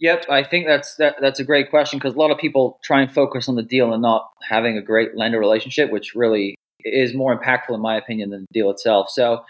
Yep, 0.00 0.26
I 0.28 0.42
think 0.42 0.66
that's 0.66 0.96
that, 0.96 1.16
that's 1.20 1.40
a 1.40 1.44
great 1.44 1.70
question 1.70 1.98
because 1.98 2.14
a 2.14 2.18
lot 2.18 2.30
of 2.30 2.38
people 2.38 2.78
try 2.84 3.00
and 3.00 3.12
focus 3.12 3.48
on 3.48 3.56
the 3.56 3.62
deal 3.62 3.92
and 3.92 4.02
not 4.02 4.30
having 4.48 4.78
a 4.78 4.82
great 4.82 5.16
lender 5.16 5.38
relationship, 5.38 5.90
which 5.90 6.14
really 6.14 6.56
is 6.84 7.14
more 7.14 7.38
impactful 7.38 7.74
in 7.74 7.80
my 7.80 7.96
opinion 7.96 8.30
than 8.30 8.42
the 8.42 8.52
deal 8.52 8.70
itself. 8.70 9.10
So, 9.10 9.44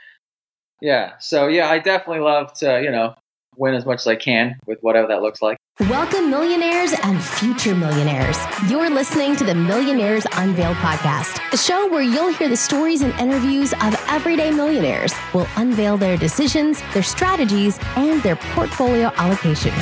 yeah, 0.80 1.12
so 1.18 1.48
yeah, 1.48 1.68
I 1.68 1.78
definitely 1.78 2.22
love 2.22 2.52
to 2.54 2.80
you 2.82 2.90
know 2.90 3.14
win 3.56 3.74
as 3.74 3.84
much 3.84 4.00
as 4.00 4.06
I 4.06 4.16
can 4.16 4.58
with 4.66 4.78
whatever 4.80 5.08
that 5.08 5.20
looks 5.20 5.42
like. 5.42 5.58
Welcome, 5.80 6.30
millionaires 6.30 6.92
and 7.04 7.22
future 7.22 7.74
millionaires. 7.74 8.36
You're 8.68 8.90
listening 8.90 9.36
to 9.36 9.44
the 9.44 9.54
Millionaires 9.54 10.26
Unveiled 10.32 10.76
podcast, 10.78 11.40
a 11.52 11.56
show 11.56 11.88
where 11.88 12.02
you'll 12.02 12.32
hear 12.32 12.48
the 12.48 12.56
stories 12.56 13.02
and 13.02 13.12
interviews 13.20 13.72
of 13.74 13.94
everyday 14.08 14.50
millionaires. 14.50 15.12
We'll 15.32 15.46
unveil 15.56 15.96
their 15.96 16.16
decisions, 16.16 16.82
their 16.94 17.04
strategies, 17.04 17.78
and 17.96 18.20
their 18.22 18.36
portfolio 18.36 19.12
allocation. 19.16 19.72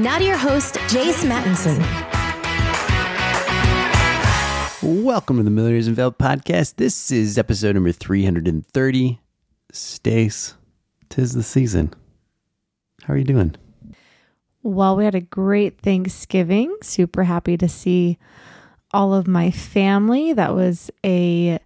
Now 0.00 0.16
to 0.16 0.24
your 0.24 0.38
host, 0.38 0.76
Jace 0.88 1.28
Mattinson. 1.28 1.76
Welcome 4.82 5.36
to 5.36 5.42
the 5.42 5.50
Millionaires 5.50 5.88
Unveiled 5.88 6.16
podcast. 6.16 6.76
This 6.76 7.10
is 7.10 7.36
episode 7.36 7.74
number 7.74 7.92
330. 7.92 9.20
Stace, 9.70 10.54
tis 11.10 11.34
the 11.34 11.42
season. 11.42 11.92
How 13.02 13.12
are 13.12 13.18
you 13.18 13.24
doing? 13.24 13.56
Well, 14.62 14.96
we 14.96 15.04
had 15.04 15.14
a 15.14 15.20
great 15.20 15.82
Thanksgiving. 15.82 16.74
Super 16.80 17.24
happy 17.24 17.58
to 17.58 17.68
see 17.68 18.16
all 18.94 19.12
of 19.12 19.28
my 19.28 19.50
family. 19.50 20.32
That 20.32 20.54
was 20.54 20.90
a 21.04 21.58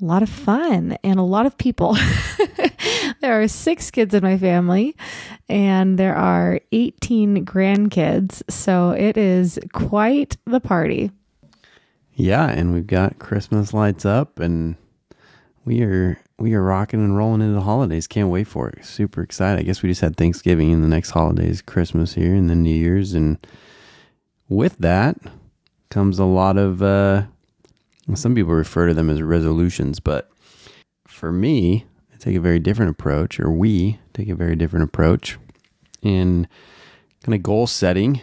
lot 0.00 0.22
of 0.22 0.30
fun 0.30 0.96
and 1.04 1.20
a 1.20 1.24
lot 1.24 1.44
of 1.44 1.58
people. 1.58 1.98
there 3.20 3.40
are 3.40 3.48
six 3.48 3.90
kids 3.90 4.14
in 4.14 4.22
my 4.22 4.38
family, 4.38 4.96
and 5.48 5.98
there 5.98 6.16
are 6.16 6.60
18 6.72 7.44
grandkids. 7.44 8.42
So 8.50 8.90
it 8.90 9.16
is 9.16 9.58
quite 9.72 10.36
the 10.46 10.60
party. 10.60 11.10
Yeah, 12.14 12.48
and 12.48 12.72
we've 12.72 12.86
got 12.86 13.18
Christmas 13.18 13.72
lights 13.72 14.04
up, 14.04 14.38
and 14.38 14.76
we 15.64 15.82
are 15.82 16.18
we 16.38 16.54
are 16.54 16.62
rocking 16.62 17.00
and 17.00 17.16
rolling 17.16 17.40
into 17.40 17.54
the 17.54 17.60
holidays. 17.60 18.08
Can't 18.08 18.28
wait 18.28 18.48
for 18.48 18.68
it. 18.68 18.84
Super 18.84 19.22
excited. 19.22 19.60
I 19.60 19.62
guess 19.62 19.82
we 19.82 19.88
just 19.88 20.00
had 20.00 20.16
Thanksgiving 20.16 20.72
and 20.72 20.82
the 20.82 20.88
next 20.88 21.10
holidays, 21.10 21.62
Christmas 21.62 22.14
here 22.14 22.34
and 22.34 22.50
then 22.50 22.62
New 22.62 22.74
Year's. 22.74 23.14
And 23.14 23.38
with 24.48 24.78
that 24.78 25.16
comes 25.88 26.18
a 26.18 26.24
lot 26.24 26.56
of, 26.56 26.82
uh, 26.82 27.24
some 28.14 28.34
people 28.34 28.52
refer 28.52 28.88
to 28.88 28.94
them 28.94 29.08
as 29.08 29.22
resolutions, 29.22 30.00
but 30.00 30.32
for 31.06 31.30
me, 31.30 31.86
take 32.22 32.36
a 32.36 32.40
very 32.40 32.60
different 32.60 32.92
approach, 32.92 33.40
or 33.40 33.50
we 33.50 33.98
take 34.14 34.28
a 34.28 34.34
very 34.34 34.54
different 34.54 34.84
approach 34.84 35.38
in 36.02 36.46
kind 37.24 37.34
of 37.34 37.42
goal 37.42 37.66
setting. 37.66 38.20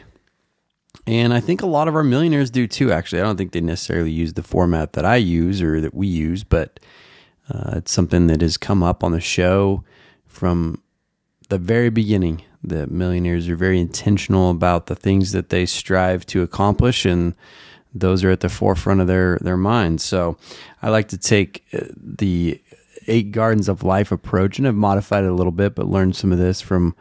And 1.06 1.34
I 1.34 1.42
think 1.42 1.62
a 1.62 1.68
lot 1.68 1.88
of 1.88 1.96
our 1.96 2.04
millionaires 2.04 2.50
do 2.50 2.66
too, 2.66 2.92
actually. 2.92 3.20
I 3.22 3.26
don't 3.26 3.36
think 3.36 3.52
they 3.52 3.62
necessarily 3.62 4.12
use 4.12 4.34
the 4.34 4.44
format 4.44 4.94
that 4.94 5.06
I 5.06 5.18
use 5.18 5.62
or 5.62 5.82
that 5.82 5.94
we 5.94 6.08
use, 6.08 6.44
but 6.44 6.80
uh, 7.54 7.74
it's 7.78 7.92
something 7.92 8.28
that 8.28 8.42
has 8.42 8.58
come 8.58 8.84
up 8.84 9.04
on 9.04 9.12
the 9.12 9.20
show 9.20 9.84
from 10.26 10.82
the 11.50 11.58
very 11.58 11.90
beginning. 11.90 12.44
that 12.64 12.92
millionaires 12.92 13.48
are 13.48 13.56
very 13.56 13.80
intentional 13.80 14.50
about 14.52 14.88
the 14.88 14.96
things 14.96 15.32
that 15.32 15.50
they 15.50 15.66
strive 15.66 16.26
to 16.26 16.42
accomplish, 16.42 17.06
and 17.06 17.34
those 17.94 18.24
are 18.24 18.32
at 18.32 18.42
the 18.42 18.50
forefront 18.50 19.02
of 19.02 19.08
their 19.08 19.38
their 19.42 19.58
minds. 19.58 20.04
So, 20.04 20.38
I 20.82 20.90
like 20.90 21.08
to 21.10 21.18
take 21.18 21.64
uh, 21.74 21.86
the 21.96 22.62
eight 23.08 23.32
gardens 23.32 23.70
of 23.70 23.84
life 23.84 24.12
approach, 24.12 24.58
and 24.58 24.66
have 24.66 24.76
modified 24.76 25.24
it 25.24 25.30
a 25.30 25.34
little 25.34 25.52
bit, 25.52 25.76
but 25.76 25.88
learned 25.88 26.16
some 26.16 26.32
of 26.32 26.38
this 26.38 26.62
from 26.62 26.96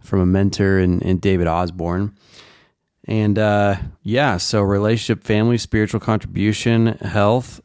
from 0.00 0.20
a 0.20 0.26
mentor 0.26 0.78
and, 0.78 1.02
and 1.02 1.20
David 1.20 1.46
Osborne. 1.46 2.14
And 3.06 3.38
uh, 3.38 3.76
yeah, 4.02 4.36
so 4.36 4.62
relationship, 4.62 5.24
family, 5.24 5.58
spiritual 5.58 6.00
contribution, 6.00 6.98
health, 6.98 7.60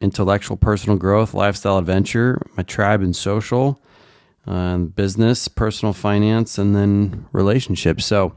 intellectual 0.00 0.56
personal 0.56 0.96
growth, 0.96 1.34
lifestyle 1.34 1.78
adventure, 1.78 2.40
my 2.56 2.62
tribe 2.62 3.02
and 3.02 3.14
social, 3.14 3.80
uh, 4.46 4.78
business, 4.78 5.48
personal 5.48 5.92
finance, 5.92 6.58
and 6.58 6.74
then 6.74 7.26
relationships. 7.32 8.04
So 8.06 8.36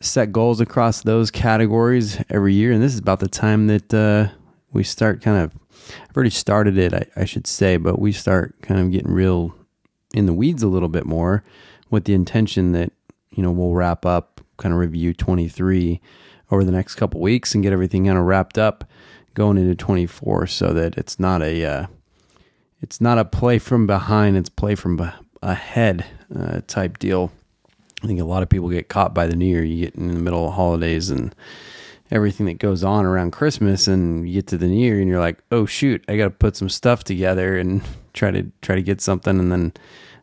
set 0.00 0.32
goals 0.32 0.60
across 0.60 1.02
those 1.02 1.30
categories 1.30 2.22
every 2.30 2.54
year. 2.54 2.72
And 2.72 2.82
this 2.82 2.94
is 2.94 2.98
about 2.98 3.20
the 3.20 3.28
time 3.28 3.66
that 3.68 3.92
uh, 3.94 4.28
we 4.72 4.84
start 4.84 5.22
kind 5.22 5.42
of, 5.42 5.52
I've 6.08 6.16
already 6.16 6.30
started 6.30 6.78
it, 6.78 6.94
I, 6.94 7.06
I 7.16 7.24
should 7.24 7.46
say, 7.46 7.76
but 7.76 7.98
we 7.98 8.12
start 8.12 8.54
kind 8.62 8.80
of 8.80 8.90
getting 8.90 9.12
real 9.12 9.54
in 10.14 10.26
the 10.26 10.32
weeds 10.32 10.62
a 10.62 10.68
little 10.68 10.88
bit 10.88 11.06
more 11.06 11.44
with 11.90 12.04
the 12.04 12.14
intention 12.14 12.72
that, 12.72 12.92
you 13.30 13.42
know, 13.42 13.50
we'll 13.50 13.74
wrap 13.74 14.06
up, 14.06 14.40
kind 14.56 14.72
of 14.72 14.78
review 14.78 15.14
23 15.14 16.00
over 16.50 16.64
the 16.64 16.72
next 16.72 16.96
couple 16.96 17.20
weeks 17.20 17.54
and 17.54 17.62
get 17.62 17.72
everything 17.72 18.06
kind 18.06 18.18
of 18.18 18.24
wrapped 18.24 18.58
up 18.58 18.84
going 19.34 19.56
into 19.56 19.74
24 19.74 20.46
so 20.46 20.72
that 20.72 20.96
it's 20.98 21.18
not 21.18 21.42
a 21.42 21.64
uh, 21.64 21.86
it's 22.80 23.00
not 23.00 23.18
a 23.18 23.24
play 23.24 23.58
from 23.58 23.86
behind 23.86 24.36
it's 24.36 24.48
play 24.48 24.74
from 24.74 25.00
ahead 25.42 26.04
uh, 26.34 26.60
type 26.66 26.98
deal. 26.98 27.32
I 28.02 28.06
think 28.06 28.20
a 28.20 28.24
lot 28.24 28.42
of 28.42 28.48
people 28.48 28.70
get 28.70 28.88
caught 28.88 29.14
by 29.14 29.26
the 29.26 29.36
new 29.36 29.46
year. 29.46 29.62
You 29.62 29.84
get 29.84 29.94
in 29.94 30.08
the 30.08 30.20
middle 30.20 30.48
of 30.48 30.54
holidays 30.54 31.10
and 31.10 31.34
everything 32.10 32.46
that 32.46 32.58
goes 32.58 32.82
on 32.82 33.04
around 33.04 33.30
christmas 33.30 33.86
and 33.86 34.28
you 34.28 34.34
get 34.34 34.46
to 34.46 34.58
the 34.58 34.66
new 34.66 34.80
year 34.80 35.00
and 35.00 35.08
you're 35.08 35.20
like 35.20 35.38
oh 35.52 35.64
shoot 35.66 36.04
i 36.08 36.16
gotta 36.16 36.30
put 36.30 36.56
some 36.56 36.68
stuff 36.68 37.04
together 37.04 37.56
and 37.56 37.82
try 38.12 38.30
to 38.30 38.50
try 38.62 38.74
to 38.74 38.82
get 38.82 39.00
something 39.00 39.38
and 39.38 39.52
then 39.52 39.72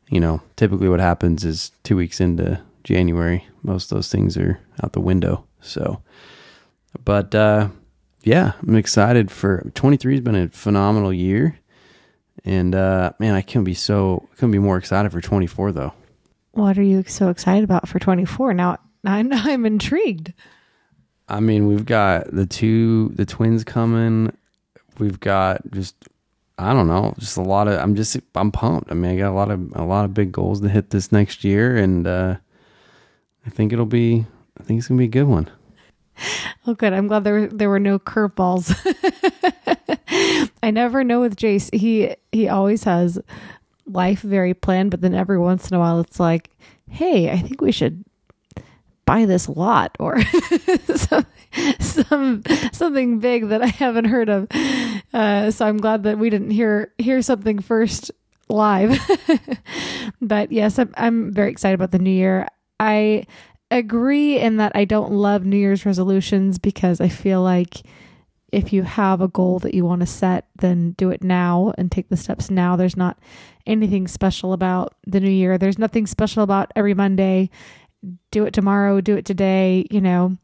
you 0.09 0.19
know 0.19 0.41
typically 0.55 0.89
what 0.89 0.99
happens 0.99 1.45
is 1.45 1.71
two 1.83 1.95
weeks 1.95 2.19
into 2.19 2.61
january 2.83 3.45
most 3.63 3.91
of 3.91 3.97
those 3.97 4.11
things 4.11 4.37
are 4.37 4.59
out 4.83 4.93
the 4.93 5.01
window 5.01 5.45
so 5.61 6.01
but 7.03 7.33
uh 7.33 7.69
yeah, 8.27 8.53
I'm 8.61 8.75
excited 8.75 9.31
for 9.31 9.71
23 9.73 10.15
has 10.15 10.21
been 10.21 10.35
a 10.35 10.49
phenomenal 10.49 11.13
year. 11.13 11.57
And 12.43 12.75
uh, 12.75 13.13
man, 13.19 13.35
I 13.35 13.41
can 13.41 13.63
be 13.63 13.73
so 13.73 14.27
couldn't 14.35 14.51
be 14.51 14.59
more 14.59 14.77
excited 14.77 15.11
for 15.11 15.21
24 15.21 15.71
though. 15.71 15.93
What 16.51 16.77
are 16.77 16.83
you 16.83 17.03
so 17.03 17.29
excited 17.29 17.63
about 17.63 17.87
for 17.87 17.99
24? 17.99 18.53
Now, 18.53 18.79
now 19.03 19.15
I'm 19.15 19.65
intrigued. 19.65 20.33
I 21.29 21.39
mean, 21.39 21.67
we've 21.67 21.85
got 21.85 22.31
the 22.31 22.45
two 22.45 23.09
the 23.09 23.25
twins 23.25 23.63
coming. 23.63 24.35
We've 24.99 25.19
got 25.19 25.61
just 25.71 25.95
I 26.57 26.73
don't 26.73 26.87
know, 26.87 27.13
just 27.19 27.37
a 27.37 27.41
lot 27.41 27.67
of 27.67 27.79
I'm 27.79 27.95
just 27.95 28.17
I'm 28.35 28.51
pumped. 28.51 28.91
I 28.91 28.95
mean, 28.95 29.11
I 29.11 29.17
got 29.17 29.31
a 29.31 29.35
lot 29.35 29.51
of 29.51 29.71
a 29.75 29.83
lot 29.83 30.05
of 30.05 30.13
big 30.13 30.31
goals 30.31 30.61
to 30.61 30.69
hit 30.69 30.89
this 30.89 31.11
next 31.11 31.43
year 31.43 31.75
and 31.77 32.07
uh 32.07 32.37
I 33.45 33.49
think 33.49 33.73
it'll 33.73 33.85
be 33.85 34.25
I 34.59 34.63
think 34.63 34.79
it's 34.79 34.87
going 34.87 34.97
to 34.97 35.01
be 35.01 35.05
a 35.05 35.23
good 35.23 35.29
one. 35.29 35.49
Oh, 36.65 36.73
good. 36.73 36.91
I'm 36.91 37.07
glad 37.07 37.23
there 37.23 37.47
there 37.47 37.69
were 37.69 37.79
no 37.79 37.97
curveballs. 37.97 38.75
I 40.63 40.71
never 40.71 41.01
know 41.01 41.21
with 41.21 41.37
Jace. 41.37 41.73
He 41.73 42.13
he 42.33 42.49
always 42.49 42.83
has 42.83 43.17
life 43.85 44.19
very 44.21 44.53
planned, 44.53 44.91
but 44.91 44.99
then 44.99 45.13
every 45.13 45.39
once 45.39 45.71
in 45.71 45.77
a 45.77 45.79
while, 45.79 46.01
it's 46.01 46.19
like, 46.19 46.49
hey, 46.89 47.31
I 47.31 47.37
think 47.37 47.61
we 47.61 47.71
should 47.71 48.03
buy 49.07 49.25
this 49.25 49.49
lot 49.49 49.95
or 49.99 50.21
some, 50.95 51.25
some 51.79 52.43
something 52.71 53.19
big 53.19 53.47
that 53.47 53.63
I 53.63 53.67
haven't 53.67 54.05
heard 54.05 54.29
of. 54.29 54.47
Uh, 55.13 55.49
so 55.49 55.65
I'm 55.65 55.77
glad 55.77 56.03
that 56.03 56.19
we 56.19 56.29
didn't 56.29 56.51
hear 56.51 56.93
hear 56.99 57.23
something 57.23 57.57
first 57.57 58.11
live. 58.49 58.99
but 60.21 60.51
yes, 60.51 60.77
I'm, 60.77 60.93
I'm 60.95 61.33
very 61.33 61.49
excited 61.49 61.73
about 61.73 61.91
the 61.91 61.99
new 61.99 62.11
year. 62.11 62.47
I 62.79 63.25
agree 63.71 64.37
in 64.37 64.57
that 64.57 64.73
I 64.75 64.85
don't 64.85 65.13
love 65.13 65.45
New 65.45 65.57
Year's 65.57 65.85
resolutions 65.85 66.59
because 66.59 67.01
I 67.01 67.09
feel 67.09 67.41
like 67.41 67.81
if 68.51 68.71
you 68.71 68.83
have 68.83 69.19
a 69.21 69.27
goal 69.27 69.59
that 69.59 69.73
you 69.73 69.83
want 69.83 70.01
to 70.01 70.05
set, 70.05 70.47
then 70.59 70.91
do 70.91 71.09
it 71.09 71.23
now 71.23 71.73
and 71.77 71.91
take 71.91 72.09
the 72.09 72.15
steps 72.15 72.49
now. 72.49 72.75
There's 72.75 72.95
not 72.95 73.19
anything 73.65 74.07
special 74.07 74.53
about 74.53 74.95
the 75.05 75.19
new 75.19 75.29
year. 75.29 75.57
There's 75.57 75.77
nothing 75.77 76.07
special 76.07 76.43
about 76.43 76.71
every 76.75 76.93
Monday. 76.93 77.49
Do 78.31 78.45
it 78.45 78.53
tomorrow, 78.53 79.01
do 79.01 79.15
it 79.15 79.25
today, 79.25 79.85
you 79.89 80.01
know. 80.01 80.37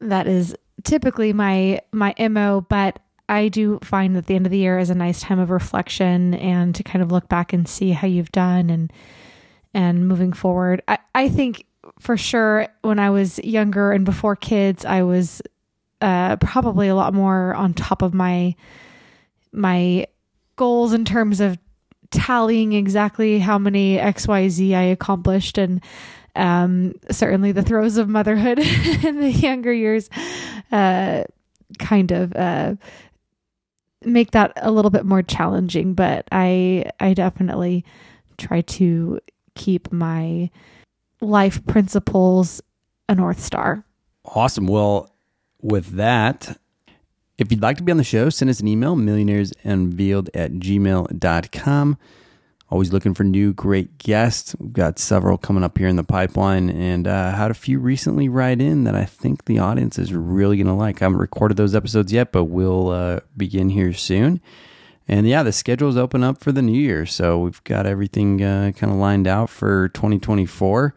That 0.00 0.26
is 0.26 0.54
typically 0.84 1.32
my 1.32 1.80
my 1.92 2.14
MO, 2.18 2.62
but 2.68 2.98
I 3.28 3.48
do 3.48 3.78
find 3.82 4.16
that 4.16 4.26
the 4.26 4.34
end 4.34 4.46
of 4.46 4.52
the 4.52 4.58
year 4.58 4.78
is 4.78 4.90
a 4.90 4.94
nice 4.94 5.20
time 5.20 5.38
of 5.38 5.50
reflection 5.50 6.34
and 6.34 6.74
to 6.74 6.82
kind 6.82 7.02
of 7.02 7.12
look 7.12 7.28
back 7.28 7.52
and 7.52 7.68
see 7.68 7.90
how 7.92 8.08
you've 8.08 8.32
done 8.32 8.70
and 8.70 8.92
and 9.72 10.08
moving 10.08 10.32
forward. 10.32 10.82
I, 10.88 10.98
I 11.14 11.28
think 11.28 11.64
for 12.00 12.16
sure 12.16 12.66
when 12.82 12.98
I 12.98 13.10
was 13.10 13.38
younger 13.38 13.92
and 13.92 14.04
before 14.04 14.34
kids, 14.36 14.84
I 14.84 15.02
was 15.02 15.42
uh, 16.00 16.36
probably 16.36 16.88
a 16.88 16.94
lot 16.94 17.14
more 17.14 17.54
on 17.54 17.74
top 17.74 18.02
of 18.02 18.14
my 18.14 18.54
my 19.52 20.06
goals 20.56 20.92
in 20.92 21.04
terms 21.04 21.40
of 21.40 21.58
tallying 22.10 22.72
exactly 22.72 23.38
how 23.38 23.58
many 23.58 23.96
XYZ 23.96 24.74
I 24.74 24.82
accomplished 24.82 25.58
and 25.58 25.80
um, 26.36 26.94
certainly 27.10 27.52
the 27.52 27.62
throes 27.62 27.96
of 27.96 28.08
motherhood 28.08 28.58
in 29.04 29.20
the 29.20 29.30
younger 29.30 29.72
years 29.72 30.08
uh, 30.72 31.24
kind 31.78 32.10
of 32.10 32.34
uh, 32.34 32.74
make 34.04 34.30
that 34.32 34.52
a 34.56 34.70
little 34.70 34.90
bit 34.90 35.04
more 35.04 35.22
challenging 35.22 35.94
but 35.94 36.26
I 36.32 36.90
I 37.00 37.14
definitely 37.14 37.84
try 38.38 38.62
to 38.62 39.20
keep 39.54 39.92
my 39.92 40.50
life 41.20 41.64
principles 41.66 42.62
a 43.08 43.14
North 43.14 43.40
Star. 43.40 43.84
Awesome. 44.24 44.66
Well, 44.66 45.10
with 45.60 45.96
that, 45.96 46.58
if 47.38 47.50
you'd 47.50 47.62
like 47.62 47.76
to 47.78 47.82
be 47.82 47.92
on 47.92 47.98
the 47.98 48.04
show, 48.04 48.30
send 48.30 48.50
us 48.50 48.60
an 48.60 48.68
email, 48.68 48.96
millionairesunveiled 48.96 50.28
at 50.34 50.52
gmail.com. 50.52 51.98
Always 52.70 52.92
looking 52.92 53.14
for 53.14 53.24
new 53.24 53.52
great 53.52 53.98
guests. 53.98 54.54
We've 54.58 54.72
got 54.72 55.00
several 55.00 55.36
coming 55.36 55.64
up 55.64 55.76
here 55.76 55.88
in 55.88 55.96
the 55.96 56.04
pipeline 56.04 56.70
and 56.70 57.08
uh, 57.08 57.32
had 57.32 57.50
a 57.50 57.54
few 57.54 57.80
recently 57.80 58.28
write 58.28 58.60
in 58.60 58.84
that 58.84 58.94
I 58.94 59.04
think 59.04 59.46
the 59.46 59.58
audience 59.58 59.98
is 59.98 60.14
really 60.14 60.56
going 60.56 60.68
to 60.68 60.72
like. 60.72 61.02
I 61.02 61.06
haven't 61.06 61.18
recorded 61.18 61.56
those 61.56 61.74
episodes 61.74 62.12
yet, 62.12 62.30
but 62.30 62.44
we'll 62.44 62.90
uh, 62.90 63.20
begin 63.36 63.70
here 63.70 63.92
soon. 63.92 64.40
And 65.08 65.26
yeah, 65.26 65.42
the 65.42 65.50
schedule's 65.50 65.96
open 65.96 66.22
up 66.22 66.38
for 66.38 66.52
the 66.52 66.62
new 66.62 66.78
year. 66.78 67.06
So 67.06 67.40
we've 67.40 67.62
got 67.64 67.86
everything 67.86 68.40
uh, 68.40 68.70
kind 68.76 68.92
of 68.92 68.98
lined 69.00 69.26
out 69.26 69.50
for 69.50 69.88
2024. 69.88 70.94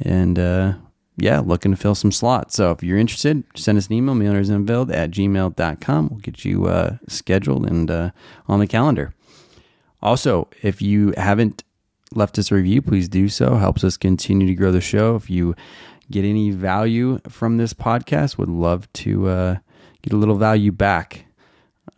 And 0.00 0.38
uh, 0.38 0.72
yeah, 1.18 1.40
looking 1.40 1.72
to 1.72 1.76
fill 1.76 1.94
some 1.94 2.12
slots. 2.12 2.54
So 2.54 2.70
if 2.70 2.82
you're 2.82 2.96
interested, 2.96 3.44
send 3.54 3.76
us 3.76 3.88
an 3.88 3.92
email, 3.92 4.14
millionairesunveiled 4.14 4.94
at 4.94 5.10
gmail.com. 5.10 6.08
We'll 6.08 6.20
get 6.20 6.46
you 6.46 6.66
uh, 6.66 6.96
scheduled 7.06 7.66
and 7.66 7.90
uh, 7.90 8.10
on 8.48 8.60
the 8.60 8.66
calendar. 8.66 9.14
Also, 10.02 10.48
if 10.62 10.82
you 10.82 11.14
haven't 11.16 11.62
left 12.14 12.38
us 12.38 12.50
a 12.50 12.54
review, 12.54 12.82
please 12.82 13.08
do 13.08 13.28
so. 13.28 13.56
Helps 13.56 13.84
us 13.84 13.96
continue 13.96 14.46
to 14.46 14.54
grow 14.54 14.72
the 14.72 14.80
show. 14.80 15.16
If 15.16 15.30
you 15.30 15.54
get 16.10 16.24
any 16.24 16.50
value 16.50 17.18
from 17.28 17.56
this 17.56 17.72
podcast, 17.72 18.38
would 18.38 18.48
love 18.48 18.92
to 18.94 19.28
uh, 19.28 19.56
get 20.02 20.12
a 20.12 20.16
little 20.16 20.36
value 20.36 20.72
back. 20.72 21.26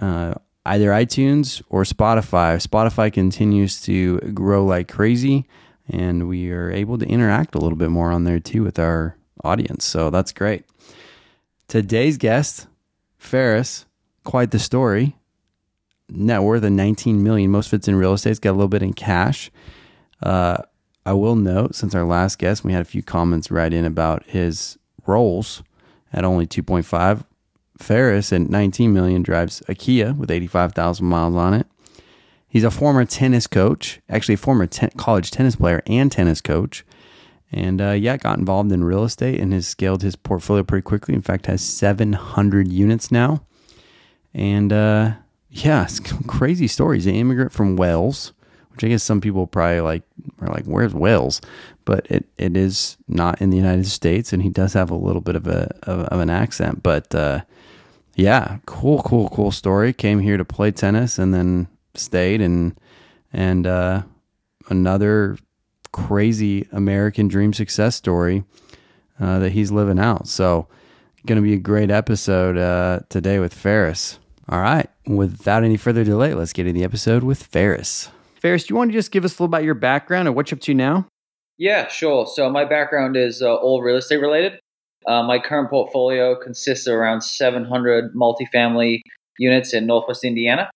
Uh, 0.01 0.35
either 0.67 0.91
iTunes 0.91 1.62
or 1.69 1.83
Spotify. 1.83 2.65
Spotify 2.65 3.12
continues 3.12 3.81
to 3.83 4.19
grow 4.19 4.65
like 4.65 4.89
crazy, 4.89 5.47
and 5.89 6.29
we 6.29 6.50
are 6.50 6.71
able 6.71 6.99
to 6.99 7.07
interact 7.07 7.55
a 7.55 7.59
little 7.59 7.79
bit 7.79 7.91
more 7.91 8.11
on 8.11 8.25
there 8.25 8.41
too 8.41 8.62
with 8.62 8.79
our 8.79 9.17
audience. 9.43 9.85
So 9.85 10.11
that's 10.11 10.33
great. 10.33 10.65
Today's 11.69 12.19
guest, 12.19 12.67
Farris, 13.19 13.87
quite 14.23 14.50
the 14.50 14.59
story 14.59 15.17
net 16.16 16.43
worth 16.43 16.64
of 16.64 16.72
19 16.72 17.22
million. 17.22 17.50
Most 17.50 17.69
of 17.69 17.75
it's 17.75 17.88
in 17.88 17.96
real 17.96 18.12
estate. 18.14 18.31
It's 18.31 18.38
got 18.38 18.50
a 18.50 18.52
little 18.52 18.69
bit 18.69 18.82
in 18.82 18.93
cash. 18.93 19.50
Uh, 20.22 20.58
I 21.06 21.12
will 21.12 21.37
note, 21.37 21.75
since 21.75 21.94
our 21.94 22.05
last 22.05 22.38
guest, 22.38 22.64
we 22.64 22.72
had 22.72 22.81
a 22.81 22.87
few 22.87 23.02
comments 23.02 23.50
right 23.50 23.72
in 23.72 23.84
about 23.84 24.25
his 24.25 24.78
roles 25.06 25.62
at 26.12 26.25
only 26.25 26.46
2.5. 26.46 27.25
Farris 27.78 28.32
at 28.32 28.43
19 28.43 28.93
million 28.93 29.22
drives 29.22 29.62
a 29.69 29.75
Kia 29.75 30.14
with 30.14 30.31
85,000 30.31 31.05
miles 31.05 31.34
on 31.34 31.55
it. 31.55 31.66
He's 32.49 32.64
a 32.64 32.70
former 32.70 33.05
tennis 33.05 33.49
coach, 33.49 34.00
actually 34.08 34.34
a 34.34 34.38
former 34.38 34.66
ten- 34.66 34.93
college 34.96 35.32
tennis 35.32 35.56
player 35.56 35.82
and 35.87 36.11
tennis 36.11 36.40
coach. 36.40 36.84
And 37.50 37.81
uh, 37.81 37.90
yeah, 37.90 38.16
got 38.16 38.38
involved 38.38 38.70
in 38.70 38.84
real 38.84 39.05
estate 39.05 39.40
and 39.40 39.52
has 39.52 39.66
scaled 39.66 40.02
his 40.02 40.14
portfolio 40.14 40.62
pretty 40.62 40.82
quickly. 40.82 41.14
In 41.14 41.20
fact, 41.20 41.46
has 41.46 41.62
700 41.62 42.69
units 42.69 43.11
now. 43.11 43.44
And 44.32 44.72
uh, 44.72 45.14
yeah, 45.55 45.85
it's 45.85 46.01
crazy 46.27 46.67
stories. 46.67 47.06
An 47.06 47.15
immigrant 47.15 47.53
from 47.53 47.77
Wales, 47.77 48.33
which 48.73 48.83
I 48.83 48.89
guess 48.89 49.05
some 49.05 49.21
people 49.21 49.47
probably 49.47 49.81
like 49.81 50.03
are 50.41 50.49
like, 50.49 50.65
"Where's 50.65 50.93
Wales?" 50.93 51.41
But 51.85 52.06
it, 52.11 52.27
it 52.37 52.56
is 52.56 52.97
not 53.06 53.41
in 53.41 53.51
the 53.51 53.56
United 53.56 53.87
States, 53.87 54.33
and 54.33 54.43
he 54.43 54.49
does 54.49 54.73
have 54.73 54.91
a 54.91 54.97
little 54.97 55.21
bit 55.21 55.37
of 55.37 55.47
a 55.47 55.73
of, 55.85 56.01
of 56.06 56.19
an 56.19 56.29
accent. 56.29 56.83
But 56.83 57.15
uh, 57.15 57.43
yeah, 58.17 58.59
cool, 58.67 59.03
cool, 59.03 59.29
cool 59.29 59.53
story. 59.53 59.93
Came 59.93 60.19
here 60.19 60.37
to 60.37 60.45
play 60.45 60.73
tennis, 60.73 61.21
and 61.21 61.33
then 61.33 61.69
stayed, 61.95 62.41
and 62.41 62.77
and 63.33 63.65
uh, 63.65 64.03
another 64.69 65.39
crazy 65.93 66.67
American 66.73 67.29
dream 67.29 67.53
success 67.53 67.95
story 67.95 68.43
uh, 69.21 69.39
that 69.39 69.53
he's 69.53 69.71
living 69.71 70.00
out. 70.00 70.27
So, 70.27 70.67
going 71.27 71.37
to 71.37 71.43
be 71.43 71.55
a 71.55 71.59
great 71.59 71.93
episode 71.93 72.59
uh, 72.59 73.00
today 73.09 73.39
with 73.39 73.55
Farris. 73.55 74.19
All 74.49 74.61
right. 74.61 74.88
Without 75.06 75.64
any 75.64 75.76
further 75.76 76.05
delay, 76.05 76.35
let's 76.35 76.52
get 76.52 76.67
into 76.67 76.79
the 76.79 76.85
episode 76.85 77.23
with 77.23 77.43
Farris. 77.43 78.11
Farris, 78.41 78.64
do 78.64 78.75
you 78.75 78.76
want 78.76 78.91
to 78.91 78.99
just 78.99 79.11
give 79.11 79.25
us 79.25 79.32
a 79.32 79.35
little 79.35 79.46
about 79.46 79.64
your 79.64 79.75
background 79.75 80.29
and 80.29 80.37
what 80.37 80.50
you're 80.50 80.56
up 80.56 80.62
to 80.62 80.75
now? 80.75 81.06
Yeah, 81.56 81.88
sure. 81.88 82.26
So 82.26 82.50
my 82.50 82.64
background 82.64 83.17
is 83.17 83.41
uh, 83.41 83.55
all 83.55 83.82
real 83.82 83.96
estate 83.96 84.19
related. 84.19 84.61
Uh, 85.06 85.23
my 85.23 85.38
current 85.38 85.70
portfolio 85.70 86.35
consists 86.35 86.87
of 86.87 86.94
around 86.94 87.23
700 87.23 88.14
multifamily 88.14 89.00
units 89.38 89.73
in 89.73 89.87
Northwest 89.87 90.25
Indiana, 90.25 90.70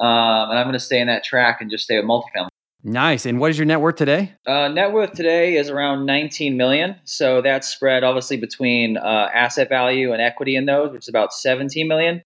um, 0.00 0.50
and 0.50 0.58
I'm 0.58 0.64
going 0.64 0.72
to 0.72 0.80
stay 0.80 1.00
in 1.00 1.06
that 1.06 1.24
track 1.24 1.60
and 1.60 1.70
just 1.70 1.84
stay 1.84 1.96
with 1.96 2.04
multifamily. 2.04 2.48
Nice. 2.84 3.26
And 3.26 3.40
what 3.40 3.50
is 3.50 3.58
your 3.58 3.66
net 3.66 3.80
worth 3.80 3.96
today? 3.96 4.32
Uh, 4.46 4.68
net 4.68 4.92
worth 4.92 5.12
today 5.12 5.56
is 5.56 5.68
around 5.68 6.06
19 6.06 6.56
million. 6.56 6.96
So 7.04 7.42
that's 7.42 7.66
spread 7.66 8.04
obviously 8.04 8.36
between 8.36 8.96
uh, 8.96 9.28
asset 9.34 9.68
value 9.68 10.12
and 10.12 10.22
equity 10.22 10.54
in 10.54 10.66
those, 10.66 10.92
which 10.92 11.04
is 11.04 11.08
about 11.08 11.32
17 11.32 11.88
million 11.88 12.22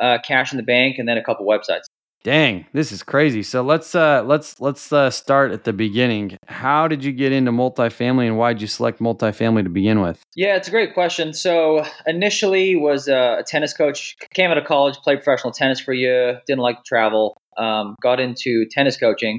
uh, 0.00 0.18
cash 0.24 0.52
in 0.52 0.56
the 0.56 0.62
bank, 0.62 0.96
and 0.98 1.08
then 1.08 1.18
a 1.18 1.22
couple 1.22 1.46
websites. 1.46 1.82
Dang, 2.24 2.64
this 2.72 2.90
is 2.90 3.02
crazy. 3.02 3.42
So 3.42 3.60
let's 3.60 3.94
uh, 3.94 4.22
let's 4.22 4.58
let's 4.58 4.90
uh, 4.90 5.10
start 5.10 5.52
at 5.52 5.64
the 5.64 5.74
beginning. 5.74 6.38
How 6.46 6.88
did 6.88 7.04
you 7.04 7.12
get 7.12 7.32
into 7.32 7.52
multifamily, 7.52 8.26
and 8.26 8.38
why 8.38 8.54
did 8.54 8.62
you 8.62 8.68
select 8.68 8.98
multifamily 8.98 9.64
to 9.64 9.68
begin 9.68 10.00
with? 10.00 10.22
Yeah, 10.34 10.56
it's 10.56 10.66
a 10.66 10.70
great 10.70 10.94
question. 10.94 11.34
So 11.34 11.84
initially, 12.06 12.76
was 12.76 13.08
a 13.08 13.44
tennis 13.46 13.74
coach. 13.74 14.16
Came 14.32 14.50
out 14.50 14.56
of 14.56 14.64
college, 14.64 14.96
played 14.96 15.22
professional 15.22 15.52
tennis 15.52 15.80
for 15.80 15.92
a 15.92 15.96
year. 15.96 16.40
Didn't 16.46 16.62
like 16.62 16.76
to 16.78 16.82
travel. 16.86 17.36
Um, 17.58 17.94
got 18.00 18.20
into 18.20 18.64
tennis 18.70 18.96
coaching, 18.96 19.38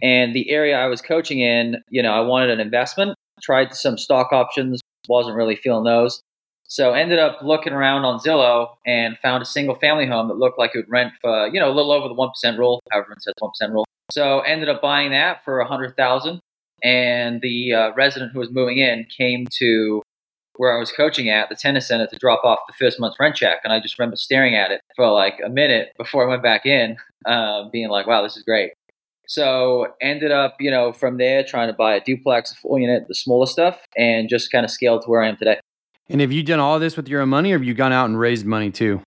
and 0.00 0.32
the 0.32 0.50
area 0.50 0.78
I 0.78 0.86
was 0.86 1.02
coaching 1.02 1.40
in, 1.40 1.82
you 1.88 2.00
know, 2.00 2.12
I 2.12 2.20
wanted 2.20 2.50
an 2.50 2.60
investment. 2.60 3.16
Tried 3.42 3.74
some 3.74 3.98
stock 3.98 4.32
options, 4.32 4.80
wasn't 5.08 5.34
really 5.34 5.56
feeling 5.56 5.82
those. 5.82 6.22
So 6.70 6.92
ended 6.92 7.18
up 7.18 7.40
looking 7.42 7.72
around 7.72 8.04
on 8.04 8.20
Zillow 8.20 8.76
and 8.86 9.18
found 9.18 9.42
a 9.42 9.46
single 9.46 9.74
family 9.74 10.06
home 10.06 10.28
that 10.28 10.34
looked 10.34 10.56
like 10.56 10.70
it 10.72 10.78
would 10.78 10.88
rent 10.88 11.12
for, 11.20 11.48
you 11.48 11.58
know, 11.58 11.68
a 11.68 11.74
little 11.74 11.90
over 11.90 12.06
the 12.06 12.14
1% 12.14 12.58
rule, 12.58 12.80
however 12.92 13.12
it 13.12 13.22
says 13.22 13.34
1% 13.42 13.72
rule. 13.72 13.84
So 14.12 14.40
ended 14.40 14.68
up 14.68 14.80
buying 14.80 15.10
that 15.10 15.44
for 15.44 15.58
a 15.58 15.64
100000 15.64 16.40
And 16.84 17.40
the 17.40 17.74
uh, 17.74 17.90
resident 17.96 18.32
who 18.32 18.38
was 18.38 18.52
moving 18.52 18.78
in 18.78 19.04
came 19.16 19.48
to 19.58 20.02
where 20.58 20.76
I 20.76 20.78
was 20.78 20.92
coaching 20.92 21.28
at, 21.28 21.48
the 21.48 21.56
tennis 21.56 21.88
center, 21.88 22.06
to 22.06 22.16
drop 22.18 22.44
off 22.44 22.60
the 22.68 22.74
first 22.78 23.00
month's 23.00 23.18
rent 23.18 23.34
check. 23.34 23.58
And 23.64 23.72
I 23.72 23.80
just 23.80 23.98
remember 23.98 24.14
staring 24.14 24.54
at 24.54 24.70
it 24.70 24.80
for 24.94 25.10
like 25.10 25.40
a 25.44 25.48
minute 25.48 25.88
before 25.98 26.24
I 26.24 26.30
went 26.30 26.42
back 26.44 26.66
in, 26.66 26.96
uh, 27.26 27.68
being 27.70 27.88
like, 27.88 28.06
wow, 28.06 28.22
this 28.22 28.36
is 28.36 28.44
great. 28.44 28.70
So 29.26 29.88
ended 30.00 30.30
up, 30.30 30.54
you 30.60 30.70
know, 30.70 30.92
from 30.92 31.16
there 31.16 31.42
trying 31.42 31.66
to 31.66 31.74
buy 31.74 31.96
a 31.96 32.00
duplex, 32.00 32.52
a 32.52 32.54
full 32.54 32.78
unit, 32.78 33.08
the 33.08 33.14
smaller 33.14 33.46
stuff, 33.46 33.80
and 33.96 34.28
just 34.28 34.52
kind 34.52 34.64
of 34.64 34.70
scaled 34.70 35.02
to 35.02 35.10
where 35.10 35.22
I 35.22 35.28
am 35.28 35.36
today. 35.36 35.58
And 36.10 36.20
have 36.20 36.32
you 36.32 36.42
done 36.42 36.58
all 36.58 36.80
this 36.80 36.96
with 36.96 37.08
your 37.08 37.20
own 37.20 37.28
money, 37.28 37.52
or 37.52 37.58
have 37.58 37.64
you 37.64 37.74
gone 37.74 37.92
out 37.92 38.06
and 38.06 38.18
raised 38.18 38.44
money 38.44 38.70
too? 38.70 39.00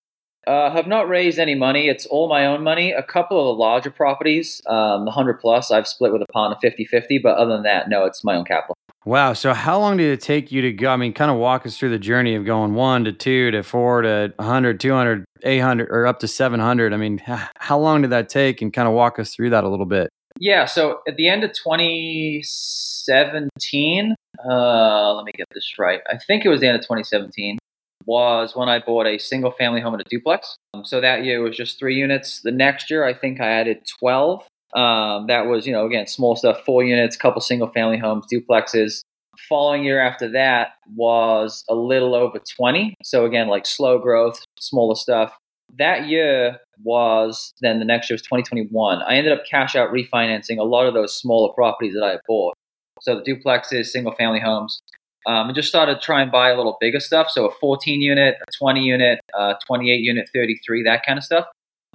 Uh, 0.46 0.70
have 0.70 0.86
not 0.86 1.08
raised 1.08 1.38
any 1.38 1.54
money. 1.54 1.88
It's 1.88 2.06
all 2.06 2.28
my 2.28 2.46
own 2.46 2.62
money. 2.62 2.92
A 2.92 3.02
couple 3.02 3.40
of 3.40 3.46
the 3.46 3.60
larger 3.60 3.90
properties, 3.90 4.60
um, 4.66 5.00
the 5.00 5.10
100 5.10 5.40
plus, 5.40 5.70
I've 5.70 5.88
split 5.88 6.12
with 6.12 6.22
a 6.22 6.26
partner 6.32 6.56
50 6.60 6.84
50. 6.84 7.18
But 7.18 7.38
other 7.38 7.52
than 7.52 7.62
that, 7.62 7.88
no, 7.88 8.04
it's 8.04 8.22
my 8.24 8.36
own 8.36 8.44
capital. 8.44 8.74
Wow. 9.06 9.34
So, 9.34 9.52
how 9.52 9.78
long 9.78 9.98
did 9.98 10.10
it 10.10 10.22
take 10.22 10.50
you 10.50 10.62
to 10.62 10.72
go? 10.72 10.88
I 10.90 10.96
mean, 10.96 11.12
kind 11.12 11.30
of 11.30 11.36
walk 11.36 11.66
us 11.66 11.78
through 11.78 11.90
the 11.90 11.98
journey 11.98 12.34
of 12.34 12.46
going 12.46 12.72
one 12.74 13.04
to 13.04 13.12
two 13.12 13.50
to 13.50 13.62
four 13.62 14.00
to 14.02 14.32
100, 14.36 14.80
200, 14.80 15.24
800, 15.42 15.88
or 15.90 16.06
up 16.06 16.20
to 16.20 16.28
700. 16.28 16.94
I 16.94 16.96
mean, 16.96 17.20
how 17.58 17.78
long 17.78 18.00
did 18.02 18.10
that 18.10 18.30
take? 18.30 18.62
And 18.62 18.72
kind 18.72 18.88
of 18.88 18.94
walk 18.94 19.18
us 19.18 19.34
through 19.34 19.50
that 19.50 19.64
a 19.64 19.68
little 19.68 19.86
bit. 19.86 20.08
Yeah. 20.38 20.64
So, 20.64 21.00
at 21.06 21.16
the 21.16 21.28
end 21.28 21.44
of 21.44 21.52
2017, 21.52 24.14
uh, 24.48 25.14
let 25.14 25.24
me 25.24 25.32
get 25.36 25.46
this 25.54 25.74
right. 25.78 26.00
I 26.08 26.18
think 26.18 26.44
it 26.44 26.48
was 26.48 26.60
the 26.60 26.66
end 26.66 26.76
of 26.76 26.82
2017 26.82 27.58
was 28.06 28.54
when 28.54 28.68
I 28.68 28.80
bought 28.80 29.06
a 29.06 29.18
single 29.18 29.50
family 29.50 29.80
home 29.80 29.94
and 29.94 30.02
a 30.02 30.08
duplex. 30.08 30.56
Um, 30.74 30.84
so 30.84 31.00
that 31.00 31.24
year 31.24 31.40
was 31.42 31.56
just 31.56 31.78
three 31.78 31.96
units. 31.96 32.40
The 32.42 32.52
next 32.52 32.90
year, 32.90 33.04
I 33.04 33.14
think 33.14 33.40
I 33.40 33.48
added 33.48 33.78
12. 33.98 34.46
Um, 34.74 35.26
that 35.28 35.46
was, 35.46 35.66
you 35.66 35.72
know, 35.72 35.86
again, 35.86 36.06
small 36.06 36.36
stuff, 36.36 36.60
four 36.64 36.82
units, 36.84 37.16
couple 37.16 37.40
single 37.40 37.68
family 37.68 37.98
homes, 37.98 38.26
duplexes. 38.32 39.00
Following 39.48 39.84
year 39.84 40.00
after 40.00 40.28
that 40.30 40.72
was 40.94 41.64
a 41.68 41.74
little 41.74 42.14
over 42.14 42.40
20. 42.56 42.94
So 43.02 43.24
again, 43.24 43.48
like 43.48 43.66
slow 43.66 43.98
growth, 43.98 44.40
smaller 44.58 44.94
stuff. 44.94 45.36
That 45.76 46.06
year 46.06 46.58
was 46.82 47.52
then 47.60 47.78
the 47.78 47.84
next 47.84 48.10
year 48.10 48.14
was 48.14 48.22
2021. 48.22 49.02
I 49.02 49.16
ended 49.16 49.32
up 49.32 49.44
cash 49.48 49.74
out 49.74 49.90
refinancing 49.90 50.58
a 50.58 50.64
lot 50.64 50.86
of 50.86 50.94
those 50.94 51.16
smaller 51.16 51.52
properties 51.52 51.94
that 51.94 52.04
I 52.04 52.10
had 52.10 52.20
bought. 52.28 52.54
So 53.04 53.20
the 53.20 53.22
duplexes, 53.22 53.86
single 53.86 54.14
family 54.14 54.40
homes. 54.40 54.80
Um, 55.26 55.48
and 55.48 55.54
just 55.54 55.68
started 55.68 55.94
to 55.94 56.00
try 56.00 56.20
and 56.20 56.30
buy 56.30 56.50
a 56.50 56.56
little 56.56 56.76
bigger 56.80 57.00
stuff. 57.00 57.30
So 57.30 57.46
a 57.46 57.54
14 57.58 58.02
unit, 58.02 58.36
a 58.46 58.52
20 58.58 58.80
unit, 58.80 59.20
uh, 59.38 59.54
28 59.66 59.96
unit, 59.96 60.28
33, 60.34 60.82
that 60.82 61.04
kind 61.06 61.16
of 61.16 61.24
stuff. 61.24 61.46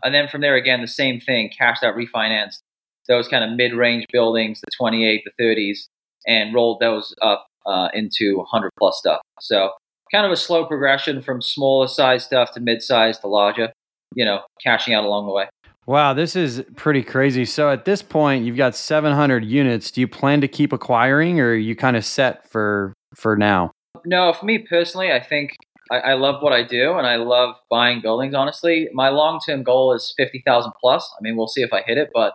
And 0.03 0.15
then 0.15 0.27
from 0.27 0.41
there, 0.41 0.55
again, 0.55 0.81
the 0.81 0.87
same 0.87 1.19
thing, 1.19 1.51
cashed 1.55 1.83
out, 1.83 1.95
refinanced 1.95 2.59
those 3.07 3.27
kind 3.27 3.43
of 3.43 3.55
mid 3.57 3.73
range 3.73 4.05
buildings, 4.11 4.61
the 4.61 4.71
28, 4.77 5.23
the 5.25 5.43
30s, 5.43 5.87
and 6.27 6.53
rolled 6.53 6.79
those 6.79 7.13
up 7.21 7.47
uh, 7.65 7.89
into 7.93 8.37
100 8.37 8.71
plus 8.79 8.97
stuff. 8.97 9.21
So 9.41 9.71
kind 10.11 10.25
of 10.25 10.31
a 10.31 10.37
slow 10.37 10.65
progression 10.65 11.21
from 11.21 11.41
smaller 11.41 11.87
size 11.87 12.23
stuff 12.23 12.51
to 12.53 12.59
mid 12.59 12.81
size 12.81 13.19
to 13.19 13.27
larger, 13.27 13.71
you 14.15 14.25
know, 14.25 14.41
cashing 14.63 14.93
out 14.93 15.03
along 15.03 15.25
the 15.25 15.33
way. 15.33 15.49
Wow, 15.89 16.13
this 16.13 16.35
is 16.35 16.63
pretty 16.75 17.01
crazy. 17.01 17.45
So 17.45 17.71
at 17.71 17.83
this 17.83 18.03
point, 18.03 18.45
you've 18.45 18.57
got 18.57 18.75
700 18.75 19.43
units. 19.43 19.89
Do 19.89 20.01
you 20.01 20.07
plan 20.07 20.39
to 20.41 20.47
keep 20.47 20.71
acquiring, 20.71 21.39
or 21.39 21.53
are 21.53 21.55
you 21.55 21.75
kind 21.75 21.97
of 21.97 22.05
set 22.05 22.47
for 22.47 22.93
for 23.15 23.35
now? 23.35 23.71
no, 24.05 24.31
for 24.31 24.45
me 24.45 24.59
personally, 24.59 25.11
I 25.11 25.19
think 25.19 25.55
I, 25.89 25.97
I 25.97 26.13
love 26.13 26.43
what 26.43 26.53
I 26.53 26.61
do 26.61 26.93
and 26.99 27.07
I 27.07 27.15
love 27.15 27.55
buying 27.71 28.01
buildings. 28.01 28.35
Honestly, 28.35 28.87
my 28.93 29.09
long 29.09 29.39
term 29.43 29.63
goal 29.63 29.95
is 29.95 30.13
fifty 30.15 30.43
thousand 30.45 30.73
plus. 30.79 31.11
I 31.19 31.23
mean, 31.23 31.35
we'll 31.35 31.47
see 31.47 31.63
if 31.63 31.73
I 31.73 31.81
hit 31.81 31.97
it, 31.97 32.11
but 32.13 32.33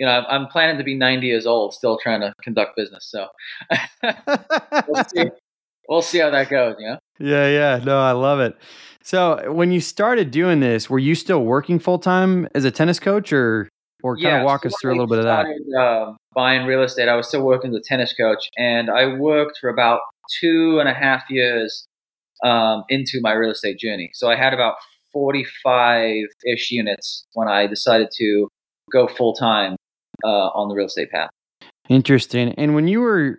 you 0.00 0.06
know, 0.06 0.24
I'm 0.28 0.48
planning 0.48 0.76
to 0.78 0.84
be 0.84 0.96
90 0.96 1.24
years 1.24 1.46
old, 1.46 1.74
still 1.74 1.98
trying 2.02 2.20
to 2.22 2.32
conduct 2.42 2.76
business. 2.76 3.08
So 3.08 3.28
we'll, 4.88 5.04
see. 5.04 5.24
we'll 5.88 6.02
see 6.02 6.18
how 6.18 6.30
that 6.30 6.48
goes. 6.50 6.74
Yeah. 6.80 6.96
Yeah. 7.20 7.48
Yeah. 7.48 7.84
No, 7.84 8.00
I 8.00 8.12
love 8.12 8.40
it. 8.40 8.56
So 9.08 9.50
when 9.50 9.72
you 9.72 9.80
started 9.80 10.30
doing 10.30 10.60
this, 10.60 10.90
were 10.90 10.98
you 10.98 11.14
still 11.14 11.42
working 11.42 11.78
full 11.78 11.98
time 11.98 12.46
as 12.54 12.66
a 12.66 12.70
tennis 12.70 13.00
coach, 13.00 13.32
or 13.32 13.66
or 14.02 14.16
kind 14.16 14.24
yeah, 14.24 14.40
of 14.40 14.44
walk 14.44 14.64
so 14.64 14.66
us 14.66 14.74
through 14.82 14.90
a 14.90 14.96
little 15.00 15.06
bit 15.06 15.20
of 15.20 15.24
that? 15.24 15.46
Uh, 15.80 16.12
buying 16.34 16.66
real 16.66 16.82
estate, 16.82 17.08
I 17.08 17.16
was 17.16 17.26
still 17.26 17.42
working 17.42 17.70
as 17.70 17.76
a 17.78 17.80
tennis 17.82 18.12
coach, 18.12 18.50
and 18.58 18.90
I 18.90 19.14
worked 19.14 19.56
for 19.62 19.70
about 19.70 20.00
two 20.42 20.78
and 20.78 20.90
a 20.90 20.92
half 20.92 21.22
years 21.30 21.86
um, 22.44 22.84
into 22.90 23.18
my 23.22 23.32
real 23.32 23.52
estate 23.52 23.78
journey. 23.78 24.10
So 24.12 24.28
I 24.28 24.36
had 24.36 24.52
about 24.52 24.74
45 25.14 26.26
ish 26.44 26.70
units 26.70 27.24
when 27.32 27.48
I 27.48 27.66
decided 27.66 28.08
to 28.18 28.48
go 28.92 29.08
full 29.08 29.32
time 29.32 29.76
uh, 30.22 30.48
on 30.48 30.68
the 30.68 30.74
real 30.74 30.88
estate 30.88 31.10
path. 31.10 31.30
Interesting. 31.88 32.52
And 32.58 32.74
when 32.74 32.88
you 32.88 33.00
were 33.00 33.38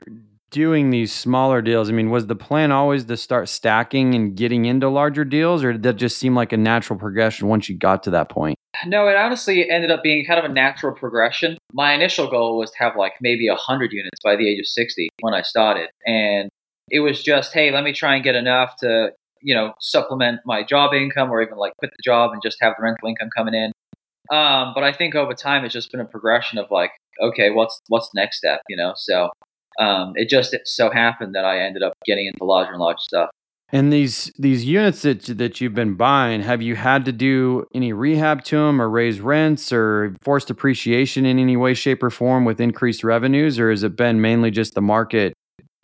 doing 0.49 0.89
these 0.89 1.13
smaller 1.13 1.61
deals, 1.61 1.89
I 1.89 1.93
mean, 1.93 2.09
was 2.09 2.27
the 2.27 2.35
plan 2.35 2.71
always 2.71 3.05
to 3.05 3.17
start 3.17 3.49
stacking 3.49 4.15
and 4.15 4.35
getting 4.35 4.65
into 4.65 4.89
larger 4.89 5.25
deals, 5.25 5.63
or 5.63 5.73
did 5.73 5.83
that 5.83 5.93
just 5.93 6.17
seem 6.17 6.35
like 6.35 6.51
a 6.51 6.57
natural 6.57 6.97
progression 6.97 7.47
once 7.47 7.69
you 7.69 7.77
got 7.77 8.03
to 8.03 8.11
that 8.11 8.29
point? 8.29 8.57
No, 8.85 9.07
it 9.07 9.15
honestly 9.15 9.69
ended 9.69 9.91
up 9.91 10.03
being 10.03 10.25
kind 10.25 10.39
of 10.39 10.49
a 10.49 10.53
natural 10.53 10.93
progression. 10.93 11.57
My 11.73 11.93
initial 11.93 12.29
goal 12.29 12.57
was 12.57 12.71
to 12.71 12.77
have 12.79 12.95
like 12.95 13.13
maybe 13.21 13.49
100 13.49 13.91
units 13.91 14.19
by 14.23 14.35
the 14.35 14.49
age 14.49 14.59
of 14.59 14.67
60 14.67 15.09
when 15.21 15.33
I 15.33 15.41
started. 15.41 15.89
And 16.05 16.49
it 16.89 16.99
was 16.99 17.21
just, 17.21 17.53
hey, 17.53 17.71
let 17.71 17.83
me 17.83 17.93
try 17.93 18.15
and 18.15 18.23
get 18.23 18.35
enough 18.35 18.75
to, 18.77 19.11
you 19.41 19.55
know, 19.55 19.73
supplement 19.79 20.41
my 20.45 20.63
job 20.63 20.93
income 20.93 21.31
or 21.31 21.41
even 21.41 21.57
like 21.57 21.73
quit 21.77 21.91
the 21.91 22.03
job 22.03 22.31
and 22.31 22.41
just 22.41 22.57
have 22.61 22.73
the 22.77 22.83
rental 22.83 23.09
income 23.09 23.29
coming 23.35 23.53
in. 23.53 23.71
Um, 24.31 24.73
but 24.75 24.83
I 24.83 24.93
think 24.93 25.15
over 25.15 25.33
time 25.33 25.65
it's 25.65 25.73
just 25.73 25.91
been 25.91 26.01
a 26.01 26.05
progression 26.05 26.59
of 26.59 26.69
like, 26.69 26.91
okay, 27.21 27.49
what's 27.49 27.79
what's 27.87 28.09
the 28.13 28.21
next 28.21 28.37
step, 28.37 28.61
you 28.69 28.77
know? 28.77 28.93
So 28.95 29.29
um, 29.79 30.13
it 30.15 30.29
just 30.29 30.55
so 30.65 30.89
happened 30.89 31.35
that 31.35 31.45
I 31.45 31.59
ended 31.59 31.83
up 31.83 31.93
getting 32.05 32.27
into 32.27 32.43
larger 32.43 32.71
and 32.71 32.79
larger 32.79 32.99
stuff. 33.01 33.29
And 33.71 33.93
these 33.93 34.31
these 34.39 34.65
units 34.65 35.03
that 35.03 35.25
that 35.37 35.61
you've 35.61 35.75
been 35.75 35.93
buying, 35.93 36.41
have 36.41 36.61
you 36.61 36.75
had 36.75 37.05
to 37.05 37.11
do 37.11 37.65
any 37.73 37.93
rehab 37.93 38.43
to 38.45 38.57
them, 38.57 38.81
or 38.81 38.89
raise 38.89 39.19
rents, 39.19 39.71
or 39.71 40.15
forced 40.23 40.49
appreciation 40.49 41.25
in 41.25 41.37
any 41.37 41.55
way, 41.55 41.75
shape, 41.75 42.01
or 42.01 42.09
form 42.09 42.45
with 42.45 42.59
increased 42.59 43.03
revenues, 43.03 43.59
or 43.59 43.69
has 43.69 43.83
it 43.83 43.95
been 43.95 44.21
mainly 44.21 44.49
just 44.49 44.73
the 44.73 44.81
market 44.81 45.33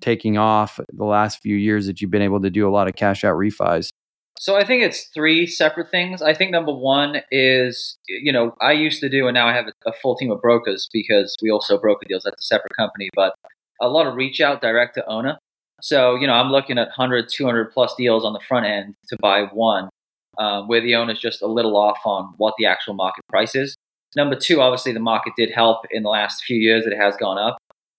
taking 0.01 0.37
off 0.37 0.79
the 0.91 1.05
last 1.05 1.39
few 1.41 1.55
years 1.55 1.85
that 1.85 2.01
you've 2.01 2.11
been 2.11 2.23
able 2.23 2.41
to 2.41 2.49
do 2.49 2.67
a 2.67 2.71
lot 2.71 2.87
of 2.87 2.95
cash 2.95 3.23
out 3.23 3.35
refis? 3.35 3.89
So 4.37 4.57
I 4.57 4.65
think 4.65 4.83
it's 4.83 5.09
three 5.13 5.47
separate 5.47 5.89
things. 5.89 6.21
I 6.21 6.33
think 6.33 6.51
number 6.51 6.73
one 6.73 7.21
is, 7.31 7.97
you 8.07 8.33
know, 8.33 8.53
I 8.61 8.73
used 8.73 8.99
to 9.01 9.09
do, 9.09 9.27
and 9.27 9.35
now 9.35 9.47
I 9.47 9.53
have 9.53 9.67
a, 9.85 9.93
full 10.01 10.15
team 10.15 10.31
of 10.31 10.41
brokers 10.41 10.89
because 10.91 11.35
we 11.41 11.49
also 11.49 11.79
broker 11.79 12.05
deals. 12.07 12.23
That's 12.23 12.43
a 12.43 12.45
separate 12.45 12.75
company, 12.75 13.09
but 13.15 13.33
a 13.81 13.87
lot 13.87 14.07
of 14.07 14.15
reach 14.15 14.41
out 14.41 14.61
direct 14.61 14.95
to 14.95 15.05
owner. 15.07 15.37
So, 15.81 16.15
you 16.15 16.27
know, 16.27 16.33
I'm 16.33 16.51
looking 16.51 16.77
at 16.77 16.87
100, 16.87 17.29
200 17.29 17.71
plus 17.71 17.93
deals 17.95 18.23
on 18.23 18.33
the 18.33 18.39
front 18.39 18.65
end 18.65 18.95
to 19.09 19.17
buy 19.19 19.43
one, 19.43 19.89
um, 20.37 20.67
where 20.67 20.81
the 20.81 20.95
owner's 20.95 21.19
just 21.19 21.41
a 21.41 21.47
little 21.47 21.75
off 21.75 21.99
on 22.05 22.33
what 22.37 22.53
the 22.57 22.65
actual 22.65 22.93
market 22.93 23.23
price 23.29 23.55
is. 23.55 23.75
Number 24.15 24.35
two, 24.35 24.61
obviously, 24.61 24.93
the 24.93 24.99
market 24.99 25.33
did 25.37 25.51
help 25.51 25.85
in 25.91 26.03
the 26.03 26.09
last 26.09 26.43
few 26.43 26.57
years 26.57 26.85
it 26.85 26.95
has 26.95 27.17
gone 27.17 27.37
up. 27.37 27.57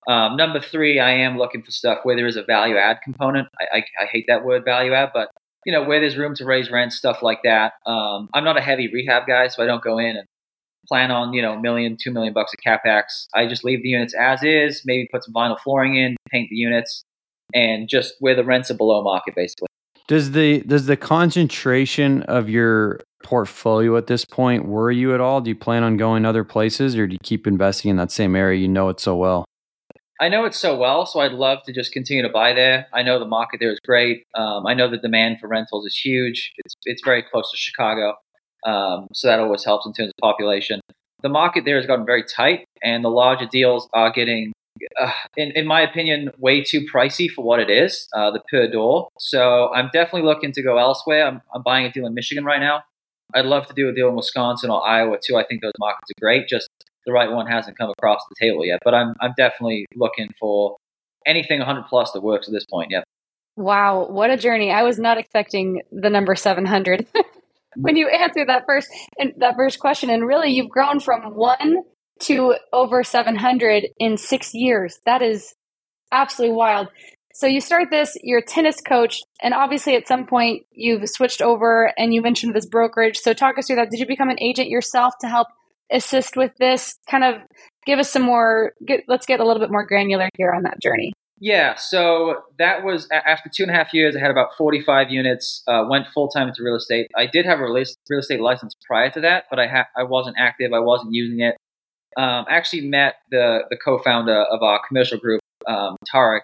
Um, 0.09 0.37
number 0.37 0.61
three, 0.61 1.01
I 1.01 1.11
am 1.11 1.37
looking 1.37 1.63
for 1.63 1.71
stuff 1.71 1.99
where 2.05 2.17
there 2.17 2.27
is 2.27 2.37
a 2.37 2.45
value 2.45 2.77
add 2.77 3.01
component. 3.03 3.49
I, 3.61 3.79
I, 3.79 3.85
I 4.03 4.07
hate 4.07 4.25
that 4.29 4.45
word 4.45 4.65
value 4.65 4.95
add, 4.95 5.11
but 5.13 5.31
you 5.67 5.73
know, 5.73 5.83
where 5.83 6.01
there's 6.01 6.17
room 6.17 6.35
to 6.37 6.45
raise 6.45 6.71
rent, 6.71 6.93
stuff 6.93 7.23
like 7.23 7.41
that. 7.43 7.73
Um, 7.87 8.31
I'm 8.33 8.45
not 8.45 8.57
a 8.57 8.61
heavy 8.61 8.89
rehab 8.91 9.27
guy, 9.27 9.49
so 9.49 9.63
I 9.63 9.67
don't 9.67 9.83
go 9.83 9.99
in 9.99 10.17
and 10.17 10.27
plan 10.87 11.11
on, 11.11 11.33
you 11.33 11.43
know, 11.43 11.55
a 11.55 11.61
million, 11.61 11.97
two 12.01 12.11
million 12.11 12.33
bucks 12.33 12.53
of 12.53 12.61
capex. 12.65 13.27
I 13.35 13.47
just 13.47 13.65
leave 13.65 13.83
the 13.83 13.89
units 13.89 14.15
as 14.15 14.43
is, 14.43 14.83
maybe 14.85 15.09
put 15.11 15.25
some 15.25 15.35
vinyl 15.35 15.59
flooring 15.59 15.97
in, 15.97 16.17
paint 16.31 16.49
the 16.51 16.57
units, 16.57 17.03
and 17.55 17.89
just 17.89 18.15
where 18.21 18.35
the 18.35 18.45
rents 18.45 18.71
are 18.71 18.75
below 18.75 19.03
market, 19.03 19.35
basically. 19.35 19.69
Does 20.09 20.33
the 20.33 20.61
does 20.61 20.87
the 20.87 20.97
concentration 20.97 22.23
of 22.25 22.49
your 22.49 23.01
portfolio 23.25 23.97
at 23.97 24.07
this 24.07 24.25
point 24.25 24.67
worry 24.67 24.97
you 24.97 25.13
at 25.15 25.21
all? 25.21 25.41
Do 25.41 25.51
you 25.51 25.57
plan 25.57 25.83
on 25.83 25.97
going 25.97 26.25
other 26.25 26.45
places, 26.45 26.97
or 26.97 27.07
do 27.09 27.15
you 27.15 27.19
keep 27.23 27.47
investing 27.47 27.91
in 27.91 27.97
that 27.97 28.13
same 28.13 28.37
area 28.37 28.61
you 28.61 28.69
know 28.69 28.89
it 28.89 29.01
so 29.01 29.17
well? 29.17 29.45
I 30.21 30.29
know 30.29 30.45
it 30.45 30.55
so 30.55 30.77
well, 30.77 31.05
so 31.05 31.21
I'd 31.21 31.33
love 31.33 31.63
to 31.65 31.73
just 31.73 31.93
continue 31.93 32.23
to 32.23 32.31
buy 32.31 32.55
there. 32.55 32.87
I 32.95 33.03
know 33.03 33.19
the 33.19 33.27
market 33.27 33.61
there 33.61 33.71
is 33.71 33.81
great. 33.85 34.25
Um, 34.35 34.67
I 34.67 34.73
know 34.73 34.89
the 34.89 34.97
demand 34.97 35.41
for 35.41 35.49
rentals 35.49 35.85
is 35.85 35.99
huge. 35.99 36.53
It's 36.59 36.75
it's 36.85 37.03
very 37.05 37.23
close 37.23 37.51
to 37.51 37.57
Chicago, 37.57 38.15
um, 38.67 39.07
so 39.13 39.29
that 39.29 39.39
always 39.39 39.65
helps 39.65 39.87
in 39.87 39.93
terms 39.93 40.11
of 40.11 40.15
population. 40.21 40.81
The 41.23 41.29
market 41.29 41.65
there 41.65 41.77
has 41.77 41.87
gotten 41.87 42.05
very 42.05 42.25
tight, 42.25 42.67
and 42.83 43.05
the 43.05 43.09
larger 43.09 43.47
deals 43.47 43.89
are 43.95 44.11
getting, 44.11 44.53
uh, 45.01 45.13
in 45.37 45.53
in 45.53 45.67
my 45.67 45.81
opinion, 45.81 46.31
way 46.39 46.63
too 46.63 46.87
pricey 46.93 47.31
for 47.31 47.43
what 47.45 47.61
it 47.61 47.71
is, 47.71 48.07
uh, 48.15 48.31
the 48.31 48.41
per 48.51 48.69
door. 48.69 49.09
So 49.19 49.73
I'm 49.73 49.89
definitely 49.93 50.23
looking 50.29 50.53
to 50.53 50.63
go 50.63 50.79
elsewhere. 50.79 51.27
I'm, 51.27 51.41
I'm 51.55 51.63
buying 51.63 51.87
a 51.87 51.93
deal 51.93 52.07
in 52.07 52.15
Michigan 52.15 52.45
right 52.45 52.61
now. 52.61 52.83
I'd 53.35 53.47
love 53.47 53.67
to 53.67 53.75
do 53.75 53.89
a 53.89 53.93
deal 53.93 54.09
in 54.09 54.15
Wisconsin 54.17 54.71
or 54.71 54.87
Iowa 54.87 55.19
too. 55.23 55.37
I 55.37 55.45
think 55.45 55.63
those 55.63 55.73
markets 55.79 56.11
are 56.11 56.21
great. 56.21 56.49
Just 56.49 56.69
the 57.07 57.13
right 57.13 57.31
one 57.31 57.47
hasn't 57.47 57.79
come 57.79 57.91
across 57.91 58.21
the 58.29 58.37
table 58.39 58.67
yet. 58.67 58.81
But 58.85 58.95
I'm 58.95 59.15
I'm 59.21 59.33
definitely 59.37 59.87
looking 59.95 60.29
for 60.39 60.77
anything 61.25 61.59
100 61.59 61.87
plus 61.89 62.13
that 62.13 62.23
works 62.23 62.49
at 62.49 62.53
this 62.53 62.67
point. 62.67 62.91
Yep. 62.91 63.05
Wow, 63.57 64.07
what 64.11 64.31
a 64.31 64.37
journey! 64.37 64.71
I 64.71 64.83
was 64.83 64.99
not 64.99 65.17
expecting 65.17 65.81
the 65.91 66.11
number 66.11 66.35
700 66.35 67.07
when 67.81 67.97
you 67.97 68.09
answered 68.09 68.49
that 68.49 68.65
first 68.67 68.89
and 69.19 69.33
that 69.39 69.57
first 69.57 69.79
question. 69.79 70.11
And 70.11 70.27
really, 70.27 70.51
you've 70.51 70.71
grown 70.71 71.01
from 71.01 71.23
one 71.35 71.83
to 72.21 72.55
over 72.73 73.03
700 73.03 73.89
in 73.99 74.17
six 74.17 74.55
years. 74.55 74.99
That 75.05 75.23
is 75.23 75.55
absolutely 76.13 76.57
wild. 76.57 76.89
So 77.35 77.47
you 77.47 77.61
start 77.61 77.89
this, 77.91 78.17
you're 78.23 78.39
a 78.39 78.45
tennis 78.45 78.81
coach, 78.81 79.21
and 79.43 79.53
obviously 79.53 79.95
at 79.95 80.09
some 80.09 80.27
point 80.27 80.63
you've 80.73 81.07
switched 81.07 81.43
over 81.43 81.93
and 81.99 82.15
you 82.15 82.23
mentioned 82.23 82.55
this 82.55 82.65
brokerage. 82.65 83.19
So 83.19 83.35
talk 83.35 83.59
us 83.59 83.67
through 83.67 83.77
that. 83.77 83.91
Did 83.91 84.01
you 84.01 84.07
become 84.07 84.31
an 84.31 84.41
agent 84.41 84.71
yourself 84.71 85.13
to 85.21 85.29
help 85.29 85.49
assist 85.93 86.35
with 86.35 86.53
this? 86.59 86.95
Kind 87.11 87.25
of 87.25 87.43
give 87.85 87.99
us 87.99 88.11
some 88.11 88.23
more. 88.23 88.73
Get, 88.87 89.03
let's 89.07 89.27
get 89.27 89.41
a 89.41 89.45
little 89.45 89.61
bit 89.61 89.71
more 89.71 89.85
granular 89.85 90.31
here 90.39 90.51
on 90.51 90.63
that 90.63 90.81
journey. 90.81 91.13
Yeah, 91.39 91.75
so 91.75 92.45
that 92.59 92.83
was 92.83 93.09
after 93.11 93.51
two 93.55 93.63
and 93.63 93.71
a 93.71 93.75
half 93.75 93.93
years. 93.93 94.17
I 94.17 94.21
had 94.21 94.31
about 94.31 94.57
45 94.57 95.11
units. 95.11 95.63
Uh, 95.67 95.85
went 95.89 96.07
full 96.09 96.29
time 96.29 96.49
into 96.49 96.63
real 96.63 96.77
estate. 96.77 97.09
I 97.15 97.27
did 97.27 97.45
have 97.45 97.61
a 97.61 97.65
real 97.65 97.77
estate 97.77 98.41
license 98.41 98.75
prior 98.87 99.11
to 99.11 99.21
that, 99.21 99.45
but 99.51 99.59
I 99.59 99.67
ha- 99.67 99.89
I 99.97 100.03
wasn't 100.05 100.37
active. 100.39 100.73
I 100.73 100.79
wasn't 100.79 101.13
using 101.13 101.41
it. 101.41 101.57
Um, 102.17 102.47
actually 102.49 102.83
met 102.89 103.17
the 103.31 103.65
the 103.69 103.77
co-founder 103.77 104.45
of 104.45 104.63
our 104.63 104.81
commercial 104.89 105.19
group, 105.19 105.43
um, 105.67 105.97
Tarek. 106.13 106.41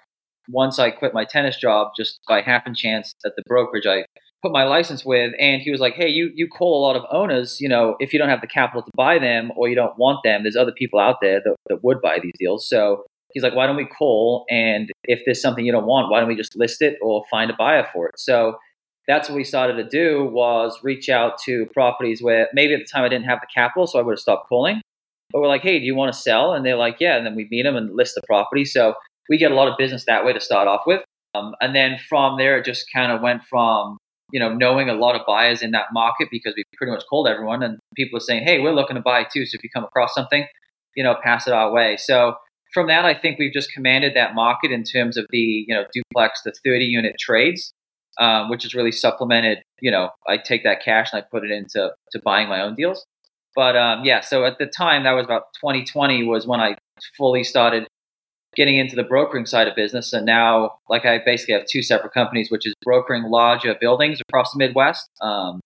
Once 0.48 0.78
I 0.78 0.90
quit 0.90 1.14
my 1.14 1.24
tennis 1.24 1.56
job, 1.56 1.92
just 1.96 2.18
by 2.28 2.42
happen 2.42 2.74
chance 2.74 3.14
at 3.24 3.32
the 3.36 3.42
brokerage 3.46 3.86
I 3.86 4.04
put 4.42 4.52
my 4.52 4.64
license 4.64 5.04
with, 5.06 5.32
and 5.38 5.62
he 5.62 5.70
was 5.70 5.80
like, 5.80 5.94
"Hey, 5.94 6.08
you 6.08 6.30
you 6.34 6.48
call 6.48 6.78
a 6.78 6.82
lot 6.86 6.96
of 6.96 7.04
owners. 7.10 7.60
You 7.60 7.68
know, 7.70 7.96
if 7.98 8.12
you 8.12 8.18
don't 8.18 8.28
have 8.28 8.42
the 8.42 8.46
capital 8.46 8.82
to 8.82 8.90
buy 8.94 9.18
them 9.18 9.52
or 9.56 9.68
you 9.68 9.74
don't 9.74 9.96
want 9.98 10.18
them, 10.22 10.42
there's 10.42 10.56
other 10.56 10.72
people 10.72 10.98
out 11.00 11.16
there 11.22 11.40
that, 11.42 11.56
that 11.68 11.82
would 11.82 12.02
buy 12.02 12.18
these 12.22 12.34
deals. 12.38 12.68
So 12.68 13.04
he's 13.34 13.42
like, 13.42 13.54
why 13.54 13.66
don't 13.66 13.76
we 13.76 13.86
call? 13.86 14.44
And 14.50 14.90
if 15.04 15.20
there's 15.24 15.40
something 15.40 15.64
you 15.64 15.72
don't 15.72 15.86
want, 15.86 16.10
why 16.10 16.20
don't 16.20 16.28
we 16.28 16.36
just 16.36 16.56
list 16.56 16.82
it 16.82 16.98
or 17.00 17.24
find 17.30 17.50
a 17.50 17.54
buyer 17.54 17.86
for 17.92 18.08
it? 18.08 18.18
So 18.18 18.56
that's 19.08 19.28
what 19.28 19.36
we 19.36 19.44
started 19.44 19.74
to 19.74 19.88
do 19.88 20.24
was 20.24 20.78
reach 20.82 21.08
out 21.08 21.38
to 21.44 21.66
properties 21.74 22.22
where 22.22 22.48
maybe 22.52 22.74
at 22.74 22.80
the 22.80 22.86
time 22.86 23.04
I 23.04 23.08
didn't 23.08 23.26
have 23.26 23.40
the 23.40 23.48
capital, 23.52 23.86
so 23.86 23.98
I 23.98 24.02
would 24.02 24.12
have 24.12 24.20
stopped 24.20 24.48
calling. 24.48 24.80
But 25.32 25.40
we're 25.40 25.48
like, 25.48 25.62
hey, 25.62 25.78
do 25.78 25.84
you 25.84 25.94
want 25.94 26.12
to 26.12 26.18
sell? 26.18 26.52
And 26.52 26.64
they're 26.64 26.76
like, 26.76 26.96
yeah. 27.00 27.16
And 27.16 27.26
then 27.26 27.34
we 27.34 27.48
meet 27.50 27.62
them 27.62 27.76
and 27.76 27.94
list 27.96 28.14
the 28.14 28.22
property. 28.26 28.64
So 28.64 28.94
we 29.28 29.38
get 29.38 29.50
a 29.50 29.54
lot 29.54 29.68
of 29.68 29.78
business 29.78 30.04
that 30.06 30.24
way 30.24 30.32
to 30.32 30.40
start 30.40 30.68
off 30.68 30.82
with. 30.86 31.02
Um, 31.34 31.54
and 31.60 31.74
then 31.74 31.98
from 32.08 32.36
there, 32.36 32.58
it 32.58 32.66
just 32.66 32.84
kind 32.92 33.10
of 33.10 33.22
went 33.22 33.42
from 33.44 33.96
you 34.32 34.40
know, 34.40 34.52
knowing 34.52 34.88
a 34.88 34.94
lot 34.94 35.14
of 35.14 35.20
buyers 35.26 35.62
in 35.62 35.70
that 35.72 35.86
market 35.92 36.28
because 36.30 36.54
we 36.56 36.64
pretty 36.76 36.90
much 36.90 37.04
called 37.08 37.28
everyone 37.28 37.62
and 37.62 37.78
people 37.94 38.16
are 38.16 38.20
saying, 38.20 38.42
hey, 38.44 38.58
we're 38.58 38.72
looking 38.72 38.96
to 38.96 39.02
buy 39.02 39.24
too. 39.24 39.44
So 39.44 39.56
if 39.56 39.62
you 39.62 39.68
come 39.72 39.84
across 39.84 40.14
something, 40.14 40.46
you 40.96 41.04
know, 41.04 41.14
pass 41.22 41.46
it 41.46 41.52
our 41.52 41.70
way. 41.70 41.98
So 41.98 42.34
from 42.72 42.86
that, 42.88 43.04
I 43.04 43.14
think 43.14 43.38
we've 43.38 43.52
just 43.52 43.72
commanded 43.72 44.14
that 44.14 44.34
market 44.34 44.70
in 44.70 44.82
terms 44.82 45.16
of 45.16 45.26
the, 45.30 45.64
you 45.66 45.74
know, 45.74 45.84
duplex 45.92 46.42
the 46.42 46.52
30 46.64 46.84
unit 46.84 47.16
trades, 47.18 47.72
um, 48.18 48.50
which 48.50 48.64
is 48.64 48.74
really 48.74 48.92
supplemented. 48.92 49.58
You 49.80 49.90
know, 49.90 50.10
I 50.26 50.38
take 50.38 50.64
that 50.64 50.82
cash 50.82 51.12
and 51.12 51.22
I 51.22 51.26
put 51.30 51.44
it 51.44 51.50
into 51.50 51.90
to 52.12 52.20
buying 52.24 52.48
my 52.48 52.62
own 52.62 52.74
deals. 52.74 53.04
But 53.54 53.76
um, 53.76 54.04
yeah, 54.04 54.20
so 54.20 54.44
at 54.44 54.58
the 54.58 54.66
time, 54.66 55.04
that 55.04 55.12
was 55.12 55.24
about 55.24 55.44
2020 55.60 56.24
was 56.24 56.46
when 56.46 56.60
I 56.60 56.76
fully 57.18 57.44
started 57.44 57.86
getting 58.54 58.78
into 58.78 58.96
the 58.96 59.02
brokering 59.02 59.46
side 59.46 59.68
of 59.68 59.74
business. 59.74 60.12
And 60.12 60.26
now, 60.26 60.78
like, 60.88 61.04
I 61.04 61.20
basically 61.24 61.54
have 61.54 61.66
two 61.66 61.82
separate 61.82 62.12
companies, 62.12 62.50
which 62.50 62.66
is 62.66 62.74
brokering 62.82 63.24
larger 63.24 63.74
buildings 63.80 64.20
across 64.28 64.52
the 64.52 64.58
Midwest. 64.58 65.08
Um, 65.20 65.60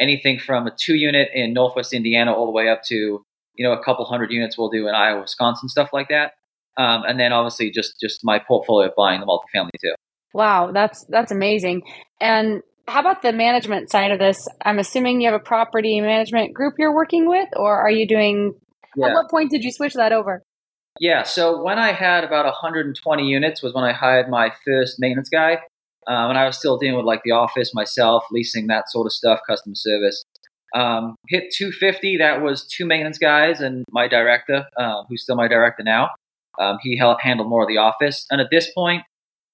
anything 0.00 0.38
from 0.38 0.66
a 0.66 0.72
two 0.76 0.94
unit 0.94 1.28
in 1.34 1.52
Northwest 1.52 1.92
Indiana 1.92 2.32
all 2.32 2.46
the 2.46 2.52
way 2.52 2.68
up 2.68 2.82
to, 2.84 3.22
you 3.54 3.64
know, 3.64 3.72
a 3.72 3.82
couple 3.82 4.04
hundred 4.04 4.32
units 4.32 4.58
we'll 4.58 4.70
do 4.70 4.88
in 4.88 4.94
Iowa, 4.94 5.20
Wisconsin, 5.22 5.68
stuff 5.68 5.90
like 5.92 6.08
that. 6.08 6.32
Um, 6.76 7.02
and 7.06 7.18
then 7.18 7.32
obviously 7.32 7.70
just 7.70 8.00
just 8.00 8.20
my 8.24 8.38
portfolio 8.38 8.88
of 8.88 8.94
buying 8.96 9.20
the 9.20 9.26
multifamily 9.26 9.70
too. 9.80 9.94
Wow, 10.32 10.72
that's 10.72 11.04
that's 11.08 11.30
amazing. 11.30 11.82
And 12.20 12.62
how 12.88 13.00
about 13.00 13.22
the 13.22 13.32
management 13.32 13.90
side 13.90 14.10
of 14.10 14.18
this? 14.18 14.48
I'm 14.64 14.78
assuming 14.78 15.20
you 15.20 15.30
have 15.30 15.40
a 15.40 15.44
property 15.44 16.00
management 16.00 16.52
group 16.52 16.74
you're 16.78 16.94
working 16.94 17.28
with, 17.28 17.48
or 17.56 17.76
are 17.78 17.90
you 17.90 18.06
doing? 18.06 18.54
Yeah. 18.96 19.08
At 19.08 19.14
what 19.14 19.30
point 19.30 19.50
did 19.50 19.64
you 19.64 19.72
switch 19.72 19.94
that 19.94 20.12
over? 20.12 20.42
Yeah, 21.00 21.24
so 21.24 21.62
when 21.62 21.78
I 21.78 21.92
had 21.92 22.22
about 22.22 22.44
120 22.44 23.24
units 23.24 23.62
was 23.62 23.74
when 23.74 23.82
I 23.82 23.92
hired 23.92 24.28
my 24.28 24.52
first 24.64 25.00
maintenance 25.00 25.28
guy. 25.28 25.58
Um, 26.06 26.30
and 26.30 26.38
I 26.38 26.44
was 26.44 26.58
still 26.58 26.76
dealing 26.76 26.96
with 26.96 27.06
like 27.06 27.22
the 27.24 27.32
office 27.32 27.72
myself, 27.74 28.24
leasing 28.30 28.66
that 28.66 28.90
sort 28.90 29.06
of 29.06 29.12
stuff, 29.12 29.40
customer 29.48 29.74
service. 29.74 30.22
Um, 30.74 31.14
hit 31.28 31.52
250, 31.56 32.18
that 32.18 32.42
was 32.42 32.66
two 32.66 32.84
maintenance 32.84 33.18
guys 33.18 33.60
and 33.60 33.84
my 33.90 34.08
director, 34.08 34.66
uh, 34.76 35.04
who's 35.08 35.22
still 35.22 35.36
my 35.36 35.48
director 35.48 35.82
now. 35.82 36.10
Um, 36.58 36.78
he 36.82 36.96
helped 36.96 37.22
handle 37.22 37.46
more 37.48 37.62
of 37.62 37.68
the 37.68 37.78
office. 37.78 38.26
And 38.30 38.40
at 38.40 38.48
this 38.50 38.70
point, 38.70 39.02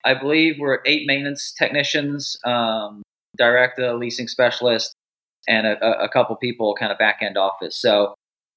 I 0.05 0.15
believe 0.15 0.57
we're 0.59 0.81
eight 0.87 1.07
maintenance 1.07 1.53
technicians, 1.57 2.39
um, 2.45 3.03
director, 3.37 3.95
leasing 3.95 4.29
specialist, 4.29 4.95
and 5.49 5.67
a, 5.67 6.03
a 6.03 6.09
couple 6.09 6.35
people 6.37 6.75
kind 6.79 6.93
of 6.93 6.99
back 6.99 7.19
end 7.23 7.37
office. 7.37 7.77
So 7.77 8.15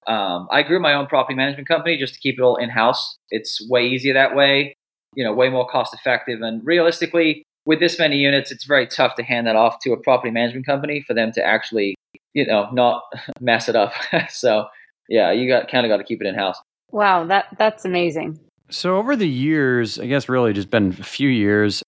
um, 0.08 0.48
I 0.52 0.64
grew 0.64 0.80
my 0.80 0.94
own 0.94 1.08
property 1.08 1.36
management 1.36 1.68
company 1.68 1.98
just 1.98 2.14
to 2.16 2.20
keep 2.20 2.38
it 2.38 2.42
all 2.42 2.56
in 2.58 2.70
house. 2.70 3.18
It's 3.30 3.66
way 3.70 3.86
easier 3.86 4.14
that 4.14 4.36
way, 4.36 4.76
you 5.16 5.24
know, 5.24 5.34
way 5.34 5.50
more 5.50 5.68
cost 5.68 5.94
effective. 5.94 6.42
And 6.42 6.66
realistically, 6.66 7.44
with 7.66 7.80
this 7.80 7.98
many 7.98 8.18
units, 8.18 8.52
it's 8.52 8.66
very 8.66 8.88
tough 8.88 9.16
to 9.16 9.24
hand 9.24 9.48
that 9.48 9.56
off 9.56 9.80
to 9.84 9.94
a 9.94 9.98
property 9.98 10.32
management 10.32 10.66
company 10.66 11.04
for 11.06 11.14
them 11.14 11.32
to 11.34 11.44
actually, 11.44 11.96
you 12.34 12.46
know, 12.46 12.70
not 12.72 13.04
mess 13.40 13.70
it 13.70 13.76
up. 13.76 13.94
so 14.30 14.68
yeah, 15.10 15.32
you 15.32 15.48
got 15.48 15.70
kind 15.70 15.86
of 15.86 15.90
got 15.90 15.98
to 15.98 16.04
keep 16.04 16.22
it 16.22 16.28
in 16.28 16.36
house. 16.36 16.60
Wow, 16.94 17.26
that 17.26 17.48
that's 17.58 17.86
amazing. 17.86 18.40
So 18.70 18.98
over 18.98 19.16
the 19.16 19.28
years, 19.28 20.00
I 20.00 20.06
guess 20.06 20.30
really 20.30 20.54
just 20.54 20.70
been 20.70 20.96
a 21.00 21.04
few 21.04 21.28
years. 21.28 21.84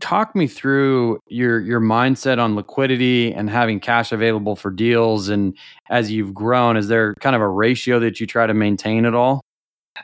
Talk 0.00 0.36
me 0.36 0.46
through 0.46 1.18
your 1.28 1.58
your 1.60 1.80
mindset 1.80 2.38
on 2.38 2.54
liquidity 2.54 3.32
and 3.32 3.48
having 3.48 3.80
cash 3.80 4.12
available 4.12 4.54
for 4.54 4.70
deals. 4.70 5.30
And 5.30 5.56
as 5.88 6.12
you've 6.12 6.34
grown, 6.34 6.76
is 6.76 6.88
there 6.88 7.14
kind 7.20 7.34
of 7.34 7.40
a 7.40 7.48
ratio 7.48 7.98
that 8.00 8.20
you 8.20 8.26
try 8.26 8.46
to 8.46 8.52
maintain 8.52 9.06
at 9.06 9.14
all? 9.14 9.40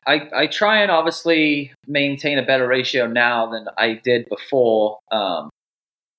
I, 0.06 0.28
I 0.34 0.46
try 0.46 0.80
and 0.82 0.90
obviously 0.90 1.72
maintain 1.86 2.38
a 2.38 2.42
better 2.42 2.66
ratio 2.66 3.06
now 3.06 3.50
than 3.50 3.66
I 3.76 4.00
did 4.02 4.28
before. 4.30 4.98
Um, 5.12 5.50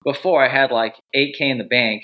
before 0.04 0.44
I 0.44 0.48
had 0.48 0.72
like 0.72 0.96
8K 1.16 1.42
in 1.42 1.58
the 1.58 1.64
bank, 1.64 2.04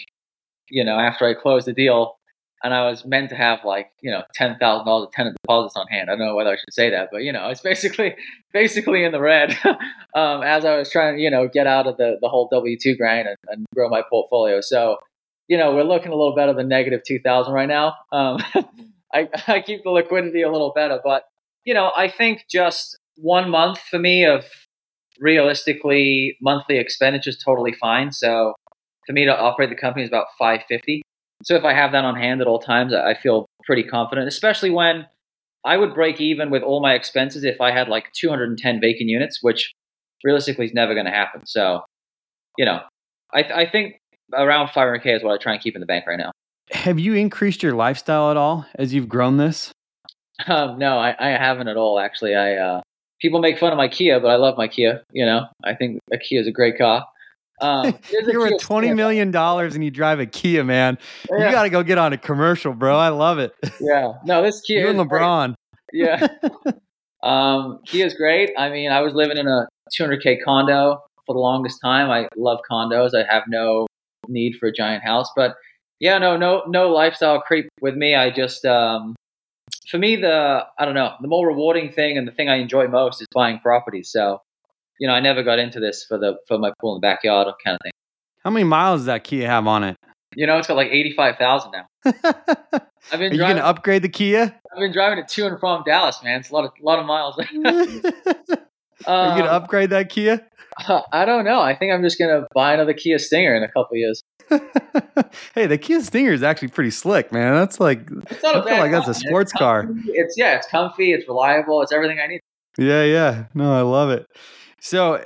you 0.70 0.84
know, 0.84 1.00
after 1.00 1.28
I 1.28 1.34
closed 1.34 1.68
the 1.68 1.74
deal, 1.74 2.18
and 2.66 2.74
I 2.74 2.90
was 2.90 3.06
meant 3.06 3.30
to 3.30 3.36
have 3.36 3.60
like 3.64 3.92
you 4.02 4.10
know 4.10 4.24
ten 4.34 4.58
thousand 4.58 4.88
dollars 4.88 5.06
of 5.06 5.12
tenant 5.12 5.38
deposits 5.44 5.78
on 5.78 5.86
hand. 5.88 6.10
I 6.10 6.16
don't 6.16 6.26
know 6.26 6.36
whether 6.36 6.50
I 6.50 6.56
should 6.56 6.74
say 6.74 6.90
that, 6.90 7.10
but 7.12 7.22
you 7.22 7.32
know 7.32 7.48
it's 7.50 7.62
basically 7.72 8.16
basically 8.54 9.04
in 9.04 9.12
the 9.12 9.22
red 9.22 9.56
um, 10.16 10.42
as 10.42 10.66
I 10.66 10.76
was 10.76 10.90
trying 10.90 11.16
to 11.16 11.22
you 11.22 11.30
know 11.30 11.48
get 11.48 11.68
out 11.68 11.86
of 11.86 11.98
the 11.98 12.18
the 12.20 12.28
whole 12.28 12.50
W 12.52 12.76
two 12.82 12.98
grind 12.98 13.28
and, 13.28 13.38
and, 13.48 13.66
grow 13.76 13.88
my 13.88 14.02
portfolio. 14.10 14.62
So 14.62 14.98
you 15.48 15.58
know 15.58 15.76
we're 15.76 15.84
looking 15.84 16.12
a 16.12 16.16
little 16.16 16.36
better 16.36 16.54
than 16.54 16.68
negative 16.68 17.02
two 17.06 17.20
thousand 17.20 17.54
right 17.54 17.70
now. 17.70 17.94
Um, 18.12 18.40
I, 19.14 19.30
I 19.48 19.62
keep 19.62 19.84
the 19.84 19.92
liquidity 19.92 20.42
a 20.42 20.52
little 20.52 20.74
better, 20.74 21.00
but 21.04 21.26
you 21.66 21.76
know 21.76 21.92
I 21.96 22.08
think 22.10 22.46
just 22.50 22.98
one 23.16 23.48
month 23.48 23.80
for 23.80 24.00
me 24.00 24.26
of 24.26 24.44
realistically 25.20 26.36
monthly 26.42 26.80
expenditures 26.80 27.38
totally 27.46 27.74
fine. 27.74 28.12
So 28.12 28.56
for 29.06 29.14
me 29.14 29.26
to 29.26 29.40
operate 29.40 29.70
the 29.70 29.76
company 29.76 30.04
is 30.04 30.10
about 30.10 30.26
550 30.40 31.04
so 31.46 31.56
if 31.56 31.64
I 31.64 31.74
have 31.74 31.92
that 31.92 32.04
on 32.04 32.16
hand 32.16 32.42
at 32.42 32.48
all 32.48 32.60
times, 32.60 32.92
I 32.92 33.14
feel 33.14 33.46
pretty 33.66 33.84
confident, 33.84 34.28
especially 34.28 34.72
when 34.72 35.06
I 35.64 35.78
would 35.78 35.94
break 35.94 36.20
even 36.20 36.50
with 36.50 36.64
all 36.64 36.82
my 36.82 36.96
expenses 36.96 37.44
if 37.44 37.62
I 37.62 37.72
had 37.72 37.88
like 37.88 38.12
210 38.14 38.82
vacant 38.82 39.10
units, 39.10 39.40
which 39.44 39.72
realistically 40.24 40.66
is 40.66 40.74
never 40.74 40.96
going 40.96 41.06
to 41.06 41.12
happen. 41.12 41.46
So, 41.46 41.84
you 42.58 42.66
know, 42.66 42.80
I, 43.32 43.44
I 43.44 43.70
think 43.70 44.00
around 44.34 44.70
500K 44.70 45.18
is 45.18 45.24
what 45.24 45.34
I 45.34 45.38
try 45.38 45.54
and 45.54 45.62
keep 45.62 45.76
in 45.76 45.82
the 45.82 45.86
bank 45.86 46.06
right 46.08 46.18
now. 46.18 46.32
Have 46.72 46.98
you 46.98 47.14
increased 47.14 47.62
your 47.62 47.74
lifestyle 47.74 48.32
at 48.32 48.38
all 48.38 48.66
as 48.74 48.96
you've 48.96 49.08
grown 49.08 49.38
this? 49.38 49.72
Um, 50.48 50.80
no, 50.80 50.98
I, 50.98 51.16
I 51.20 51.30
haven't 51.38 51.68
at 51.68 51.78
all. 51.78 52.00
Actually, 52.00 52.34
I 52.34 52.56
uh, 52.56 52.82
people 53.22 53.40
make 53.40 53.60
fun 53.60 53.72
of 53.72 53.78
my 53.78 53.88
Kia, 53.88 54.20
but 54.20 54.30
I 54.30 54.36
love 54.36 54.58
my 54.58 54.68
Kia. 54.68 55.04
You 55.12 55.26
know, 55.26 55.46
I 55.64 55.76
think 55.76 56.00
a 56.12 56.18
Kia 56.18 56.42
is 56.42 56.48
a 56.48 56.52
great 56.52 56.78
car. 56.78 57.06
Um, 57.62 57.98
You're 58.12 58.40
worth 58.40 58.62
twenty 58.62 58.94
million 58.94 59.32
dollars 59.32 59.76
and 59.76 59.84
you 59.84 59.92
drive 59.92 60.20
a 60.20 60.26
Kia, 60.26 60.64
man. 60.64 60.98
Yeah. 61.30 61.46
You 61.46 61.52
got 61.52 61.64
to 61.64 61.70
go 61.70 61.84
get 61.84 61.98
on 61.98 62.14
a 62.14 62.18
commercial, 62.18 62.74
bro. 62.74 62.98
I 62.98 63.10
love 63.10 63.40
it. 63.40 63.54
Yeah, 63.82 64.14
no, 64.24 64.42
this 64.42 64.62
Kia. 64.62 64.82
You 64.82 64.90
and 64.90 65.00
LeBron. 65.00 65.54
Great. 65.92 66.08
Yeah, 66.08 66.28
um, 67.24 67.80
Kia's 67.86 68.14
great. 68.14 68.52
I 68.58 68.70
mean, 68.70 68.92
I 68.92 69.02
was 69.02 69.14
living 69.14 69.38
in 69.38 69.48
a 69.48 69.68
200k 69.98 70.44
condo 70.44 71.02
for 71.26 71.34
the 71.34 71.40
longest 71.40 71.80
time. 71.84 72.10
I 72.10 72.28
love 72.36 72.60
condos. 72.70 73.12
I 73.14 73.32
have 73.32 73.44
no 73.48 73.86
need 74.28 74.56
for 74.60 74.68
a 74.68 74.72
giant 74.72 75.04
house, 75.04 75.30
but 75.36 75.56
yeah, 76.00 76.18
no, 76.18 76.36
no, 76.38 76.64
no 76.68 76.90
lifestyle 76.90 77.42
creep 77.42 77.68
with 77.82 77.96
me. 77.96 78.16
I 78.16 78.32
just, 78.32 78.66
um, 78.66 79.16
for 79.90 79.98
me, 79.98 80.16
the 80.16 80.66
I 80.80 80.86
don't 80.86 80.96
know, 80.96 81.14
the 81.22 81.28
more 81.28 81.48
rewarding 81.48 81.92
thing 81.92 82.18
and 82.18 82.28
the 82.28 82.32
thing 82.32 82.50
I 82.50 82.56
enjoy 82.56 82.88
most 82.88 83.22
is 83.22 83.28
buying 83.34 83.60
properties. 83.60 84.10
So 84.10 84.42
you 85.00 85.08
know, 85.08 85.14
I 85.14 85.20
never 85.20 85.44
got 85.44 85.60
into 85.60 85.80
this 85.80 86.04
for 86.04 86.18
the 86.18 86.38
for 86.48 86.58
my 86.58 86.72
pool 86.80 86.96
in 86.96 87.02
the 87.02 87.06
backyard 87.06 87.48
kind 87.64 87.76
of 87.76 87.82
thing. 87.84 87.92
How 88.44 88.50
many 88.50 88.64
miles 88.64 89.02
does 89.02 89.06
that 89.08 89.24
Kia 89.24 89.48
have 89.48 89.68
on 89.68 89.84
it? 89.84 89.98
You 90.36 90.48
know, 90.48 90.58
it's 90.58 90.68
got 90.68 90.76
like 90.76 90.92
eighty 90.92 91.14
five 91.14 91.38
thousand 91.38 91.72
now. 91.72 91.86
I've 93.12 93.20
been. 93.20 93.32
Are 93.32 93.34
you 93.34 93.40
gonna 93.40 93.62
upgrade 93.62 94.02
the 94.02 94.10
Kia? 94.10 94.60
I've 94.72 94.80
been 94.80 94.92
driving 94.92 95.20
it 95.20 95.28
to 95.30 95.48
and 95.48 95.60
from 95.60 95.84
Dallas, 95.86 96.22
man. 96.24 96.42
It's 96.42 96.50
a 96.50 96.54
lot 96.54 96.66
of 96.66 96.72
lot 96.82 97.00
of 97.00 97.06
miles. 97.06 97.38
Are 99.08 99.38
you 99.38 99.42
gonna 99.42 99.52
um, 99.52 99.64
upgrade 99.64 99.90
that 99.92 100.10
Kia? 100.10 100.46
I 101.12 101.26
don't 101.26 101.46
know. 101.46 101.62
I 101.62 101.76
think 101.76 101.94
I'm 101.94 102.04
just 102.04 102.20
gonna 102.20 102.48
buy 102.54 102.74
another 102.74 102.94
Kia 102.94 103.18
Stinger 103.20 103.56
in 103.56 103.64
a 103.64 103.72
couple 103.72 103.98
years. 103.98 104.22
hey, 105.56 105.66
the 105.66 105.78
Kia 105.78 106.02
Stinger 106.02 106.34
is 106.34 106.44
actually 106.44 106.68
pretty 106.68 106.92
slick, 106.92 107.32
man. 107.32 107.54
That's 107.54 107.80
like 107.80 108.10
it's 108.30 108.44
not 108.44 108.58
I 108.58 108.70
feel 108.70 108.78
like 108.80 108.92
that's 108.92 109.08
a 109.08 109.14
sports 109.14 109.52
it's 109.52 109.60
car. 109.60 109.88
It's 110.08 110.36
yeah, 110.38 110.56
it's 110.56 110.68
comfy, 110.68 111.14
it's 111.14 111.28
reliable, 111.28 111.82
it's 111.82 111.92
everything 111.92 112.20
I 112.20 112.28
need. 112.28 112.42
Yeah, 112.78 113.04
yeah. 113.04 113.46
No, 113.54 113.74
I 113.74 113.82
love 113.82 114.10
it. 114.10 114.28
So, 114.86 115.20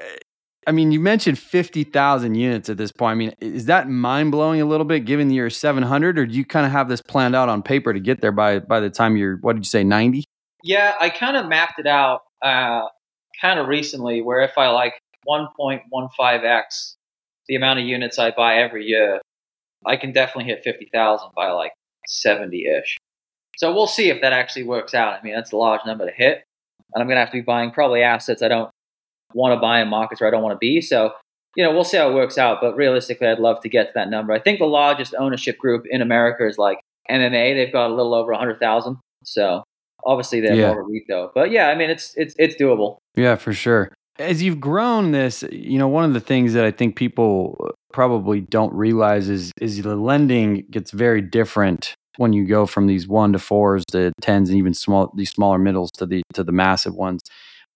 I 0.67 0.71
mean, 0.71 0.93
you 0.93 1.01
mentioned 1.01 1.37
50,000 1.37 2.33
units 2.33 2.69
at 2.69 2.77
this 2.77 2.93
point. 2.93 3.11
I 3.11 3.15
mean, 3.15 3.33
is 3.41 3.65
that 3.65 3.89
mind 3.89 4.31
blowing 4.31 4.61
a 4.61 4.65
little 4.65 4.85
bit 4.85 5.01
given 5.01 5.29
you're 5.31 5.49
700 5.49 6.17
or 6.17 6.25
do 6.25 6.33
you 6.33 6.45
kind 6.45 6.65
of 6.65 6.71
have 6.71 6.87
this 6.87 7.01
planned 7.01 7.35
out 7.35 7.49
on 7.49 7.61
paper 7.61 7.91
to 7.91 7.99
get 7.99 8.21
there 8.21 8.31
by, 8.31 8.59
by 8.59 8.79
the 8.79 8.89
time 8.89 9.17
you're, 9.17 9.35
what 9.41 9.57
did 9.57 9.65
you 9.65 9.69
say, 9.69 9.83
90? 9.83 10.23
Yeah, 10.63 10.95
I 11.01 11.09
kind 11.09 11.35
of 11.35 11.47
mapped 11.47 11.77
it 11.77 11.87
out 11.87 12.21
uh, 12.41 12.83
kind 13.41 13.59
of 13.59 13.67
recently 13.67 14.21
where 14.21 14.39
if 14.43 14.57
I 14.57 14.69
like 14.69 14.93
1.15x 15.27 16.95
the 17.49 17.55
amount 17.55 17.79
of 17.79 17.85
units 17.85 18.17
I 18.17 18.31
buy 18.31 18.59
every 18.59 18.85
year, 18.85 19.19
I 19.85 19.97
can 19.97 20.13
definitely 20.13 20.53
hit 20.53 20.63
50,000 20.63 21.31
by 21.35 21.51
like 21.51 21.73
70 22.07 22.65
ish. 22.65 22.97
So 23.57 23.73
we'll 23.73 23.87
see 23.87 24.09
if 24.09 24.21
that 24.21 24.31
actually 24.31 24.63
works 24.63 24.93
out. 24.93 25.19
I 25.19 25.21
mean, 25.21 25.33
that's 25.33 25.51
a 25.51 25.57
large 25.57 25.81
number 25.85 26.05
to 26.05 26.13
hit. 26.15 26.45
And 26.93 27.01
I'm 27.01 27.07
going 27.07 27.17
to 27.17 27.19
have 27.19 27.31
to 27.31 27.37
be 27.37 27.41
buying 27.41 27.71
probably 27.71 28.03
assets 28.03 28.41
I 28.41 28.47
don't 28.47 28.71
want 29.33 29.55
to 29.55 29.59
buy 29.59 29.81
in 29.81 29.87
markets 29.87 30.21
where 30.21 30.27
I 30.27 30.31
don't 30.31 30.43
want 30.43 30.55
to 30.55 30.59
be. 30.59 30.81
So, 30.81 31.13
you 31.55 31.63
know, 31.63 31.71
we'll 31.71 31.83
see 31.83 31.97
how 31.97 32.09
it 32.09 32.13
works 32.13 32.37
out. 32.37 32.59
But 32.61 32.75
realistically, 32.75 33.27
I'd 33.27 33.39
love 33.39 33.61
to 33.61 33.69
get 33.69 33.87
to 33.87 33.91
that 33.95 34.09
number. 34.09 34.33
I 34.33 34.39
think 34.39 34.59
the 34.59 34.65
largest 34.65 35.13
ownership 35.17 35.57
group 35.57 35.85
in 35.89 36.01
America 36.01 36.47
is 36.47 36.57
like 36.57 36.79
MAA. 37.09 37.53
They've 37.53 37.73
got 37.73 37.89
a 37.89 37.93
little 37.93 38.13
over 38.13 38.31
100,000. 38.31 38.97
So 39.23 39.63
obviously 40.05 40.39
they're 40.39 40.55
yeah. 40.55 40.73
more 40.73 40.81
elite 40.81 41.05
though. 41.07 41.31
But 41.33 41.51
yeah, 41.51 41.67
I 41.67 41.75
mean, 41.75 41.89
it's 41.89 42.13
it's 42.15 42.35
it's 42.37 42.55
doable. 42.55 42.97
Yeah, 43.15 43.35
for 43.35 43.53
sure. 43.53 43.91
As 44.17 44.43
you've 44.43 44.59
grown 44.59 45.11
this, 45.11 45.43
you 45.51 45.77
know, 45.77 45.87
one 45.87 46.03
of 46.03 46.13
the 46.13 46.19
things 46.19 46.53
that 46.53 46.65
I 46.65 46.71
think 46.71 46.95
people 46.95 47.71
probably 47.93 48.41
don't 48.41 48.73
realize 48.73 49.29
is 49.29 49.51
is 49.61 49.81
the 49.81 49.95
lending 49.95 50.65
gets 50.69 50.91
very 50.91 51.21
different 51.21 51.95
when 52.17 52.33
you 52.33 52.45
go 52.45 52.65
from 52.65 52.87
these 52.87 53.07
one 53.07 53.31
to 53.33 53.39
fours 53.39 53.83
to 53.91 54.11
tens 54.21 54.49
and 54.49 54.57
even 54.57 54.73
small 54.73 55.11
these 55.15 55.31
smaller 55.31 55.57
middles 55.57 55.91
to 55.91 56.05
the 56.05 56.21
to 56.33 56.43
the 56.43 56.51
massive 56.51 56.95
ones 56.95 57.21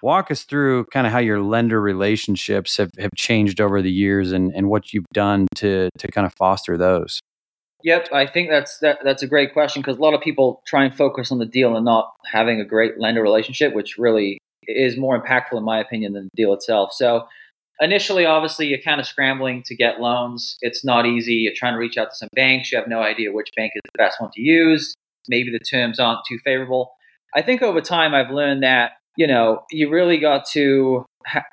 walk 0.03 0.29
us 0.29 0.43
through 0.43 0.85
kind 0.85 1.07
of 1.07 1.13
how 1.13 1.19
your 1.19 1.41
lender 1.41 1.81
relationships 1.81 2.77
have, 2.77 2.91
have 2.99 3.11
changed 3.15 3.61
over 3.61 3.81
the 3.81 3.91
years 3.91 4.31
and, 4.31 4.51
and 4.53 4.69
what 4.69 4.93
you've 4.93 5.05
done 5.13 5.47
to 5.55 5.89
to 5.97 6.07
kind 6.09 6.27
of 6.27 6.33
foster 6.33 6.77
those 6.77 7.19
Yep, 7.83 8.09
I 8.13 8.25
think 8.25 8.49
that's 8.49 8.79
that, 8.79 8.99
that's 9.03 9.23
a 9.23 9.27
great 9.27 9.51
question 9.51 9.81
because 9.81 9.97
a 9.97 10.01
lot 10.01 10.13
of 10.13 10.21
people 10.21 10.61
try 10.65 10.85
and 10.85 10.95
focus 10.95 11.31
on 11.31 11.39
the 11.39 11.45
deal 11.45 11.75
and 11.75 11.83
not 11.83 12.13
having 12.31 12.61
a 12.61 12.65
great 12.65 12.97
lender 12.97 13.21
relationship, 13.21 13.73
which 13.73 13.97
really 13.97 14.39
is 14.67 14.97
more 14.97 15.21
impactful 15.21 15.57
in 15.57 15.65
my 15.65 15.79
opinion 15.79 16.13
than 16.13 16.29
the 16.33 16.41
deal 16.41 16.53
itself. 16.53 16.93
So 16.93 17.27
initially, 17.81 18.25
obviously, 18.25 18.67
you're 18.67 18.79
kind 18.79 19.01
of 19.01 19.05
scrambling 19.05 19.63
to 19.63 19.75
get 19.75 19.99
loans. 19.99 20.55
It's 20.61 20.85
not 20.85 21.05
easy. 21.05 21.33
You're 21.33 21.53
trying 21.53 21.73
to 21.73 21.79
reach 21.79 21.97
out 21.97 22.11
to 22.11 22.15
some 22.15 22.29
banks. 22.33 22.71
You 22.71 22.77
have 22.77 22.87
no 22.87 23.01
idea 23.01 23.33
which 23.33 23.49
bank 23.57 23.73
is 23.75 23.81
the 23.83 23.97
best 23.97 24.21
one 24.21 24.31
to 24.33 24.41
use. 24.41 24.95
Maybe 25.27 25.51
the 25.51 25.59
terms 25.59 25.99
aren't 25.99 26.21
too 26.25 26.37
favorable. 26.41 26.93
I 27.35 27.41
think 27.41 27.61
over 27.61 27.81
time, 27.81 28.13
I've 28.13 28.31
learned 28.31 28.63
that 28.63 28.91
you 29.15 29.27
know, 29.27 29.63
you 29.71 29.89
really 29.89 30.17
got 30.17 30.45
to 30.51 31.05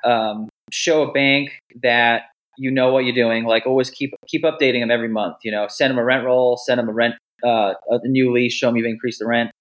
um, 0.03 0.49
show 0.71 1.03
a 1.03 1.11
bank 1.11 1.59
that 1.81 2.23
you 2.57 2.71
know 2.71 2.91
what 2.91 3.05
you're 3.05 3.15
doing. 3.15 3.45
Like 3.45 3.65
always 3.65 3.89
keep 3.89 4.13
keep 4.27 4.43
updating 4.43 4.81
them 4.81 4.91
every 4.91 5.07
month. 5.07 5.37
You 5.43 5.51
know, 5.51 5.67
send 5.67 5.91
them 5.91 5.97
a 5.97 6.03
rent 6.03 6.25
roll, 6.25 6.57
send 6.57 6.79
them 6.79 6.89
a 6.89 6.93
rent 6.93 7.15
uh, 7.43 7.73
a 7.89 8.07
new 8.07 8.31
lease, 8.31 8.53
show 8.53 8.67
them 8.67 8.77
you've 8.77 8.85
increased 8.85 9.19
the 9.19 9.27
rent. 9.27 9.51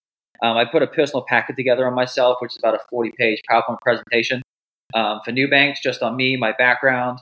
Um, 0.43 0.57
I 0.57 0.65
put 0.65 0.83
a 0.83 0.87
personal 0.87 1.25
packet 1.29 1.57
together 1.57 1.87
on 1.87 1.95
myself, 1.95 2.39
which 2.41 2.53
is 2.53 2.59
about 2.59 2.75
a 2.75 2.81
40 2.89 3.13
page 3.19 3.41
PowerPoint 3.51 3.79
presentation. 3.83 4.43
Um, 4.95 5.21
for 5.25 5.31
new 5.31 5.49
banks, 5.49 5.81
just 5.81 6.03
on 6.03 6.17
me, 6.17 6.37
my 6.37 6.53
background, 6.59 7.21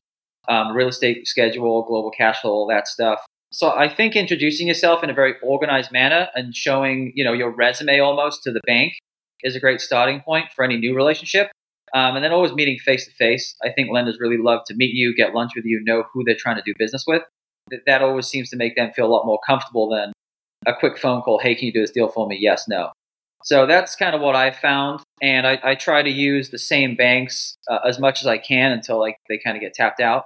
um, 0.48 0.74
real 0.74 0.88
estate 0.88 1.26
schedule, 1.26 1.82
global 1.82 2.10
cash 2.10 2.40
flow, 2.40 2.52
all 2.52 2.66
that 2.68 2.88
stuff. 2.88 3.20
So 3.50 3.70
I 3.70 3.88
think 3.88 4.16
introducing 4.16 4.68
yourself 4.68 5.02
in 5.02 5.10
a 5.10 5.14
very 5.14 5.34
organized 5.42 5.92
manner 5.92 6.28
and 6.34 6.54
showing, 6.54 7.12
you 7.14 7.24
know, 7.24 7.32
your 7.32 7.50
resume 7.50 7.98
almost 8.00 8.42
to 8.44 8.52
the 8.52 8.60
bank 8.66 8.92
is 9.42 9.57
a 9.57 9.61
great 9.61 9.81
starting 9.81 10.20
point 10.20 10.46
for 10.55 10.64
any 10.64 10.77
new 10.77 10.94
relationship. 10.94 11.51
Um, 11.94 12.16
and 12.16 12.24
then 12.24 12.33
always 12.33 12.53
meeting 12.53 12.79
face 12.79 13.07
to 13.07 13.12
face. 13.12 13.55
I 13.64 13.70
think 13.70 13.90
lenders 13.90 14.18
really 14.20 14.37
love 14.37 14.61
to 14.66 14.74
meet 14.74 14.94
you, 14.94 15.14
get 15.16 15.35
lunch 15.35 15.53
with 15.57 15.64
you, 15.64 15.81
know 15.85 16.05
who 16.12 16.22
they're 16.24 16.37
trying 16.37 16.57
to 16.57 16.62
do 16.62 16.74
business 16.79 17.05
with. 17.07 17.22
That, 17.70 17.81
that 17.87 18.03
always 18.03 18.27
seems 18.27 18.51
to 18.51 18.57
make 18.57 18.77
them 18.77 18.92
feel 18.94 19.07
a 19.07 19.09
lot 19.09 19.24
more 19.24 19.40
comfortable 19.46 19.88
than 19.88 20.12
a 20.66 20.74
quick 20.79 20.98
phone 20.98 21.22
call. 21.22 21.38
Hey, 21.38 21.55
can 21.55 21.66
you 21.66 21.72
do 21.72 21.81
this 21.81 21.90
deal 21.90 22.09
for 22.09 22.27
me? 22.27 22.37
Yes, 22.38 22.66
no. 22.68 22.90
So 23.44 23.66
that's 23.66 23.94
kind 23.96 24.14
of 24.14 24.20
what 24.20 24.35
I 24.35 24.51
found, 24.51 25.01
and 25.22 25.46
I, 25.46 25.61
I 25.62 25.74
try 25.77 26.03
to 26.03 26.11
use 26.11 26.51
the 26.51 26.59
same 26.59 26.96
banks 26.96 27.57
uh, 27.70 27.79
as 27.87 27.98
much 28.01 28.20
as 28.20 28.27
I 28.27 28.37
can 28.37 28.72
until 28.72 28.98
like 28.98 29.16
they 29.29 29.38
kind 29.38 29.57
of 29.57 29.61
get 29.61 29.74
tapped 29.74 30.01
out. 30.01 30.24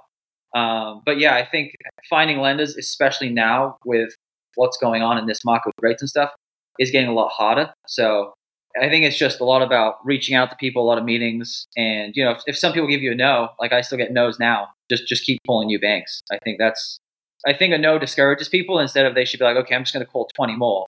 Um, 0.55 1.03
but 1.05 1.19
yeah, 1.19 1.35
I 1.35 1.45
think 1.45 1.73
finding 2.09 2.39
lenders, 2.39 2.75
especially 2.75 3.29
now 3.29 3.77
with 3.85 4.15
what's 4.55 4.77
going 4.77 5.03
on 5.03 5.17
in 5.17 5.27
this 5.27 5.45
market 5.45 5.67
with 5.67 5.83
rates 5.83 6.01
and 6.01 6.09
stuff, 6.09 6.31
is 6.79 6.91
getting 6.91 7.09
a 7.09 7.13
lot 7.13 7.29
harder. 7.29 7.71
So 7.87 8.33
I 8.81 8.89
think 8.89 9.05
it's 9.05 9.17
just 9.17 9.39
a 9.39 9.45
lot 9.45 9.61
about 9.61 9.95
reaching 10.03 10.35
out 10.35 10.49
to 10.49 10.55
people, 10.55 10.83
a 10.83 10.87
lot 10.87 10.97
of 10.97 11.03
meetings, 11.03 11.67
and 11.77 12.15
you 12.15 12.23
know, 12.23 12.31
if, 12.31 12.41
if 12.47 12.57
some 12.57 12.73
people 12.73 12.87
give 12.87 13.01
you 13.01 13.11
a 13.11 13.15
no, 13.15 13.49
like 13.59 13.71
I 13.71 13.81
still 13.81 13.97
get 13.97 14.11
no's 14.11 14.39
now, 14.39 14.69
just 14.89 15.07
just 15.07 15.23
keep 15.25 15.39
pulling 15.45 15.67
new 15.67 15.79
banks. 15.79 16.21
I 16.31 16.39
think 16.43 16.57
that's, 16.59 16.99
I 17.45 17.53
think 17.53 17.73
a 17.73 17.77
no 17.77 17.99
discourages 17.99 18.49
people 18.49 18.79
instead 18.79 19.05
of 19.05 19.15
they 19.15 19.25
should 19.25 19.39
be 19.39 19.45
like, 19.45 19.57
okay, 19.57 19.75
I'm 19.75 19.83
just 19.83 19.93
going 19.93 20.05
to 20.05 20.11
call 20.11 20.29
20 20.35 20.55
more. 20.55 20.87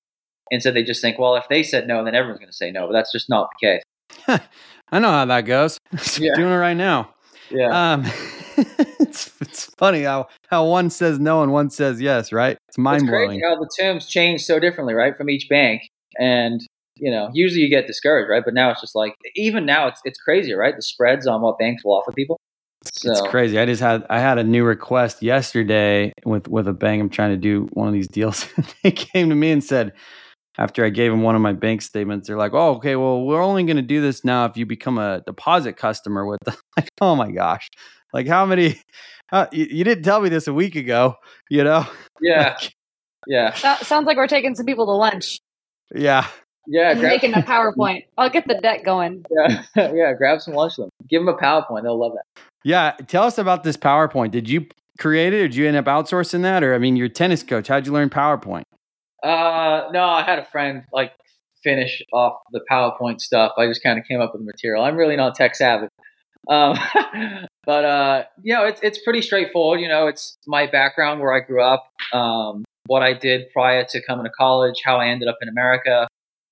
Instead, 0.51 0.75
they 0.75 0.83
just 0.83 1.01
think, 1.01 1.17
well, 1.17 1.35
if 1.35 1.45
they 1.49 1.63
said 1.63 1.87
no, 1.87 2.03
then 2.03 2.15
everyone's 2.15 2.39
going 2.39 2.51
to 2.51 2.55
say 2.55 2.71
no. 2.71 2.87
But 2.87 2.93
that's 2.93 3.11
just 3.11 3.29
not 3.29 3.49
the 3.59 3.67
case. 3.67 4.39
I 4.91 4.99
know 4.99 5.09
how 5.09 5.25
that 5.25 5.41
goes. 5.41 5.77
Yeah. 6.19 6.35
Doing 6.35 6.51
it 6.51 6.55
right 6.55 6.75
now. 6.77 7.13
Yeah. 7.49 7.93
Um, 7.93 8.05
it's, 8.99 9.33
it's 9.41 9.65
funny 9.77 10.03
how, 10.03 10.27
how 10.49 10.65
one 10.65 10.89
says 10.89 11.19
no 11.19 11.41
and 11.43 11.51
one 11.51 11.69
says 11.69 11.99
yes, 12.01 12.31
right? 12.31 12.57
It's 12.69 12.77
mind 12.77 13.03
it's 13.03 13.09
blowing. 13.09 13.41
how 13.41 13.55
the 13.55 13.69
terms 13.79 14.07
change 14.07 14.43
so 14.43 14.59
differently, 14.59 14.93
right, 14.93 15.15
from 15.17 15.29
each 15.29 15.49
bank. 15.49 15.81
And 16.19 16.61
you 16.97 17.11
know, 17.11 17.29
usually 17.33 17.61
you 17.61 17.69
get 17.69 17.87
discouraged, 17.87 18.29
right? 18.29 18.43
But 18.43 18.53
now 18.53 18.71
it's 18.71 18.81
just 18.81 18.95
like 18.95 19.15
even 19.35 19.65
now 19.65 19.87
it's 19.87 19.99
it's 20.05 20.19
crazy, 20.19 20.53
right? 20.53 20.75
The 20.75 20.81
spreads 20.81 21.27
on 21.27 21.41
what 21.41 21.57
banks 21.57 21.83
will 21.83 21.93
offer 21.93 22.11
people. 22.11 22.39
So 22.93 23.11
It's 23.11 23.21
crazy. 23.21 23.57
I 23.59 23.65
just 23.65 23.81
had 23.81 24.05
I 24.09 24.19
had 24.19 24.37
a 24.37 24.43
new 24.43 24.63
request 24.63 25.21
yesterday 25.21 26.13
with 26.25 26.47
with 26.47 26.67
a 26.67 26.73
bank. 26.73 27.01
I'm 27.01 27.09
trying 27.09 27.31
to 27.31 27.37
do 27.37 27.67
one 27.73 27.87
of 27.87 27.93
these 27.93 28.07
deals. 28.07 28.47
they 28.83 28.91
came 28.91 29.29
to 29.29 29.35
me 29.35 29.51
and 29.51 29.63
said, 29.63 29.93
after 30.57 30.85
I 30.85 30.89
gave 30.89 31.11
them 31.11 31.21
one 31.21 31.35
of 31.35 31.41
my 31.41 31.53
bank 31.53 31.81
statements, 31.81 32.27
they're 32.27 32.37
like, 32.37 32.53
"Oh, 32.53 32.75
okay. 32.75 32.95
Well, 32.95 33.23
we're 33.23 33.41
only 33.41 33.63
going 33.63 33.75
to 33.77 33.81
do 33.81 34.01
this 34.01 34.23
now 34.23 34.45
if 34.45 34.55
you 34.55 34.65
become 34.65 34.97
a 34.97 35.21
deposit 35.25 35.73
customer 35.73 36.25
with." 36.25 36.39
The, 36.45 36.55
like, 36.77 36.89
oh 37.01 37.15
my 37.15 37.31
gosh, 37.31 37.67
like 38.13 38.27
how 38.27 38.45
many? 38.45 38.79
How, 39.27 39.47
you, 39.51 39.65
you 39.69 39.83
didn't 39.83 40.03
tell 40.03 40.21
me 40.21 40.29
this 40.29 40.47
a 40.47 40.53
week 40.53 40.75
ago, 40.75 41.15
you 41.49 41.63
know? 41.63 41.87
yeah, 42.21 42.57
yeah, 43.25 43.53
So- 43.53 43.75
sounds 43.81 44.05
like 44.05 44.17
we're 44.17 44.27
taking 44.27 44.53
some 44.53 44.67
people 44.67 44.85
to 44.85 44.91
lunch 44.91 45.39
Yeah, 45.93 46.27
yeah. 46.67 46.91
and 46.91 46.99
Grab, 46.99 47.11
making 47.11 47.33
a 47.33 47.37
PowerPoint. 47.41 48.05
I'll 48.17 48.29
get 48.29 48.47
the 48.47 48.55
deck 48.55 48.83
going. 48.83 49.25
yeah, 49.31 49.63
yeah. 49.93 50.13
Grab 50.13 50.41
some 50.41 50.53
lunch 50.53 50.73
with 50.77 50.85
them. 50.85 51.07
Give 51.09 51.21
them 51.21 51.29
a 51.33 51.37
PowerPoint. 51.37 51.83
They'll 51.83 51.99
love 51.99 52.13
that. 52.13 52.41
yeah. 52.63 52.91
Tell 53.07 53.23
us 53.23 53.37
about 53.37 53.63
this 53.63 53.77
PowerPoint. 53.77 54.31
Did 54.31 54.49
you 54.49 54.67
create 54.97 55.33
it, 55.33 55.37
or 55.41 55.47
did 55.47 55.55
you 55.55 55.67
end 55.67 55.77
up 55.77 55.85
outsourcing 55.85 56.41
that, 56.43 56.63
or 56.63 56.73
I 56.73 56.77
mean, 56.77 56.95
you're 56.95 57.09
tennis 57.09 57.43
coach. 57.43 57.67
How'd 57.67 57.85
you 57.85 57.93
learn 57.93 58.09
PowerPoint? 58.09 58.63
Uh, 59.23 59.89
no, 59.91 60.03
I 60.03 60.23
had 60.23 60.39
a 60.39 60.45
friend 60.45 60.83
like 60.93 61.11
finish 61.63 62.01
off 62.13 62.37
the 62.51 62.61
PowerPoint 62.71 63.19
stuff. 63.21 63.53
I 63.57 63.65
just 63.67 63.81
kind 63.81 63.97
of 63.99 64.05
came 64.05 64.21
up 64.21 64.33
with 64.33 64.41
the 64.41 64.45
material. 64.45 64.83
I'm 64.83 64.95
really 64.95 65.15
not 65.15 65.35
tech 65.35 65.55
savvy. 65.55 65.87
Um, 66.47 66.77
but 67.65 67.85
uh, 67.85 68.23
you 68.43 68.53
know, 68.53 68.65
it's 68.65 68.79
it's 68.83 68.99
pretty 69.03 69.21
straightforward. 69.21 69.81
You 69.81 69.87
know, 69.87 70.07
it's 70.07 70.37
my 70.47 70.67
background 70.67 71.21
where 71.21 71.33
I 71.33 71.39
grew 71.39 71.63
up, 71.63 71.87
um, 72.13 72.63
what 72.85 73.01
I 73.01 73.13
did 73.13 73.49
prior 73.51 73.83
to 73.83 74.01
coming 74.05 74.25
to 74.25 74.31
college, 74.31 74.81
how 74.85 74.97
I 74.97 75.07
ended 75.07 75.27
up 75.27 75.37
in 75.41 75.49
America, 75.49 76.07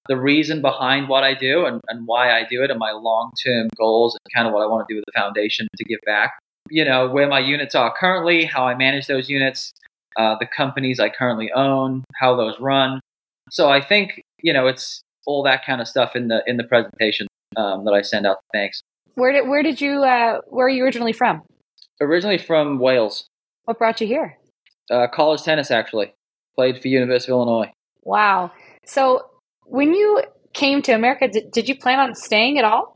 the 0.08 0.18
reason 0.18 0.62
behind 0.62 1.08
what 1.08 1.24
I 1.24 1.34
do, 1.34 1.66
and, 1.66 1.80
and 1.88 2.06
why 2.06 2.32
I 2.38 2.46
do 2.50 2.63
it, 2.63 2.70
and 2.70 2.80
my 2.80 2.92
long 2.92 3.32
term 3.46 3.68
goals, 3.78 4.16
and 4.16 4.34
kind 4.34 4.48
of 4.48 4.54
what 4.54 4.62
I 4.63 4.68
want 4.68 4.88
to 4.88 4.94
do 4.94 4.98
with 4.98 5.06
the 5.06 5.18
foundation 5.20 5.68
to 5.78 5.84
give 5.86 6.00
back. 6.06 6.34
You 6.70 6.86
know, 6.86 7.10
where 7.10 7.28
my 7.28 7.39
units 7.39 7.76
are 7.76 7.94
currently, 7.98 8.46
how 8.46 8.66
I 8.66 8.76
manage 8.76 9.08
those 9.08 9.30
units, 9.30 9.74
uh, 10.18 10.36
the 10.39 10.46
companies 10.46 11.00
I 11.00 11.10
currently 11.10 11.52
own, 11.54 12.04
how 12.16 12.36
those 12.36 12.60
run. 12.60 13.00
So 13.50 13.70
I 13.70 13.82
think 13.82 14.22
you 14.42 14.54
know 14.54 14.68
it's 14.68 15.02
all 15.26 15.44
that 15.44 15.66
kind 15.66 15.82
of 15.82 15.88
stuff 15.88 16.16
in 16.16 16.28
the 16.28 16.42
in 16.48 16.58
the 16.58 16.63
presentation 16.63 17.28
um, 17.56 17.86
that 17.86 17.92
I 17.94 18.02
send 18.02 18.26
out 18.26 18.36
to 18.36 18.42
banks. 18.54 18.82
Where 19.16 19.32
did 19.32 19.48
where 19.48 19.63
did 19.63 19.80
you 19.80 20.04
uh, 20.04 20.39
where 20.48 20.66
are 20.66 20.70
you 20.70 20.84
originally 20.84 21.13
from? 21.13 21.42
Originally 22.02 22.38
from 22.39 22.80
Wales, 22.80 23.26
What 23.66 23.78
brought 23.78 24.02
you 24.02 24.08
here? 24.08 24.38
uh, 24.92 25.08
college 25.08 25.44
tennis 25.44 25.72
actually. 25.72 26.13
Played 26.56 26.82
for 26.82 26.88
University 26.88 27.32
of 27.32 27.38
Illinois. 27.38 27.72
Wow. 28.04 28.52
So 28.86 29.26
when 29.74 29.94
you 29.94 30.22
came 30.54 30.82
to 30.84 30.92
America, 30.94 31.28
did, 31.28 31.50
did 31.52 31.68
you 31.68 31.76
plan 31.76 32.00
on 32.00 32.14
staying 32.14 32.60
at 32.60 32.64
all? 32.64 32.96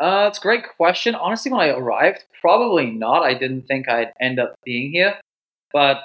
Uh, 0.00 0.26
it's 0.28 0.38
a 0.38 0.40
great 0.40 0.64
question. 0.76 1.14
Honestly, 1.16 1.50
when 1.50 1.60
I 1.60 1.68
arrived, 1.70 2.24
probably 2.40 2.86
not. 2.86 3.22
I 3.24 3.34
didn't 3.34 3.62
think 3.66 3.88
I'd 3.88 4.12
end 4.20 4.38
up 4.38 4.54
being 4.64 4.92
here, 4.92 5.14
but 5.72 5.96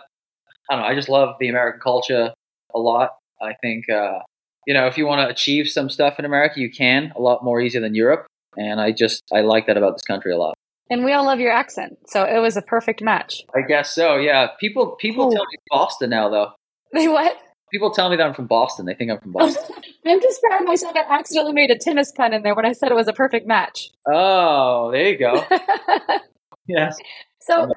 I 0.70 0.76
don't 0.76 0.80
know. 0.82 0.88
I 0.88 0.96
just 0.96 1.10
love 1.10 1.36
the 1.40 1.48
American 1.50 1.80
culture 1.80 2.34
a 2.74 2.80
lot. 2.80 3.18
I 3.42 3.54
think 3.62 3.88
uh, 3.90 4.20
you 4.68 4.74
know 4.74 4.88
if 4.88 4.98
you 4.98 5.06
want 5.06 5.28
to 5.28 5.32
achieve 5.32 5.68
some 5.70 5.90
stuff 5.90 6.18
in 6.20 6.26
America, 6.26 6.60
you 6.60 6.72
can 6.72 7.14
a 7.16 7.22
lot 7.22 7.44
more 7.44 7.62
easier 7.62 7.82
than 7.82 7.94
Europe. 7.96 8.26
And 8.58 8.82
I 8.82 8.92
just 8.92 9.22
I 9.32 9.42
like 9.42 9.68
that 9.68 9.78
about 9.78 9.94
this 9.96 10.04
country 10.04 10.32
a 10.34 10.38
lot. 10.38 10.56
And 10.92 11.06
we 11.06 11.14
all 11.14 11.26
love 11.26 11.40
your 11.40 11.52
accent, 11.52 11.98
so 12.08 12.24
it 12.24 12.40
was 12.40 12.58
a 12.58 12.64
perfect 12.64 13.02
match. 13.02 13.44
I 13.56 13.62
guess 13.62 13.94
so. 13.94 14.18
Yeah. 14.18 14.48
People 14.60 14.96
people 15.00 15.26
Oh. 15.28 15.32
tell 15.32 15.44
me 15.46 15.58
Boston 15.70 16.10
now 16.10 16.30
though. 16.30 16.52
They 16.94 17.08
what? 17.08 17.38
People 17.72 17.92
tell 17.92 18.10
me 18.10 18.16
that 18.18 18.26
I'm 18.26 18.34
from 18.34 18.48
Boston. 18.48 18.86
They 18.86 18.96
think 18.96 19.12
I'm 19.12 19.20
from 19.20 19.32
Boston. 19.32 19.76
I'm 20.06 20.22
just 20.22 20.42
proud 20.42 20.62
of 20.62 20.68
myself. 20.68 20.96
I 20.96 21.04
accidentally 21.20 21.54
made 21.54 21.70
a 21.72 21.78
tennis 21.78 22.12
pun 22.16 22.34
in 22.34 22.42
there 22.44 22.56
when 22.56 22.66
I 22.66 22.74
said 22.74 22.92
it 22.92 22.96
was 22.96 23.08
a 23.08 23.14
perfect 23.14 23.48
match. 23.48 23.90
oh, 24.12 24.92
there 24.92 25.10
you 25.10 25.18
go. 25.18 25.44
Yes. 26.68 26.96
so, 27.42 27.68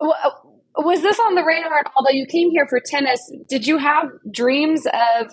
w- 0.00 0.12
uh, 0.24 0.30
was 0.78 1.02
this 1.02 1.20
on 1.20 1.36
the 1.36 1.44
radar? 1.44 1.84
That 2.04 2.14
you 2.14 2.26
came 2.26 2.50
here 2.50 2.66
for 2.68 2.80
tennis? 2.84 3.20
Did 3.48 3.64
you 3.64 3.78
have 3.78 4.08
dreams 4.32 4.86
of 4.86 5.32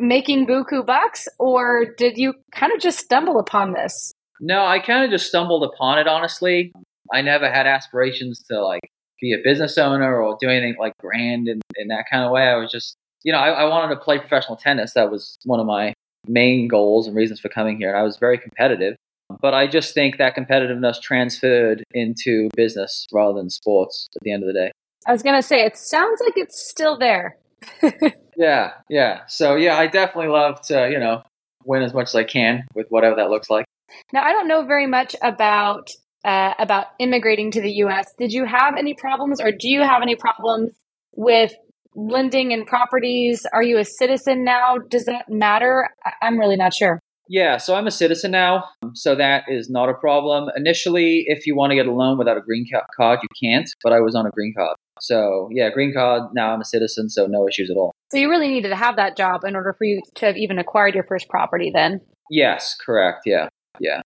making 0.00 0.48
buku 0.48 0.84
bucks, 0.84 1.28
or 1.38 1.94
did 1.96 2.14
you 2.16 2.34
kind 2.52 2.72
of 2.72 2.80
just 2.80 2.98
stumble 2.98 3.38
upon 3.38 3.72
this? 3.72 4.12
No, 4.40 4.66
I 4.66 4.80
kind 4.80 5.04
of 5.04 5.10
just 5.12 5.28
stumbled 5.28 5.62
upon 5.62 5.98
it. 6.00 6.08
Honestly, 6.08 6.72
I 7.12 7.22
never 7.22 7.48
had 7.48 7.68
aspirations 7.68 8.42
to 8.50 8.60
like 8.64 8.82
be 9.20 9.32
a 9.32 9.38
business 9.44 9.78
owner 9.78 10.20
or 10.20 10.36
do 10.40 10.48
anything 10.48 10.74
like 10.78 10.92
grand 10.98 11.46
in, 11.46 11.60
in 11.76 11.86
that 11.88 12.06
kind 12.10 12.24
of 12.24 12.32
way. 12.32 12.42
I 12.42 12.56
was 12.56 12.72
just, 12.72 12.96
you 13.26 13.32
know, 13.32 13.38
I, 13.38 13.50
I 13.50 13.64
wanted 13.64 13.92
to 13.92 14.00
play 14.00 14.18
professional 14.18 14.56
tennis. 14.56 14.94
That 14.94 15.10
was 15.10 15.36
one 15.44 15.58
of 15.60 15.66
my 15.66 15.92
main 16.28 16.68
goals 16.68 17.06
and 17.06 17.16
reasons 17.16 17.40
for 17.40 17.48
coming 17.48 17.76
here. 17.76 17.88
And 17.88 17.98
I 17.98 18.02
was 18.02 18.16
very 18.16 18.38
competitive. 18.38 18.96
But 19.42 19.52
I 19.52 19.66
just 19.66 19.92
think 19.92 20.18
that 20.18 20.36
competitiveness 20.36 21.02
transferred 21.02 21.82
into 21.90 22.48
business 22.54 23.06
rather 23.12 23.36
than 23.36 23.50
sports 23.50 24.08
at 24.14 24.22
the 24.22 24.30
end 24.32 24.44
of 24.44 24.46
the 24.46 24.52
day. 24.52 24.70
I 25.06 25.12
was 25.12 25.22
gonna 25.22 25.42
say 25.42 25.64
it 25.64 25.76
sounds 25.76 26.20
like 26.24 26.34
it's 26.36 26.68
still 26.70 26.96
there. 26.96 27.36
Yeah, 28.36 28.72
yeah. 28.88 29.22
So 29.26 29.56
yeah, 29.56 29.78
I 29.78 29.86
definitely 29.86 30.30
love 30.30 30.60
to, 30.66 30.90
you 30.90 30.98
know, 30.98 31.22
win 31.64 31.82
as 31.82 31.94
much 31.94 32.08
as 32.08 32.14
I 32.14 32.24
can 32.24 32.66
with 32.74 32.86
whatever 32.90 33.16
that 33.16 33.30
looks 33.30 33.48
like. 33.48 33.64
Now, 34.12 34.22
I 34.22 34.32
don't 34.32 34.48
know 34.48 34.64
very 34.64 34.86
much 34.86 35.16
about 35.22 35.90
uh, 36.24 36.54
about 36.58 36.88
immigrating 36.98 37.50
to 37.52 37.60
the 37.60 37.70
U.S. 37.70 38.12
Did 38.18 38.32
you 38.32 38.44
have 38.44 38.76
any 38.76 38.94
problems, 38.94 39.40
or 39.40 39.52
do 39.52 39.68
you 39.68 39.80
have 39.80 40.02
any 40.02 40.16
problems 40.16 40.72
with 41.14 41.54
lending 41.96 42.52
and 42.52 42.66
properties? 42.66 43.46
Are 43.52 43.62
you 43.62 43.78
a 43.78 43.84
citizen 43.84 44.44
now? 44.44 44.76
Does 44.88 45.06
that 45.06 45.28
matter? 45.28 45.88
I'm 46.22 46.38
really 46.38 46.56
not 46.56 46.74
sure. 46.74 47.00
Yeah, 47.28 47.56
so 47.56 47.74
I'm 47.74 47.88
a 47.88 47.90
citizen 47.90 48.30
now, 48.30 48.64
um, 48.84 48.94
so 48.94 49.16
that 49.16 49.44
is 49.48 49.68
not 49.68 49.88
a 49.88 49.94
problem. 49.94 50.48
Initially, 50.54 51.24
if 51.26 51.44
you 51.44 51.56
want 51.56 51.72
to 51.72 51.74
get 51.74 51.86
a 51.86 51.92
loan 51.92 52.18
without 52.18 52.36
a 52.36 52.40
green 52.40 52.64
card, 52.96 53.18
you 53.20 53.28
can't, 53.42 53.68
but 53.82 53.92
I 53.92 53.98
was 53.98 54.14
on 54.14 54.26
a 54.26 54.30
green 54.30 54.54
card. 54.56 54.76
So, 55.00 55.48
yeah, 55.50 55.70
green 55.70 55.92
card, 55.92 56.30
now 56.34 56.52
I'm 56.52 56.60
a 56.60 56.64
citizen, 56.64 57.08
so 57.08 57.26
no 57.26 57.48
issues 57.48 57.68
at 57.68 57.76
all. 57.76 57.90
So 58.12 58.18
you 58.18 58.30
really 58.30 58.46
needed 58.46 58.68
to 58.68 58.76
have 58.76 58.94
that 58.94 59.16
job 59.16 59.42
in 59.44 59.56
order 59.56 59.74
for 59.76 59.84
you 59.84 60.02
to 60.14 60.26
have 60.26 60.36
even 60.36 60.60
acquired 60.60 60.94
your 60.94 61.02
first 61.02 61.28
property. 61.28 61.72
Then, 61.74 62.00
Yes, 62.30 62.76
correct. 62.76 63.22
Yeah, 63.26 63.48
yeah. 63.80 64.02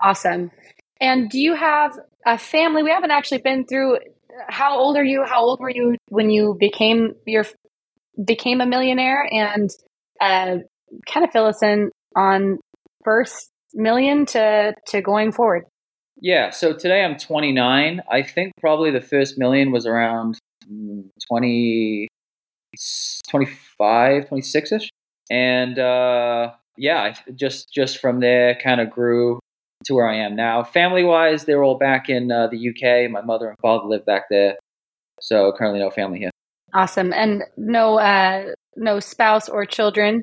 awesome. 0.00 0.52
And 1.00 1.28
do 1.28 1.40
you 1.40 1.56
have 1.56 1.98
a 2.24 2.38
family? 2.38 2.84
We 2.84 2.90
haven't 2.90 3.10
actually 3.10 3.38
been 3.38 3.66
through. 3.66 3.98
How 4.48 4.78
old 4.78 4.96
are 4.96 5.04
you? 5.04 5.24
How 5.24 5.42
old 5.42 5.60
were 5.60 5.70
you 5.70 5.96
when 6.08 6.30
you 6.30 6.56
became 6.58 7.14
your 7.26 7.44
became 8.24 8.60
a 8.60 8.66
millionaire? 8.66 9.26
And 9.30 9.70
uh, 10.20 10.56
kind 11.06 11.24
of 11.24 11.30
fill 11.32 11.46
us 11.46 11.62
in 11.62 11.90
on 12.16 12.58
first 13.04 13.50
million 13.74 14.26
to 14.26 14.74
to 14.88 15.00
going 15.00 15.32
forward. 15.32 15.64
Yeah, 16.20 16.50
so 16.50 16.74
today 16.74 17.02
I'm 17.02 17.16
29. 17.16 18.02
I 18.10 18.22
think 18.22 18.52
probably 18.60 18.90
the 18.90 19.00
first 19.00 19.38
million 19.38 19.72
was 19.72 19.86
around 19.86 20.38
mm, 20.70 21.04
20, 21.28 22.08
25, 23.30 24.28
26 24.28 24.72
ish. 24.72 24.90
And 25.30 25.78
uh, 25.78 26.52
yeah, 26.76 27.14
just 27.34 27.72
just 27.72 27.98
from 27.98 28.20
there 28.20 28.58
kind 28.62 28.80
of 28.80 28.90
grew 28.90 29.39
to 29.84 29.94
where 29.94 30.08
I 30.08 30.16
am 30.16 30.36
now. 30.36 30.62
Family 30.62 31.04
wise, 31.04 31.44
they're 31.44 31.64
all 31.64 31.78
back 31.78 32.08
in 32.08 32.30
uh, 32.30 32.48
the 32.48 32.68
UK. 32.70 33.10
My 33.10 33.22
mother 33.22 33.48
and 33.48 33.58
father 33.58 33.86
live 33.86 34.04
back 34.04 34.24
there, 34.30 34.56
so 35.20 35.52
currently 35.56 35.80
no 35.80 35.90
family 35.90 36.18
here. 36.18 36.30
Awesome, 36.74 37.12
and 37.12 37.44
no 37.56 37.98
uh, 37.98 38.52
no 38.76 39.00
spouse 39.00 39.48
or 39.48 39.64
children. 39.64 40.22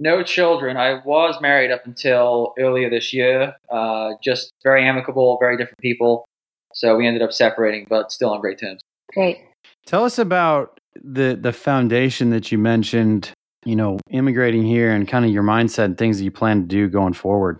No 0.00 0.22
children. 0.22 0.76
I 0.76 1.00
was 1.04 1.40
married 1.40 1.70
up 1.70 1.84
until 1.84 2.54
earlier 2.58 2.88
this 2.88 3.12
year. 3.12 3.54
Uh, 3.68 4.10
just 4.22 4.52
very 4.62 4.86
amicable, 4.86 5.38
very 5.40 5.56
different 5.56 5.78
people. 5.80 6.24
So 6.72 6.96
we 6.96 7.06
ended 7.06 7.22
up 7.22 7.32
separating, 7.32 7.86
but 7.88 8.12
still 8.12 8.30
on 8.30 8.40
great 8.40 8.58
terms. 8.58 8.80
Great. 9.12 9.38
Tell 9.86 10.04
us 10.04 10.18
about 10.18 10.78
the 10.94 11.38
the 11.40 11.52
foundation 11.52 12.30
that 12.30 12.52
you 12.52 12.58
mentioned. 12.58 13.32
You 13.64 13.76
know, 13.76 13.98
immigrating 14.10 14.62
here 14.62 14.92
and 14.92 15.06
kind 15.06 15.24
of 15.24 15.32
your 15.32 15.42
mindset 15.42 15.86
and 15.86 15.98
things 15.98 16.18
that 16.18 16.24
you 16.24 16.30
plan 16.30 16.62
to 16.62 16.66
do 16.66 16.88
going 16.88 17.12
forward. 17.12 17.58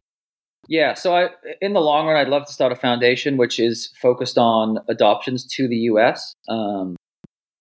Yeah, 0.69 0.93
so 0.95 1.17
I, 1.17 1.31
in 1.63 1.73
the 1.73 1.81
long 1.81 2.07
run, 2.07 2.17
I'd 2.17 2.29
love 2.29 2.47
to 2.47 2.53
start 2.53 2.73
a 2.73 2.77
foundation 2.77 3.39
which 3.39 3.59
is 3.59 3.91
focused 4.01 4.37
on 4.37 4.79
adoptions 4.89 5.47
to 5.55 5.67
the 5.67 5.77
U.S. 5.93 6.35
Um, 6.49 6.95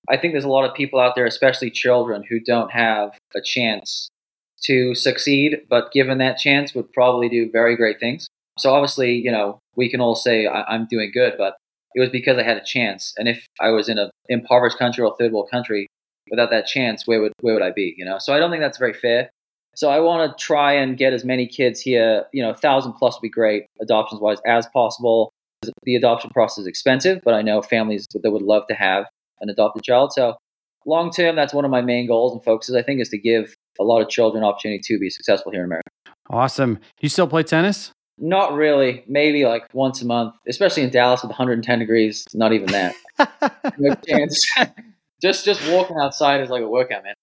I 0.09 0.17
think 0.17 0.33
there's 0.33 0.43
a 0.43 0.49
lot 0.49 0.69
of 0.69 0.75
people 0.75 0.99
out 0.99 1.15
there, 1.15 1.25
especially 1.25 1.71
children, 1.71 2.23
who 2.29 2.39
don't 2.39 2.71
have 2.71 3.11
a 3.35 3.41
chance 3.41 4.09
to 4.63 4.93
succeed, 4.93 5.61
but 5.69 5.91
given 5.93 6.17
that 6.17 6.37
chance, 6.37 6.73
would 6.75 6.91
probably 6.91 7.29
do 7.29 7.49
very 7.51 7.77
great 7.77 7.99
things. 7.99 8.27
So 8.57 8.73
obviously, 8.73 9.13
you 9.13 9.31
know, 9.31 9.59
we 9.77 9.89
can 9.89 10.01
all 10.01 10.15
say 10.15 10.45
I- 10.47 10.75
am 10.75 10.87
doing 10.89 11.11
good, 11.13 11.35
but 11.37 11.55
it 11.95 12.01
was 12.01 12.09
because 12.09 12.37
I 12.37 12.43
had 12.43 12.57
a 12.57 12.63
chance. 12.63 13.13
And 13.17 13.27
if 13.27 13.45
I 13.61 13.69
was 13.69 13.87
in 13.87 13.97
an 13.97 14.09
impoverished 14.29 14.79
country 14.79 15.03
or 15.03 15.15
third 15.17 15.31
world 15.31 15.49
country 15.51 15.87
without 16.29 16.49
that 16.49 16.65
chance, 16.67 17.07
where 17.07 17.21
would 17.21 17.33
where 17.41 17.53
would 17.53 17.63
I 17.63 17.71
be? 17.71 17.93
You 17.97 18.05
know, 18.05 18.17
so 18.17 18.33
I 18.33 18.39
don't 18.39 18.51
think 18.51 18.61
that's 18.61 18.77
very 18.79 18.93
fair. 18.93 19.29
So 19.77 19.91
I 19.91 19.99
want 19.99 20.35
to 20.35 20.43
try 20.43 20.73
and 20.73 20.97
get 20.97 21.13
as 21.13 21.23
many 21.23 21.45
kids 21.45 21.79
here. 21.79 22.25
You 22.33 22.41
know, 22.41 22.51
thousand 22.51 22.93
plus 22.93 23.15
would 23.15 23.21
be 23.21 23.29
great, 23.29 23.67
adoptions 23.79 24.19
wise, 24.19 24.39
as 24.43 24.65
possible. 24.73 25.31
The 25.83 25.95
adoption 25.95 26.31
process 26.31 26.63
is 26.63 26.67
expensive, 26.67 27.21
but 27.23 27.35
I 27.35 27.43
know 27.43 27.61
families 27.61 28.07
that 28.11 28.31
would 28.31 28.41
love 28.41 28.63
to 28.69 28.73
have 28.73 29.05
an 29.39 29.49
adopted 29.49 29.83
child. 29.83 30.13
So 30.13 30.35
long 30.87 31.11
term, 31.11 31.35
that's 31.35 31.53
one 31.53 31.63
of 31.63 31.69
my 31.69 31.81
main 31.81 32.07
goals 32.07 32.33
and 32.33 32.43
focuses. 32.43 32.73
I 32.73 32.81
think 32.81 33.01
is 33.01 33.09
to 33.09 33.19
give 33.19 33.53
a 33.79 33.83
lot 33.83 34.01
of 34.01 34.09
children 34.09 34.43
opportunity 34.43 34.81
to 34.83 34.97
be 34.97 35.11
successful 35.11 35.51
here 35.51 35.61
in 35.61 35.65
America. 35.65 35.89
Awesome. 36.31 36.79
You 36.99 37.09
still 37.09 37.27
play 37.27 37.43
tennis? 37.43 37.91
Not 38.17 38.53
really. 38.53 39.03
Maybe 39.07 39.45
like 39.45 39.71
once 39.75 40.01
a 40.01 40.07
month, 40.07 40.33
especially 40.47 40.81
in 40.83 40.89
Dallas 40.89 41.21
with 41.21 41.29
110 41.29 41.77
degrees. 41.77 42.25
Not 42.33 42.51
even 42.51 42.71
that. 42.71 42.95
no 43.77 43.93
chance. 44.07 44.43
just 45.21 45.45
just 45.45 45.61
walking 45.69 45.97
outside 46.01 46.41
is 46.41 46.49
like 46.49 46.63
a 46.63 46.67
workout, 46.67 47.03
man. 47.03 47.13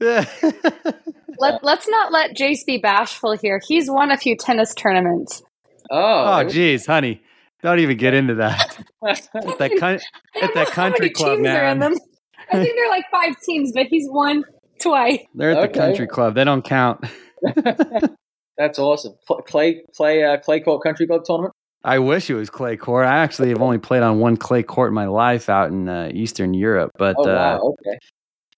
Let, 1.38 1.64
let's 1.64 1.88
not 1.88 2.12
let 2.12 2.36
Jace 2.36 2.64
be 2.66 2.78
bashful 2.78 3.36
here. 3.36 3.60
He's 3.66 3.90
won 3.90 4.10
a 4.10 4.16
few 4.16 4.36
tennis 4.36 4.74
tournaments. 4.74 5.42
Oh, 5.90 6.40
oh, 6.40 6.44
geez, 6.48 6.86
honey, 6.86 7.22
don't 7.62 7.80
even 7.80 7.96
get 7.96 8.14
into 8.14 8.34
that. 8.36 8.78
at 9.08 9.58
that, 9.58 9.76
con- 9.78 10.00
at 10.40 10.54
that 10.54 10.68
country 10.68 11.10
club, 11.10 11.40
man. 11.40 11.82
I 11.82 11.88
think 11.88 12.76
they're 12.76 12.88
like 12.88 13.06
five 13.10 13.34
teams, 13.44 13.72
but 13.72 13.86
he's 13.86 14.06
won 14.08 14.44
twice. 14.80 15.20
They're 15.34 15.52
at 15.52 15.58
okay. 15.58 15.72
the 15.72 15.78
country 15.78 16.06
club. 16.06 16.34
They 16.34 16.44
don't 16.44 16.64
count. 16.64 17.04
That's 18.58 18.78
awesome. 18.78 19.14
Clay, 19.46 19.82
play, 19.94 20.22
uh, 20.22 20.36
clay 20.38 20.60
court 20.60 20.82
country 20.82 21.06
club 21.06 21.22
tournament. 21.24 21.54
I 21.84 21.98
wish 21.98 22.30
it 22.30 22.34
was 22.34 22.50
clay 22.50 22.76
court. 22.76 23.06
I 23.06 23.18
actually 23.18 23.48
have 23.48 23.60
only 23.60 23.78
played 23.78 24.02
on 24.02 24.20
one 24.20 24.36
clay 24.36 24.62
court 24.62 24.88
in 24.90 24.94
my 24.94 25.06
life 25.06 25.48
out 25.48 25.70
in 25.70 25.88
uh, 25.88 26.10
Eastern 26.14 26.54
Europe, 26.54 26.92
but 26.96 27.16
oh, 27.18 27.26
wow. 27.26 27.56
uh, 27.56 27.58
okay. 27.58 27.98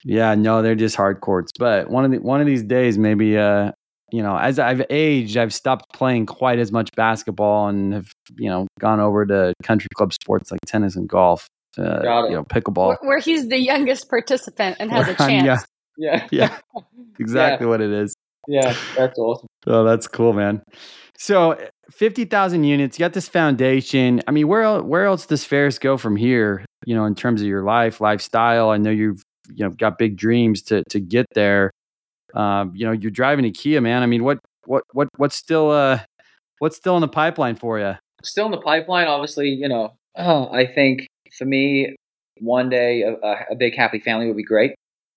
Yeah, 0.05 0.35
no, 0.35 0.62
they're 0.62 0.75
just 0.75 0.97
hard 0.97 1.21
courts. 1.21 1.51
But 1.59 1.90
one 1.90 2.05
of 2.05 2.11
the 2.11 2.19
one 2.19 2.40
of 2.40 2.47
these 2.47 2.62
days, 2.62 2.99
maybe 2.99 3.38
uh, 3.38 3.73
you 4.12 4.23
know, 4.23 4.37
as 4.37 4.59
I've 4.59 4.85
aged, 4.90 5.37
I've 5.37 5.55
stopped 5.55 5.93
playing 5.93 6.27
quite 6.27 6.59
as 6.59 6.71
much 6.71 6.90
basketball 6.95 7.69
and 7.69 7.95
have 7.95 8.12
you 8.37 8.49
know 8.49 8.67
gone 8.79 9.01
over 9.01 9.25
to 9.27 9.55
country 9.62 9.88
club 9.97 10.12
sports 10.12 10.51
like 10.51 10.61
tennis 10.67 10.95
and 10.95 11.09
golf. 11.09 11.49
Uh, 11.77 12.27
you 12.29 12.37
know, 12.37 12.45
pickleball. 12.45 12.88
Where, 12.88 12.99
where, 13.01 13.19
he's 13.19 13.49
the 13.49 13.59
youngest 13.59 14.09
participant 14.09 14.77
and 14.79 14.93
has 14.93 15.09
a 15.09 15.14
chance. 15.14 15.67
yeah, 15.99 16.27
yeah, 16.31 16.57
exactly 17.19 17.67
yeah. 17.67 17.69
what 17.69 17.81
it 17.81 17.90
is. 17.90 18.14
Yeah, 18.47 18.77
that's 18.97 19.19
awesome. 19.19 19.49
Oh, 19.67 19.83
that's 19.83 20.07
cool, 20.07 20.35
man. 20.35 20.62
So 21.19 21.59
fifty 21.90 22.27
thousand 22.27 22.64
units. 22.64 22.99
You 22.99 23.05
got 23.05 23.14
this 23.14 23.29
foundation. 23.29 24.21
I 24.29 24.31
mean, 24.31 24.47
where 24.47 24.83
where 24.83 25.07
else 25.07 25.27
does 25.27 25.45
Farris 25.45 25.79
go 25.79 25.97
from 25.97 26.14
here? 26.14 26.64
You 26.87 26.95
know, 26.95 27.07
in 27.07 27.14
terms 27.14 27.40
of 27.40 27.49
your 27.49 27.64
life, 27.64 28.01
lifestyle. 28.01 28.71
I 28.71 28.77
know 28.77 28.90
you've 28.90 29.23
you 29.49 29.65
know 29.65 29.71
got 29.71 29.99
big 29.99 30.17
dreams 30.17 30.63
to 30.63 30.83
to 30.91 31.01
get 31.01 31.27
there. 31.35 31.71
Um, 32.35 32.73
you 32.75 32.85
know, 32.85 32.93
you're 32.93 33.11
driving 33.11 33.45
a 33.45 33.51
Kia, 33.51 33.81
man. 33.81 34.03
I 34.03 34.07
mean, 34.07 34.25
what 34.25 34.39
what 34.67 34.85
what 34.93 35.09
what's 35.17 35.37
still 35.37 35.71
uh 35.71 36.01
what's 36.59 36.77
still 36.77 36.97
in 36.97 37.01
the 37.01 37.09
pipeline 37.09 37.57
for 37.57 37.79
you? 37.79 37.95
Still 38.23 38.47
in 38.47 38.53
the 38.53 38.61
pipeline, 38.61 39.07
obviously. 39.07 39.51
You 39.51 39.69
know, 39.69 39.95
oh, 40.17 40.51
I 40.53 40.67
think 40.67 41.07
for 41.37 41.45
me, 41.45 41.95
one 42.41 42.69
day 42.69 43.03
a, 43.03 43.15
a 43.51 43.55
big 43.57 43.77
happy 43.77 44.01
family 44.01 44.27
would 44.27 44.37
be 44.37 44.45
great. 44.45 44.75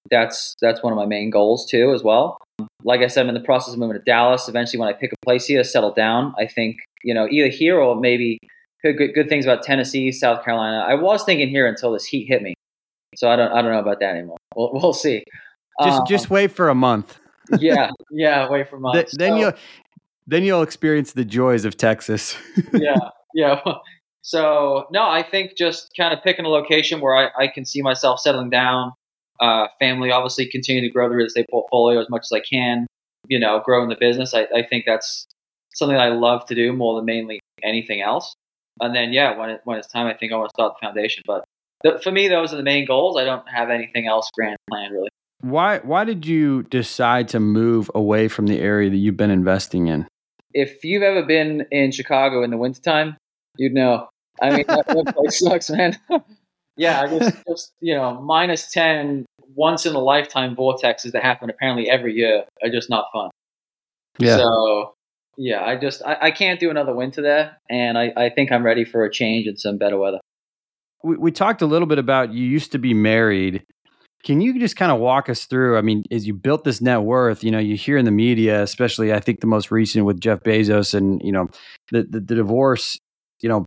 That's 0.10 0.54
that's 0.62 0.84
one 0.84 0.94
of 0.94 0.98
my 0.98 1.06
main 1.06 1.30
goals 1.30 1.70
too, 1.70 1.92
as 1.94 2.04
well. 2.04 2.38
Like 2.84 3.02
I 3.02 3.08
said, 3.08 3.22
I'm 3.22 3.30
in 3.30 3.36
the 3.36 3.42
process 3.42 3.74
of 3.74 3.80
moving 3.80 3.98
to 3.98 4.04
Dallas. 4.04 4.48
Eventually, 4.48 4.80
when 4.80 4.90
I 4.90 4.94
pick 4.94 5.12
a 5.12 5.26
place 5.26 5.46
here, 5.46 5.64
settle 5.64 5.94
down. 5.94 6.34
I 6.38 6.48
think 6.48 6.78
you 7.04 7.14
know 7.14 7.28
either 7.30 7.50
here 7.50 7.80
or 7.80 8.00
maybe 8.00 8.40
good, 8.84 9.14
good 9.14 9.30
things 9.30 9.46
about 9.46 9.64
Tennessee, 9.64 10.12
South 10.12 10.44
Carolina. 10.44 10.86
I 10.88 10.96
was 10.96 11.24
thinking 11.24 11.50
here 11.50 11.68
until 11.68 11.92
this 11.92 12.06
heat 12.06 12.28
hit 12.28 12.42
me. 12.42 12.54
So 13.18 13.28
I 13.28 13.36
don't 13.36 13.52
I 13.52 13.64
don't 13.64 13.72
know 13.72 13.80
about 13.80 14.00
that 14.00 14.16
anymore. 14.16 14.38
We'll, 14.56 14.70
we'll 14.74 14.94
see. 14.94 15.24
Just 15.84 16.02
um, 16.02 16.06
just 16.08 16.30
wait 16.30 16.52
for 16.52 16.70
a 16.70 16.76
month. 16.76 17.20
yeah, 17.60 17.90
yeah, 18.12 18.48
wait 18.48 18.70
for 18.70 18.76
a 18.76 18.80
month. 18.80 18.94
Th- 18.94 19.12
then 19.14 19.32
so, 19.32 19.38
you'll 19.38 19.54
then 20.28 20.44
you'll 20.44 20.62
experience 20.62 21.14
the 21.14 21.26
joys 21.26 21.66
of 21.66 21.76
Texas. 21.78 22.38
yeah, 22.74 22.96
yeah. 23.34 23.60
So 24.22 24.86
no, 24.92 25.10
I 25.10 25.24
think 25.24 25.58
just 25.58 25.90
kind 25.98 26.14
of 26.14 26.24
picking 26.24 26.46
a 26.46 26.50
location 26.50 27.02
where 27.02 27.16
I, 27.16 27.46
I 27.46 27.48
can 27.48 27.66
see 27.66 27.82
myself 27.82 28.20
settling 28.20 28.52
down. 28.52 28.94
Uh, 29.40 29.68
family, 29.80 30.12
obviously, 30.12 30.48
continue 30.48 30.82
to 30.82 30.90
grow 30.90 31.10
the 31.10 31.16
real 31.16 31.26
estate 31.26 31.48
portfolio 31.50 32.00
as 32.00 32.10
much 32.12 32.22
as 32.22 32.32
I 32.32 32.42
can. 32.42 32.86
You 33.28 33.40
know, 33.40 33.60
growing 33.66 33.90
the 33.90 33.98
business. 34.00 34.36
I, 34.36 34.48
I 34.56 34.62
think 34.62 34.84
that's 34.86 35.26
something 35.74 35.98
I 35.98 36.10
love 36.10 36.46
to 36.46 36.56
do 36.56 36.72
more 36.72 36.96
than 36.96 37.06
mainly 37.06 37.40
anything 37.64 38.02
else. 38.02 38.36
And 38.80 38.96
then, 38.96 39.12
yeah, 39.12 39.36
when 39.36 39.50
it, 39.50 39.62
when 39.64 39.80
it's 39.80 39.88
time, 39.88 40.06
I 40.06 40.14
think 40.14 40.32
I 40.32 40.36
want 40.36 40.50
to 40.50 40.54
start 40.54 40.76
the 40.80 40.86
foundation. 40.86 41.24
But 41.26 41.46
for 42.02 42.12
me, 42.12 42.28
those 42.28 42.54
are 42.54 42.58
the 42.58 42.64
main 42.64 42.86
goals. 42.86 43.18
I 43.18 43.24
don't 43.24 43.48
have 43.50 43.70
anything 43.70 44.08
else 44.08 44.30
grand 44.34 44.58
planned 44.70 44.94
really. 44.94 45.10
Why 45.42 45.80
Why 45.80 46.04
did 46.04 46.26
you 46.26 46.64
decide 46.64 47.28
to 47.30 47.40
move 47.40 47.92
away 47.94 48.28
from 48.28 48.48
the 48.48 48.60
area 48.60 48.90
that 48.90 48.98
you've 48.98 49.18
been 49.18 49.32
investing 49.32 49.88
in? 49.88 50.08
If 50.54 50.84
you've 50.84 51.04
ever 51.04 51.24
been 51.24 51.66
in 51.72 51.92
Chicago 51.92 52.44
in 52.44 52.50
the 52.50 52.58
wintertime, 52.58 53.18
you'd 53.58 53.74
know. 53.74 54.08
I 54.42 54.50
mean, 54.50 54.66
that, 54.68 54.88
that 54.88 55.16
place 55.16 55.40
sucks, 55.44 55.70
man. 55.70 55.98
yeah, 56.78 57.02
I 57.02 57.08
guess 57.08 57.44
just 57.48 57.72
you 57.80 57.96
know, 57.96 58.20
minus 58.22 58.72
ten 58.72 59.26
once 59.56 59.86
in 59.86 59.94
a 59.94 60.00
lifetime 60.00 60.56
vortexes 60.56 61.12
that 61.12 61.24
happen 61.24 61.50
apparently 61.50 61.90
every 61.90 62.14
year 62.14 62.46
are 62.64 62.70
just 62.70 62.90
not 62.90 63.06
fun. 63.14 63.30
Yeah. 64.18 64.38
So 64.38 64.94
yeah, 65.38 65.64
I 65.64 65.76
just 65.76 66.02
I, 66.04 66.18
I 66.22 66.32
can't 66.32 66.60
do 66.60 66.72
another 66.72 66.96
winter 66.96 67.22
there, 67.22 67.58
and 67.70 67.98
I, 67.98 68.12
I 68.18 68.30
think 68.30 68.52
I'm 68.52 68.64
ready 68.64 68.86
for 68.86 69.06
a 69.06 69.12
change 69.12 69.46
and 69.46 69.60
some 69.60 69.78
better 69.78 70.00
weather 70.00 70.20
we, 71.08 71.18
we 71.18 71.32
talked 71.32 71.62
a 71.62 71.66
little 71.66 71.88
bit 71.88 72.00
about 72.00 72.34
you 72.34 72.46
used 72.46 72.72
to 72.74 72.78
be 72.78 72.94
married. 72.94 73.64
Can 74.24 74.42
you 74.42 74.60
just 74.60 74.76
kind 74.76 74.92
of 74.92 75.00
walk 75.00 75.30
us 75.30 75.46
through? 75.46 75.78
I 75.78 75.82
mean, 75.82 76.04
as 76.12 76.28
you 76.28 76.34
built 76.34 76.64
this 76.66 76.82
net 76.82 77.04
worth, 77.04 77.44
you 77.44 77.52
know, 77.52 77.60
you 77.60 77.76
hear 77.76 77.98
in 77.98 78.06
the 78.06 78.12
media, 78.12 78.62
especially 78.62 79.14
I 79.14 79.20
think 79.20 79.40
the 79.40 79.48
most 79.48 79.72
recent 79.72 80.06
with 80.06 80.20
Jeff 80.20 80.42
Bezos 80.42 80.94
and, 80.94 81.22
you 81.24 81.32
know, 81.32 81.48
the, 81.92 82.04
the, 82.04 82.20
the 82.20 82.36
divorce, 82.36 82.98
you 83.42 83.48
know, 83.48 83.66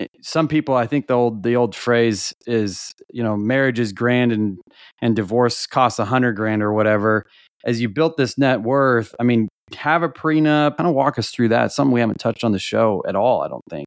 eh, 0.00 0.06
some 0.20 0.46
people 0.46 0.74
I 0.74 0.86
think 0.86 1.06
the 1.06 1.14
old 1.14 1.42
the 1.42 1.56
old 1.56 1.74
phrase 1.74 2.34
is, 2.46 2.92
you 3.10 3.22
know, 3.22 3.36
marriage 3.36 3.78
is 3.78 3.92
grand 3.92 4.32
and 4.32 4.58
and 5.00 5.16
divorce 5.16 5.66
costs 5.66 5.98
a 5.98 6.04
hundred 6.04 6.32
grand 6.34 6.62
or 6.62 6.72
whatever. 6.72 7.24
As 7.64 7.80
you 7.80 7.88
built 7.88 8.18
this 8.18 8.36
net 8.36 8.60
worth, 8.60 9.14
I 9.18 9.22
mean, 9.22 9.48
have 9.74 10.02
a 10.02 10.08
prenup, 10.10 10.76
kind 10.76 10.88
of 10.88 10.94
walk 10.94 11.18
us 11.18 11.30
through 11.30 11.48
that. 11.48 11.72
something 11.72 11.92
we 11.92 12.00
haven't 12.00 12.18
touched 12.18 12.44
on 12.44 12.52
the 12.52 12.58
show 12.58 13.02
at 13.08 13.16
all, 13.16 13.42
I 13.42 13.48
don't 13.48 13.64
think. 13.70 13.86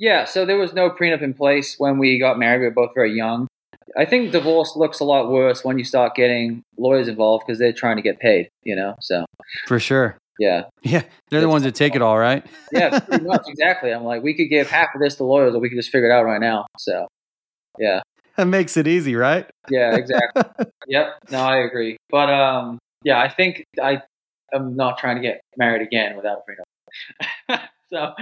Yeah, 0.00 0.24
so 0.24 0.46
there 0.46 0.56
was 0.56 0.72
no 0.72 0.88
prenup 0.88 1.20
in 1.20 1.34
place 1.34 1.74
when 1.76 1.98
we 1.98 2.18
got 2.18 2.38
married. 2.38 2.60
We 2.60 2.64
were 2.64 2.70
both 2.70 2.94
very 2.94 3.14
young. 3.14 3.46
I 3.98 4.06
think 4.06 4.32
divorce 4.32 4.74
looks 4.74 4.98
a 4.98 5.04
lot 5.04 5.30
worse 5.30 5.62
when 5.62 5.78
you 5.78 5.84
start 5.84 6.14
getting 6.14 6.62
lawyers 6.78 7.06
involved 7.06 7.44
because 7.46 7.58
they're 7.58 7.74
trying 7.74 7.96
to 7.96 8.02
get 8.02 8.18
paid, 8.18 8.48
you 8.62 8.74
know? 8.74 8.94
So, 9.00 9.26
for 9.66 9.78
sure. 9.78 10.16
Yeah. 10.38 10.64
Yeah. 10.82 11.02
They're 11.28 11.42
the 11.42 11.50
ones 11.50 11.64
that 11.64 11.74
take 11.74 11.94
it 11.94 12.00
all, 12.00 12.18
right? 12.18 12.46
yeah, 12.72 12.98
pretty 12.98 13.26
much. 13.26 13.42
Exactly. 13.46 13.90
I'm 13.90 14.04
like, 14.04 14.22
we 14.22 14.32
could 14.32 14.48
give 14.48 14.70
half 14.70 14.88
of 14.94 15.02
this 15.02 15.16
to 15.16 15.24
lawyers 15.24 15.54
or 15.54 15.58
we 15.58 15.68
could 15.68 15.76
just 15.76 15.90
figure 15.90 16.10
it 16.10 16.14
out 16.14 16.24
right 16.24 16.40
now. 16.40 16.66
So, 16.78 17.06
yeah. 17.78 18.00
That 18.36 18.46
makes 18.46 18.78
it 18.78 18.86
easy, 18.86 19.16
right? 19.16 19.50
Yeah, 19.68 19.94
exactly. 19.96 20.64
yep. 20.88 21.18
No, 21.30 21.40
I 21.40 21.58
agree. 21.58 21.98
But, 22.08 22.30
um, 22.30 22.78
yeah, 23.04 23.20
I 23.20 23.28
think 23.28 23.64
I 23.82 24.00
am 24.54 24.76
not 24.76 24.96
trying 24.96 25.16
to 25.16 25.22
get 25.22 25.42
married 25.58 25.82
again 25.82 26.16
without 26.16 26.38
a 26.38 27.52
prenup. 27.52 27.68
so, 27.92 28.14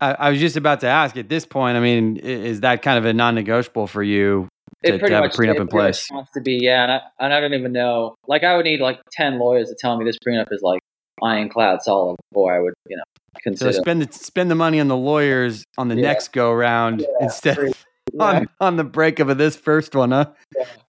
I, 0.00 0.12
I, 0.14 0.30
was 0.30 0.40
just 0.40 0.56
about 0.56 0.80
to 0.80 0.86
ask. 0.86 1.16
At 1.16 1.28
this 1.28 1.46
point, 1.46 1.76
I 1.76 1.80
mean, 1.80 2.16
is 2.16 2.60
that 2.60 2.82
kind 2.82 2.98
of 2.98 3.04
a 3.04 3.12
non-negotiable 3.12 3.86
for 3.86 4.02
you 4.02 4.48
to, 4.84 4.98
to 4.98 5.14
have 5.14 5.24
a 5.24 5.28
prenup 5.28 5.60
in 5.60 5.68
place? 5.68 6.08
Wants 6.10 6.32
to 6.32 6.40
be, 6.40 6.54
yeah. 6.54 6.82
And 6.82 6.92
I, 6.92 7.00
and 7.20 7.34
I 7.34 7.40
don't 7.40 7.54
even 7.54 7.72
know. 7.72 8.16
Like, 8.26 8.42
I 8.42 8.56
would 8.56 8.64
need 8.64 8.80
like 8.80 9.00
ten 9.12 9.38
lawyers 9.38 9.68
to 9.68 9.76
tell 9.78 9.96
me 9.96 10.04
this 10.04 10.18
prenup 10.26 10.46
is 10.50 10.62
like 10.62 10.80
ironclad 11.22 11.82
solid 11.82 12.16
before 12.30 12.54
I 12.54 12.60
would, 12.60 12.74
you 12.88 12.96
know. 12.96 13.02
consider. 13.42 13.72
So 13.72 13.80
spend 13.80 14.02
the 14.02 14.12
spend 14.12 14.50
the 14.50 14.56
money 14.56 14.80
on 14.80 14.88
the 14.88 14.96
lawyers 14.96 15.64
on 15.78 15.88
the 15.88 15.94
Yeah. 15.94 16.02
next 16.02 16.32
go 16.32 16.52
round 16.52 17.00
Yeah, 17.00 17.06
instead 17.20 17.58
of 17.58 17.86
on, 18.20 18.48
on 18.60 18.76
the 18.76 18.84
breakup 18.84 19.28
of 19.28 19.38
this 19.38 19.56
first 19.56 19.94
one, 19.94 20.10
huh? 20.10 20.26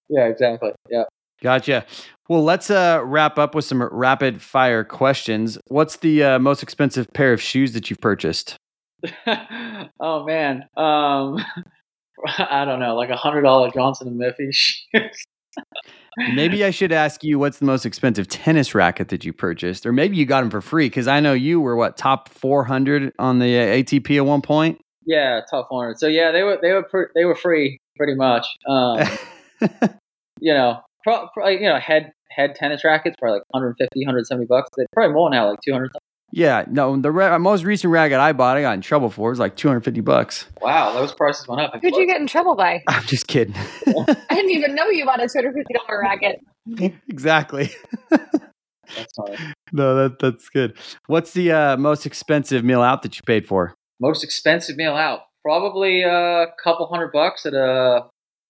yeah, 0.08 0.26
exactly. 0.26 0.72
Yeah. 0.90 1.04
Gotcha. 1.42 1.84
Well, 2.28 2.42
let's 2.42 2.70
uh, 2.70 3.02
wrap 3.04 3.38
up 3.38 3.54
with 3.54 3.64
some 3.64 3.82
rapid 3.82 4.42
fire 4.42 4.82
questions. 4.82 5.58
What's 5.68 5.96
the 5.98 6.22
uh, 6.22 6.38
most 6.38 6.62
expensive 6.62 7.06
pair 7.12 7.32
of 7.32 7.40
shoes 7.40 7.72
that 7.74 7.88
you've 7.88 8.00
purchased? 8.00 8.56
oh 10.00 10.24
man, 10.24 10.62
um, 10.76 11.38
I 12.38 12.64
don't 12.64 12.80
know, 12.80 12.94
like 12.96 13.10
a 13.10 13.16
hundred 13.16 13.42
dollar 13.42 13.70
Johnston 13.70 14.08
and 14.08 14.18
Murphy 14.18 14.48
shoes. 14.52 15.24
Maybe 16.34 16.64
I 16.64 16.70
should 16.70 16.92
ask 16.92 17.22
you 17.22 17.38
what's 17.38 17.58
the 17.58 17.66
most 17.66 17.84
expensive 17.86 18.28
tennis 18.28 18.74
racket 18.74 19.08
that 19.08 19.24
you 19.24 19.32
purchased, 19.32 19.84
or 19.86 19.92
maybe 19.92 20.16
you 20.16 20.24
got 20.26 20.40
them 20.40 20.50
for 20.50 20.60
free 20.60 20.86
because 20.86 21.08
I 21.08 21.20
know 21.20 21.32
you 21.34 21.60
were 21.60 21.76
what 21.76 21.96
top 21.96 22.28
400 22.30 23.12
on 23.18 23.38
the 23.38 23.58
uh, 23.58 23.66
ATP 23.66 24.16
at 24.16 24.24
one 24.26 24.42
point. 24.42 24.80
yeah, 25.06 25.40
top 25.50 25.68
hundred. 25.70 25.98
So 25.98 26.06
yeah, 26.06 26.32
they 26.32 26.42
were 26.42 26.58
they 26.60 26.72
were 26.72 27.10
they 27.14 27.24
were 27.24 27.34
free 27.36 27.78
pretty 27.96 28.14
much. 28.14 28.46
Um, 28.68 29.06
you 30.40 30.52
know, 30.52 30.80
pro- 31.04 31.28
pro- 31.32 31.48
you 31.48 31.68
know, 31.68 31.78
head 31.78 32.12
head 32.30 32.54
tennis 32.54 32.84
rackets 32.84 33.16
probably 33.18 33.38
like 33.38 33.44
150, 33.50 34.00
170 34.00 34.46
bucks. 34.46 34.68
They're 34.76 34.86
probably 34.92 35.14
more 35.14 35.30
now, 35.30 35.50
like 35.50 35.60
200. 35.64 35.90
Yeah, 36.32 36.64
no, 36.68 36.96
the 37.00 37.10
ra- 37.10 37.38
most 37.38 37.64
recent 37.64 37.90
racket 37.92 38.18
I 38.18 38.32
bought, 38.32 38.56
I 38.56 38.62
got 38.62 38.74
in 38.74 38.80
trouble 38.80 39.10
for. 39.10 39.28
It 39.28 39.32
was 39.32 39.38
like 39.38 39.56
250 39.56 40.00
bucks. 40.00 40.46
Wow, 40.60 40.92
those 40.92 41.12
prices 41.12 41.46
went 41.48 41.60
up. 41.62 41.74
Who'd 41.80 41.94
you 41.96 42.06
get 42.06 42.20
in 42.20 42.26
trouble 42.26 42.56
by? 42.56 42.82
I'm 42.88 43.04
just 43.04 43.26
kidding. 43.26 43.54
I 43.56 44.16
didn't 44.30 44.50
even 44.50 44.74
know 44.74 44.88
you 44.88 45.04
bought 45.04 45.22
a 45.22 45.28
two 45.28 45.38
hundred 45.38 45.54
fifty 45.54 45.74
dollar 45.74 46.00
racket. 46.00 46.40
exactly. 47.08 47.70
That's 48.10 49.12
funny. 49.16 49.36
No, 49.72 49.94
that 49.96 50.18
that's 50.18 50.48
good. 50.48 50.76
What's 51.06 51.32
the 51.32 51.52
uh, 51.52 51.76
most 51.76 52.06
expensive 52.06 52.64
meal 52.64 52.82
out 52.82 53.02
that 53.02 53.16
you 53.16 53.22
paid 53.24 53.46
for? 53.46 53.74
Most 54.00 54.22
expensive 54.22 54.76
meal 54.76 54.94
out, 54.94 55.20
probably 55.42 56.02
a 56.02 56.46
couple 56.62 56.86
hundred 56.86 57.12
bucks 57.12 57.46
at 57.46 57.54
a 57.54 58.04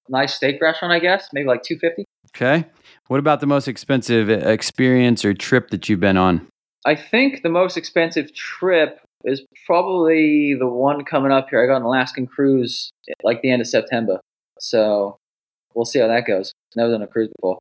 nice 0.09 0.35
steak 0.35 0.61
restaurant, 0.61 0.93
I 0.93 0.99
guess. 0.99 1.29
Maybe 1.33 1.47
like 1.47 1.62
250. 1.62 2.05
Okay. 2.35 2.69
What 3.09 3.21
about 3.21 3.41
the 3.41 3.47
most 3.47 3.69
expensive 3.69 4.29
uh, 4.29 4.49
experience 4.49 5.25
or 5.25 5.33
trip 5.35 5.71
that 5.71 5.89
you've 5.89 6.01
been 6.01 6.17
on? 6.17 6.47
I 6.87 6.94
think 6.94 7.42
the 7.42 7.49
most 7.51 7.77
expensive 7.77 8.33
trip 8.33 9.01
is 9.25 9.42
probably 9.66 10.55
the 10.55 10.68
one 10.68 11.05
coming 11.05 11.33
up 11.33 11.51
here. 11.51 11.62
I 11.62 11.66
got 11.66 11.79
an 11.79 11.83
Alaskan 11.83 12.27
cruise 12.27 12.90
like 13.22 13.42
the 13.42 13.51
end 13.51 13.61
of 13.61 13.66
September. 13.68 14.20
So 14.61 15.16
we'll 15.75 15.85
see 15.85 15.99
how 15.99 16.07
that 16.09 16.27
goes. 16.27 16.53
Never 16.77 16.92
done 16.92 17.03
a 17.03 17.07
cruise 17.07 17.29
before. 17.37 17.59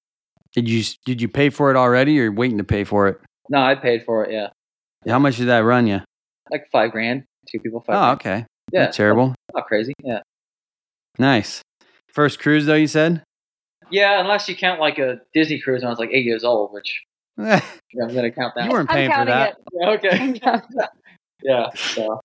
Did 0.53 0.69
you 0.69 0.83
did 1.05 1.21
you 1.21 1.27
pay 1.27 1.49
for 1.49 1.71
it 1.71 1.75
already, 1.75 2.17
or 2.19 2.23
you're 2.23 2.31
waiting 2.31 2.59
to 2.59 2.63
pay 2.63 2.83
for 2.85 3.07
it? 3.09 3.19
No, 3.49 3.61
I 3.61 3.75
paid 3.75 4.05
for 4.05 4.23
it. 4.25 4.31
Yeah, 4.31 4.49
How 5.11 5.19
much 5.19 5.37
did 5.37 5.47
that 5.47 5.59
run 5.65 5.87
you? 5.87 6.01
like 6.51 6.67
five 6.71 6.91
grand. 6.91 7.23
Two 7.51 7.59
people, 7.59 7.81
five. 7.81 7.95
Oh, 7.95 8.15
grand. 8.15 8.19
okay. 8.41 8.45
Yeah, 8.71 8.87
terrible. 8.91 9.33
Not 9.53 9.65
crazy. 9.67 9.93
Yeah, 10.03 10.21
Nice. 11.19 11.61
First 12.07 12.39
cruise 12.39 12.65
though, 12.65 12.75
you 12.75 12.87
said. 12.87 13.23
yeah. 13.91 14.19
Unless 14.21 14.47
you 14.49 14.55
count 14.55 14.79
like 14.79 14.97
a 14.99 15.19
Disney 15.33 15.59
cruise 15.59 15.81
when 15.81 15.87
I 15.87 15.89
was 15.89 15.99
like 15.99 16.09
eight 16.13 16.25
years 16.25 16.43
old, 16.43 16.71
which 16.73 17.03
I'm 17.37 18.13
gonna 18.13 18.31
count 18.31 18.53
that. 18.55 18.65
You 18.65 18.71
weren't 18.71 18.89
I'm 18.89 18.95
paying 18.95 19.11
for 19.11 19.25
that. 19.25 19.57
Yeah, 19.73 19.89
okay. 19.89 20.39
Yeah. 21.43 21.69
So, 21.75 22.21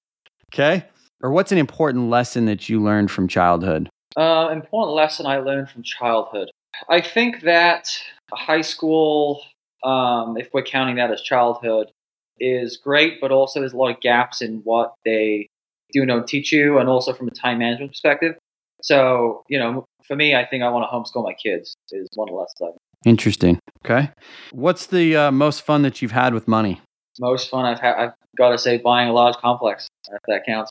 Okay. 0.52 0.84
Or 1.22 1.30
what's 1.30 1.52
an 1.52 1.58
important 1.58 2.08
lesson 2.08 2.46
that 2.46 2.68
you 2.68 2.82
learned 2.82 3.10
from 3.10 3.28
childhood? 3.28 3.88
uh, 4.16 4.48
important 4.52 4.96
lesson 4.96 5.26
I 5.26 5.38
learned 5.38 5.70
from 5.70 5.82
childhood. 5.82 6.50
I 6.88 7.00
think 7.00 7.42
that 7.42 7.88
high 8.32 8.62
school, 8.62 9.42
um, 9.84 10.36
if 10.36 10.48
we're 10.52 10.62
counting 10.62 10.96
that 10.96 11.10
as 11.10 11.22
childhood, 11.22 11.90
is 12.38 12.76
great, 12.76 13.20
but 13.20 13.30
also 13.30 13.60
there's 13.60 13.74
a 13.74 13.76
lot 13.76 13.94
of 13.94 14.00
gaps 14.00 14.40
in 14.40 14.60
what 14.64 14.94
they 15.04 15.46
do 15.92 16.06
know 16.06 16.22
teach 16.22 16.52
you, 16.52 16.78
and 16.78 16.88
also 16.88 17.12
from 17.12 17.28
a 17.28 17.32
time 17.32 17.58
management 17.58 17.92
perspective. 17.92 18.36
So, 18.82 19.42
you 19.48 19.58
know, 19.58 19.84
for 20.10 20.16
me, 20.16 20.34
I 20.34 20.44
think 20.44 20.64
I 20.64 20.68
want 20.68 20.90
to 20.90 20.94
homeschool 20.94 21.22
my 21.22 21.34
kids. 21.34 21.76
Is 21.92 22.08
one 22.14 22.28
of 22.28 22.34
the 22.34 22.38
lessons 22.38 22.74
I've 22.74 23.08
Interesting. 23.08 23.58
Okay. 23.84 24.10
What's 24.52 24.86
the 24.86 25.16
uh, 25.16 25.30
most 25.30 25.62
fun 25.62 25.82
that 25.82 26.02
you've 26.02 26.10
had 26.10 26.34
with 26.34 26.48
money? 26.48 26.80
most 27.20 27.50
fun 27.50 27.64
I've 27.64 27.80
had. 27.80 27.94
I've 27.96 28.12
got 28.36 28.50
to 28.50 28.58
say, 28.58 28.78
buying 28.78 29.08
a 29.08 29.12
large 29.12 29.36
complex. 29.36 29.88
If 30.10 30.20
that 30.26 30.44
counts. 30.46 30.70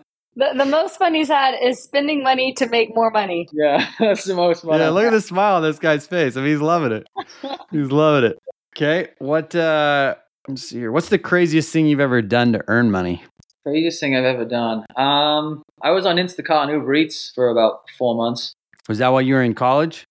The, 0.38 0.52
the 0.54 0.66
most 0.66 0.98
fun 0.98 1.14
he's 1.14 1.28
had 1.28 1.54
is 1.62 1.82
spending 1.82 2.22
money 2.22 2.52
to 2.58 2.68
make 2.68 2.94
more 2.94 3.10
money. 3.10 3.48
Yeah, 3.54 3.88
that's 3.98 4.24
the 4.24 4.34
most 4.34 4.64
fun. 4.64 4.82
I've 4.82 4.92
look 4.92 5.06
at 5.06 5.12
the 5.12 5.22
smile 5.22 5.56
on 5.56 5.62
this 5.62 5.78
guy's 5.78 6.06
face. 6.06 6.36
I 6.36 6.42
mean, 6.42 6.50
he's 6.50 6.60
loving 6.60 6.92
it. 6.92 7.06
He's 7.70 7.90
loving 7.90 8.32
it. 8.32 8.38
Okay. 8.76 9.12
What 9.18 9.54
uh 9.54 10.16
let's 10.46 10.68
see 10.68 10.80
here. 10.80 10.92
What's 10.92 11.08
the 11.08 11.18
craziest 11.18 11.72
thing 11.72 11.86
you've 11.86 12.00
ever 12.00 12.20
done 12.20 12.52
to 12.52 12.62
earn 12.68 12.90
money? 12.90 13.24
Craziest 13.64 13.98
thing 13.98 14.14
I've 14.14 14.24
ever 14.24 14.44
done. 14.44 14.84
Um, 14.94 15.62
I 15.82 15.90
was 15.90 16.06
on 16.06 16.16
Instacart 16.16 16.64
and 16.64 16.72
Uber 16.72 16.94
Eats 16.94 17.30
for 17.34 17.48
about 17.48 17.88
four 17.98 18.14
months. 18.14 18.54
Was 18.88 18.98
that 18.98 19.08
while 19.08 19.22
you 19.22 19.34
were 19.34 19.42
in 19.42 19.54
college? 19.54 20.04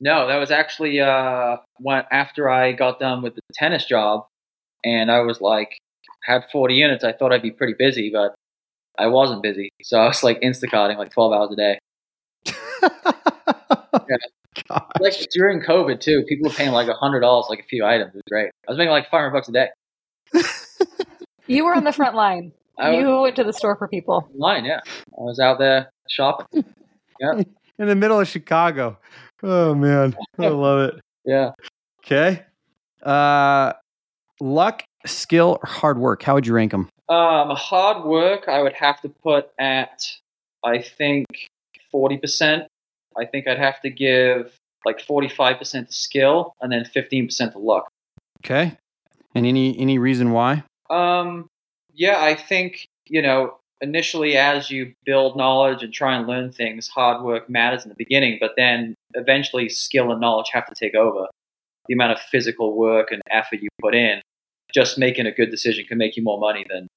No, 0.00 0.26
that 0.26 0.36
was 0.36 0.50
actually 0.50 1.00
uh, 1.00 1.56
when 1.78 2.04
after 2.10 2.48
I 2.48 2.72
got 2.72 2.98
done 2.98 3.22
with 3.22 3.34
the 3.34 3.40
tennis 3.52 3.84
job, 3.84 4.26
and 4.84 5.10
I 5.10 5.20
was 5.20 5.40
like 5.40 5.78
had 6.24 6.44
40 6.50 6.74
units. 6.74 7.04
I 7.04 7.12
thought 7.12 7.32
I'd 7.32 7.42
be 7.42 7.50
pretty 7.50 7.74
busy, 7.78 8.10
but 8.12 8.34
I 8.98 9.06
wasn't 9.06 9.42
busy. 9.42 9.70
So 9.82 9.98
I 9.98 10.08
was 10.08 10.22
like 10.22 10.40
Instacarting 10.40 10.96
like 10.96 11.12
12 11.12 11.32
hours 11.32 11.50
a 11.52 11.56
day. 11.56 11.78
Gosh. 14.68 14.80
Like 15.00 15.14
during 15.30 15.60
COVID 15.60 16.00
too, 16.00 16.24
people 16.28 16.50
were 16.50 16.54
paying 16.54 16.72
like 16.72 16.88
hundred 16.88 17.20
dollars 17.20 17.46
like 17.48 17.60
a 17.60 17.64
few 17.64 17.84
items. 17.84 18.14
It 18.14 18.16
was 18.16 18.22
great. 18.28 18.50
I 18.68 18.70
was 18.72 18.78
making 18.78 18.90
like 18.90 19.08
500 19.10 19.30
bucks 19.30 19.48
a 19.48 19.52
day. 19.52 19.68
You 21.46 21.64
were 21.64 21.74
on 21.74 21.84
the 21.84 21.92
front 21.92 22.14
line. 22.14 22.52
I 22.80 22.90
was 22.90 22.98
You 23.00 23.20
went 23.20 23.36
to 23.36 23.44
the 23.44 23.52
store 23.52 23.76
for 23.76 23.88
people. 23.88 24.28
online, 24.34 24.64
yeah. 24.64 24.80
I 24.86 25.22
was 25.22 25.38
out 25.38 25.58
there 25.58 25.90
shopping. 26.08 26.64
yeah. 27.20 27.42
in 27.78 27.86
the 27.86 27.94
middle 27.94 28.20
of 28.20 28.28
Chicago. 28.28 28.98
Oh 29.42 29.74
man. 29.74 30.16
I 30.38 30.48
love 30.48 30.94
it. 30.94 31.00
Yeah. 31.24 31.52
Okay. 32.04 32.44
Uh 33.02 33.72
luck, 34.40 34.84
skill, 35.06 35.58
or 35.62 35.68
hard 35.68 35.98
work. 35.98 36.22
How 36.22 36.34
would 36.34 36.46
you 36.46 36.54
rank 36.54 36.72
them? 36.72 36.88
Um, 37.08 37.50
hard 37.50 38.04
work, 38.04 38.48
I 38.48 38.62
would 38.62 38.72
have 38.74 39.00
to 39.02 39.08
put 39.08 39.50
at, 39.58 40.06
I 40.64 40.80
think, 40.80 41.26
40%. 41.92 42.66
I 43.18 43.24
think 43.24 43.48
I'd 43.48 43.58
have 43.58 43.80
to 43.82 43.90
give 43.90 44.56
like 44.86 45.04
45% 45.04 45.88
to 45.88 45.92
skill 45.92 46.54
and 46.60 46.70
then 46.72 46.84
15% 46.84 47.52
to 47.52 47.58
luck. 47.58 47.88
Okay. 48.44 48.78
And 49.34 49.46
any 49.46 49.78
any 49.78 49.98
reason 49.98 50.32
why? 50.32 50.64
Um, 50.88 51.48
yeah, 52.00 52.24
I 52.24 52.34
think, 52.34 52.86
you 53.08 53.20
know, 53.20 53.58
initially 53.82 54.34
as 54.34 54.70
you 54.70 54.94
build 55.04 55.36
knowledge 55.36 55.82
and 55.82 55.92
try 55.92 56.16
and 56.16 56.26
learn 56.26 56.50
things, 56.50 56.88
hard 56.88 57.22
work 57.22 57.50
matters 57.50 57.84
in 57.84 57.90
the 57.90 57.94
beginning, 57.94 58.38
but 58.40 58.52
then 58.56 58.94
eventually 59.12 59.68
skill 59.68 60.10
and 60.10 60.18
knowledge 60.18 60.48
have 60.50 60.64
to 60.66 60.74
take 60.74 60.94
over. 60.94 61.26
The 61.88 61.94
amount 61.94 62.12
of 62.12 62.20
physical 62.20 62.74
work 62.74 63.12
and 63.12 63.20
effort 63.30 63.60
you 63.60 63.68
put 63.82 63.94
in, 63.94 64.22
just 64.74 64.96
making 64.96 65.26
a 65.26 65.30
good 65.30 65.50
decision 65.50 65.84
can 65.86 65.98
make 65.98 66.16
you 66.16 66.22
more 66.22 66.40
money 66.40 66.64
than 66.70 66.88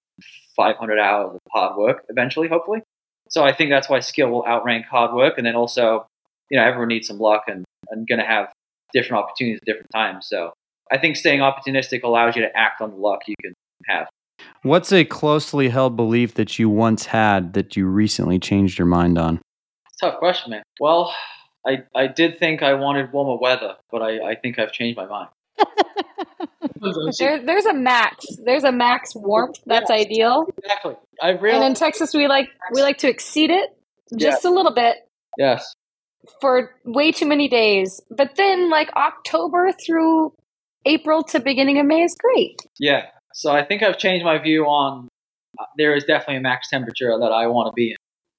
500 0.55 0.97
hours 0.97 1.35
of 1.35 1.41
hard 1.51 1.75
work 1.77 2.05
eventually, 2.07 2.47
hopefully. 2.47 2.81
So 3.29 3.43
I 3.43 3.51
think 3.51 3.71
that's 3.71 3.89
why 3.89 3.99
skill 3.99 4.29
will 4.29 4.45
outrank 4.47 4.85
hard 4.85 5.13
work. 5.13 5.33
And 5.35 5.45
then 5.45 5.55
also, 5.55 6.05
you 6.49 6.57
know, 6.57 6.63
everyone 6.63 6.87
needs 6.87 7.09
some 7.09 7.19
luck 7.19 7.43
and, 7.47 7.65
and 7.89 8.07
going 8.07 8.19
to 8.19 8.25
have 8.25 8.53
different 8.93 9.21
opportunities 9.21 9.59
at 9.61 9.65
different 9.65 9.91
times. 9.93 10.27
So 10.29 10.53
I 10.89 10.97
think 10.97 11.17
staying 11.17 11.41
opportunistic 11.41 12.03
allows 12.03 12.37
you 12.37 12.43
to 12.43 12.57
act 12.57 12.79
on 12.79 12.91
the 12.91 12.95
luck 12.95 13.23
you 13.27 13.35
can 13.43 13.53
have. 13.87 14.07
What's 14.63 14.91
a 14.91 15.05
closely 15.05 15.69
held 15.69 15.95
belief 15.95 16.35
that 16.35 16.57
you 16.57 16.69
once 16.69 17.05
had 17.05 17.53
that 17.53 17.75
you 17.75 17.87
recently 17.87 18.39
changed 18.39 18.79
your 18.79 18.87
mind 18.87 19.17
on? 19.17 19.41
Tough 19.99 20.17
question, 20.17 20.51
man. 20.51 20.63
Well, 20.79 21.13
I, 21.65 21.83
I 21.95 22.07
did 22.07 22.39
think 22.39 22.61
I 22.61 22.73
wanted 22.73 23.11
warmer 23.11 23.39
weather, 23.39 23.75
but 23.91 24.01
I, 24.01 24.31
I 24.31 24.35
think 24.35 24.59
I've 24.59 24.71
changed 24.71 24.97
my 24.97 25.05
mind. 25.05 25.29
There, 27.17 27.43
there's 27.45 27.65
a 27.65 27.73
max. 27.73 28.25
There's 28.43 28.63
a 28.65 28.71
max 28.71 29.15
warmth 29.15 29.59
that's 29.65 29.89
ideal. 29.89 30.45
exactly. 30.57 30.95
I've 31.21 31.41
And 31.43 31.63
in. 31.63 31.73
Texas, 31.75 32.13
we 32.13 32.27
like 32.27 32.49
we 32.73 32.81
like 32.81 32.97
to 32.99 33.09
exceed 33.09 33.49
it 33.49 33.69
just 34.17 34.43
a 34.43 34.49
little 34.49 34.73
bit 34.73 34.97
yes. 35.37 35.75
for 36.41 36.75
way 36.83 37.11
too 37.11 37.25
many 37.25 37.47
days. 37.47 38.01
But 38.09 38.35
then, 38.35 38.69
like 38.69 38.89
October 38.95 39.71
through 39.85 40.33
April 40.85 41.23
to 41.23 41.39
beginning 41.39 41.79
of 41.79 41.85
May 41.85 42.01
is 42.01 42.15
great. 42.15 42.57
Yeah. 42.79 43.05
So 43.33 43.51
I 43.51 43.63
think 43.63 43.83
I've 43.83 43.97
changed 43.97 44.25
my 44.25 44.37
view 44.37 44.65
on. 44.65 45.07
Uh, 45.59 45.65
there 45.77 45.95
is 45.95 46.03
definitely 46.03 46.37
a 46.37 46.41
max 46.41 46.69
temperature 46.69 47.17
that 47.19 47.31
I 47.31 47.47
want 47.47 47.67
to 47.67 47.73
be 47.73 47.95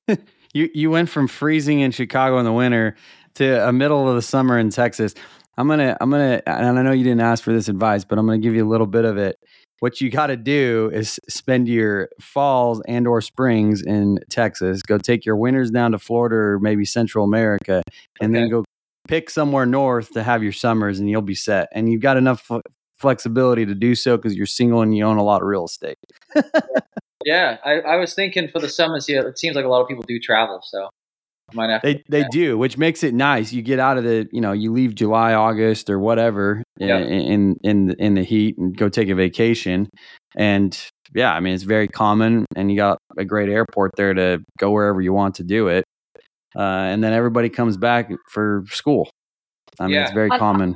in. 0.08 0.18
You 0.54 0.70
you 0.72 0.88
went 0.88 1.08
from 1.08 1.26
freezing 1.26 1.80
in 1.80 1.90
Chicago 1.90 2.38
in 2.38 2.44
the 2.44 2.52
winter 2.52 2.94
to 3.34 3.68
a 3.68 3.72
middle 3.72 4.08
of 4.08 4.14
the 4.14 4.22
summer 4.22 4.56
in 4.56 4.70
Texas. 4.70 5.12
I'm 5.58 5.66
gonna 5.66 5.96
I'm 6.00 6.10
gonna 6.10 6.40
and 6.46 6.78
I 6.78 6.82
know 6.82 6.92
you 6.92 7.02
didn't 7.02 7.22
ask 7.22 7.42
for 7.42 7.52
this 7.52 7.68
advice, 7.68 8.04
but 8.04 8.18
I'm 8.18 8.26
gonna 8.26 8.38
give 8.38 8.54
you 8.54 8.64
a 8.64 8.70
little 8.70 8.86
bit 8.86 9.04
of 9.04 9.16
it. 9.16 9.36
What 9.80 10.00
you 10.00 10.10
got 10.10 10.28
to 10.28 10.36
do 10.36 10.90
is 10.94 11.18
spend 11.28 11.68
your 11.68 12.08
falls 12.20 12.80
and 12.86 13.06
or 13.08 13.20
springs 13.20 13.82
in 13.82 14.20
Texas. 14.30 14.80
Go 14.82 14.96
take 14.96 15.26
your 15.26 15.36
winters 15.36 15.72
down 15.72 15.90
to 15.90 15.98
Florida 15.98 16.36
or 16.36 16.58
maybe 16.60 16.84
Central 16.84 17.24
America, 17.24 17.82
and 18.20 18.32
then 18.32 18.48
go 18.48 18.64
pick 19.08 19.28
somewhere 19.28 19.66
north 19.66 20.12
to 20.12 20.22
have 20.22 20.42
your 20.42 20.52
summers, 20.52 21.00
and 21.00 21.10
you'll 21.10 21.20
be 21.20 21.34
set. 21.34 21.68
And 21.72 21.90
you've 21.90 22.00
got 22.00 22.16
enough 22.16 22.48
flexibility 23.04 23.66
to 23.66 23.74
do 23.74 23.94
so 23.94 24.16
because 24.16 24.34
you're 24.34 24.46
single 24.46 24.80
and 24.80 24.96
you 24.96 25.04
own 25.04 25.18
a 25.18 25.22
lot 25.22 25.42
of 25.42 25.46
real 25.48 25.66
estate. 25.66 25.98
yeah, 27.24 27.58
I, 27.64 27.80
I 27.80 27.96
was 27.96 28.14
thinking 28.14 28.48
for 28.48 28.60
the 28.60 28.68
summers 28.68 29.06
here, 29.06 29.20
it 29.28 29.38
seems 29.38 29.56
like 29.56 29.64
a 29.66 29.68
lot 29.68 29.82
of 29.82 29.88
people 29.88 30.04
do 30.08 30.18
travel, 30.18 30.60
so 30.62 30.88
might 31.52 31.68
have 31.68 31.82
they 31.82 32.02
they 32.08 32.24
do, 32.30 32.56
which 32.56 32.78
makes 32.78 33.04
it 33.04 33.12
nice. 33.12 33.52
You 33.52 33.60
get 33.60 33.78
out 33.78 33.98
of 33.98 34.04
the, 34.04 34.26
you 34.32 34.40
know, 34.40 34.52
you 34.52 34.72
leave 34.72 34.94
July, 34.94 35.34
August, 35.34 35.90
or 35.90 35.98
whatever 35.98 36.62
Yeah. 36.78 36.98
in 36.98 37.56
in 37.62 37.94
in 37.98 38.14
the 38.14 38.22
heat 38.24 38.56
and 38.56 38.74
go 38.76 38.88
take 38.88 39.10
a 39.10 39.14
vacation. 39.14 39.88
And 40.34 40.70
yeah, 41.14 41.32
I 41.34 41.40
mean 41.40 41.52
it's 41.54 41.64
very 41.64 41.88
common, 41.88 42.46
and 42.56 42.70
you 42.70 42.76
got 42.78 42.96
a 43.18 43.24
great 43.26 43.50
airport 43.50 43.92
there 43.96 44.14
to 44.14 44.42
go 44.58 44.70
wherever 44.70 45.00
you 45.02 45.12
want 45.12 45.34
to 45.36 45.44
do 45.44 45.68
it. 45.68 45.84
Uh, 46.56 46.62
and 46.92 47.04
then 47.04 47.12
everybody 47.12 47.50
comes 47.50 47.76
back 47.76 48.10
for 48.30 48.64
school. 48.70 49.10
I 49.78 49.86
mean, 49.88 49.96
it's 49.96 50.12
very 50.12 50.30
On- 50.30 50.38
common. 50.38 50.74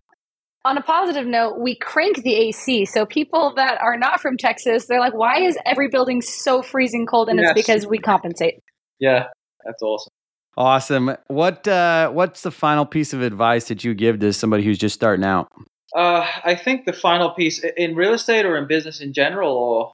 On 0.65 0.77
a 0.77 0.83
positive 0.83 1.27
note, 1.27 1.59
we 1.59 1.77
crank 1.77 2.23
the 2.23 2.35
AC. 2.35 2.85
So 2.85 3.07
people 3.07 3.55
that 3.55 3.81
are 3.81 3.97
not 3.97 4.21
from 4.21 4.37
Texas, 4.37 4.87
they're 4.87 5.01
like, 5.01 5.15
why 5.15 5.41
is 5.41 5.57
every 5.65 5.89
building 5.89 6.21
so 6.21 6.63
freezing 6.63 7.07
cold? 7.07 7.29
And 7.29 7.39
Yes. 7.39 7.51
it's 7.51 7.67
because 7.67 7.87
we 7.87 7.99
compensate. 7.99 8.59
Yeah, 8.99 9.29
that's 9.65 9.81
awesome. 9.83 10.11
Awesome. 10.57 11.17
What 11.29 11.69
uh, 11.69 12.11
what's 12.11 12.43
the 12.43 12.51
final 12.51 12.85
piece 12.85 13.13
of 13.13 13.23
advice 13.23 13.69
that 13.69 13.85
you 13.85 13.95
give 13.95 14.19
to 14.19 14.33
somebody 14.33 14.65
who's 14.65 14.79
just 14.79 14.95
starting 14.97 15.25
out? 15.25 15.49
Uh, 15.95 16.27
I 16.45 16.57
think 16.57 16.85
the 16.85 16.93
final 16.93 17.31
piece 17.31 17.65
in 17.77 17.95
real 17.95 18.13
estate 18.13 18.45
or 18.45 18.57
in 18.59 18.67
business 18.67 19.01
in 19.01 19.13
general, 19.13 19.53
or 19.57 19.93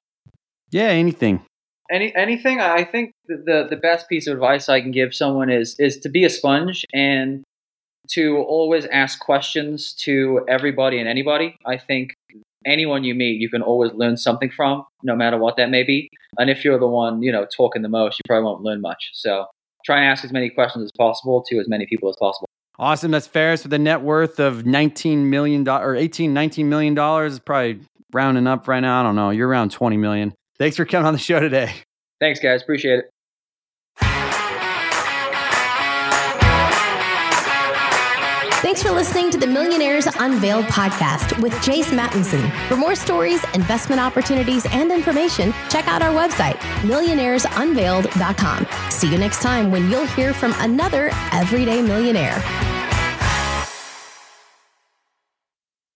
Yeah, 0.71 0.87
anything. 0.87 1.45
any 1.91 2.13
anything, 2.15 2.59
I 2.59 2.83
think 2.83 3.11
the, 3.27 3.37
the 3.45 3.67
the 3.69 3.75
best 3.77 4.09
piece 4.09 4.25
of 4.25 4.33
advice 4.33 4.67
I 4.67 4.81
can 4.81 4.89
give 4.91 5.13
someone 5.13 5.51
is 5.51 5.75
is 5.79 5.99
to 5.99 6.09
be 6.09 6.25
a 6.25 6.29
sponge 6.31 6.83
and 6.93 7.43
to 8.11 8.37
always 8.37 8.85
ask 8.87 9.19
questions 9.19 9.93
to 9.93 10.45
everybody 10.47 10.99
and 10.99 11.07
anybody. 11.07 11.55
I 11.65 11.77
think 11.77 12.13
anyone 12.65 13.03
you 13.03 13.15
meet, 13.15 13.39
you 13.39 13.49
can 13.49 13.61
always 13.61 13.91
learn 13.93 14.17
something 14.17 14.49
from, 14.49 14.85
no 15.03 15.15
matter 15.15 15.37
what 15.37 15.55
that 15.57 15.69
may 15.69 15.83
be. 15.83 16.09
And 16.37 16.49
if 16.49 16.65
you're 16.65 16.79
the 16.79 16.87
one, 16.87 17.21
you 17.21 17.31
know, 17.31 17.45
talking 17.55 17.81
the 17.81 17.89
most, 17.89 18.17
you 18.17 18.21
probably 18.27 18.45
won't 18.45 18.63
learn 18.63 18.81
much. 18.81 19.11
So 19.13 19.45
try 19.85 19.97
and 19.97 20.05
ask 20.05 20.25
as 20.25 20.31
many 20.31 20.49
questions 20.49 20.83
as 20.83 20.91
possible 20.97 21.43
to 21.49 21.59
as 21.59 21.67
many 21.67 21.85
people 21.85 22.09
as 22.09 22.15
possible. 22.19 22.47
Awesome. 22.77 23.11
That's 23.11 23.27
Farris 23.27 23.63
with 23.63 23.71
a 23.71 23.79
net 23.79 24.01
worth 24.01 24.39
of 24.39 24.65
19 24.65 25.29
million 25.29 25.63
dollars 25.63 25.85
or 25.85 25.95
18, 25.95 26.33
19 26.33 26.67
million 26.67 26.93
dollars. 26.93 27.35
It's 27.35 27.43
probably 27.43 27.79
rounding 28.13 28.47
up 28.47 28.67
right 28.67 28.81
now. 28.81 28.99
I 28.99 29.03
don't 29.03 29.15
know. 29.15 29.29
You're 29.29 29.47
around 29.47 29.71
20 29.71 29.95
million. 29.97 30.33
Thanks 30.57 30.75
for 30.75 30.85
coming 30.85 31.05
on 31.05 31.13
the 31.13 31.19
show 31.19 31.39
today. 31.39 31.73
Thanks, 32.19 32.39
guys. 32.39 32.61
Appreciate 32.61 32.99
it. 32.99 33.09
Thanks 38.65 38.81
for 38.81 38.89
listening 38.89 39.29
to 39.29 39.37
the 39.37 39.45
Millionaires 39.45 40.07
Unveiled 40.17 40.65
podcast 40.65 41.39
with 41.39 41.53
Jace 41.57 41.95
Mattinson. 41.95 42.51
For 42.67 42.75
more 42.75 42.95
stories, 42.95 43.43
investment 43.53 44.01
opportunities, 44.01 44.65
and 44.71 44.91
information, 44.91 45.53
check 45.69 45.87
out 45.87 46.01
our 46.01 46.09
website, 46.09 46.55
millionairesunveiled.com. 46.81 48.67
See 48.89 49.11
you 49.11 49.19
next 49.19 49.43
time 49.43 49.69
when 49.69 49.91
you'll 49.91 50.07
hear 50.07 50.33
from 50.33 50.55
another 50.57 51.11
everyday 51.31 51.83
millionaire. 51.83 52.41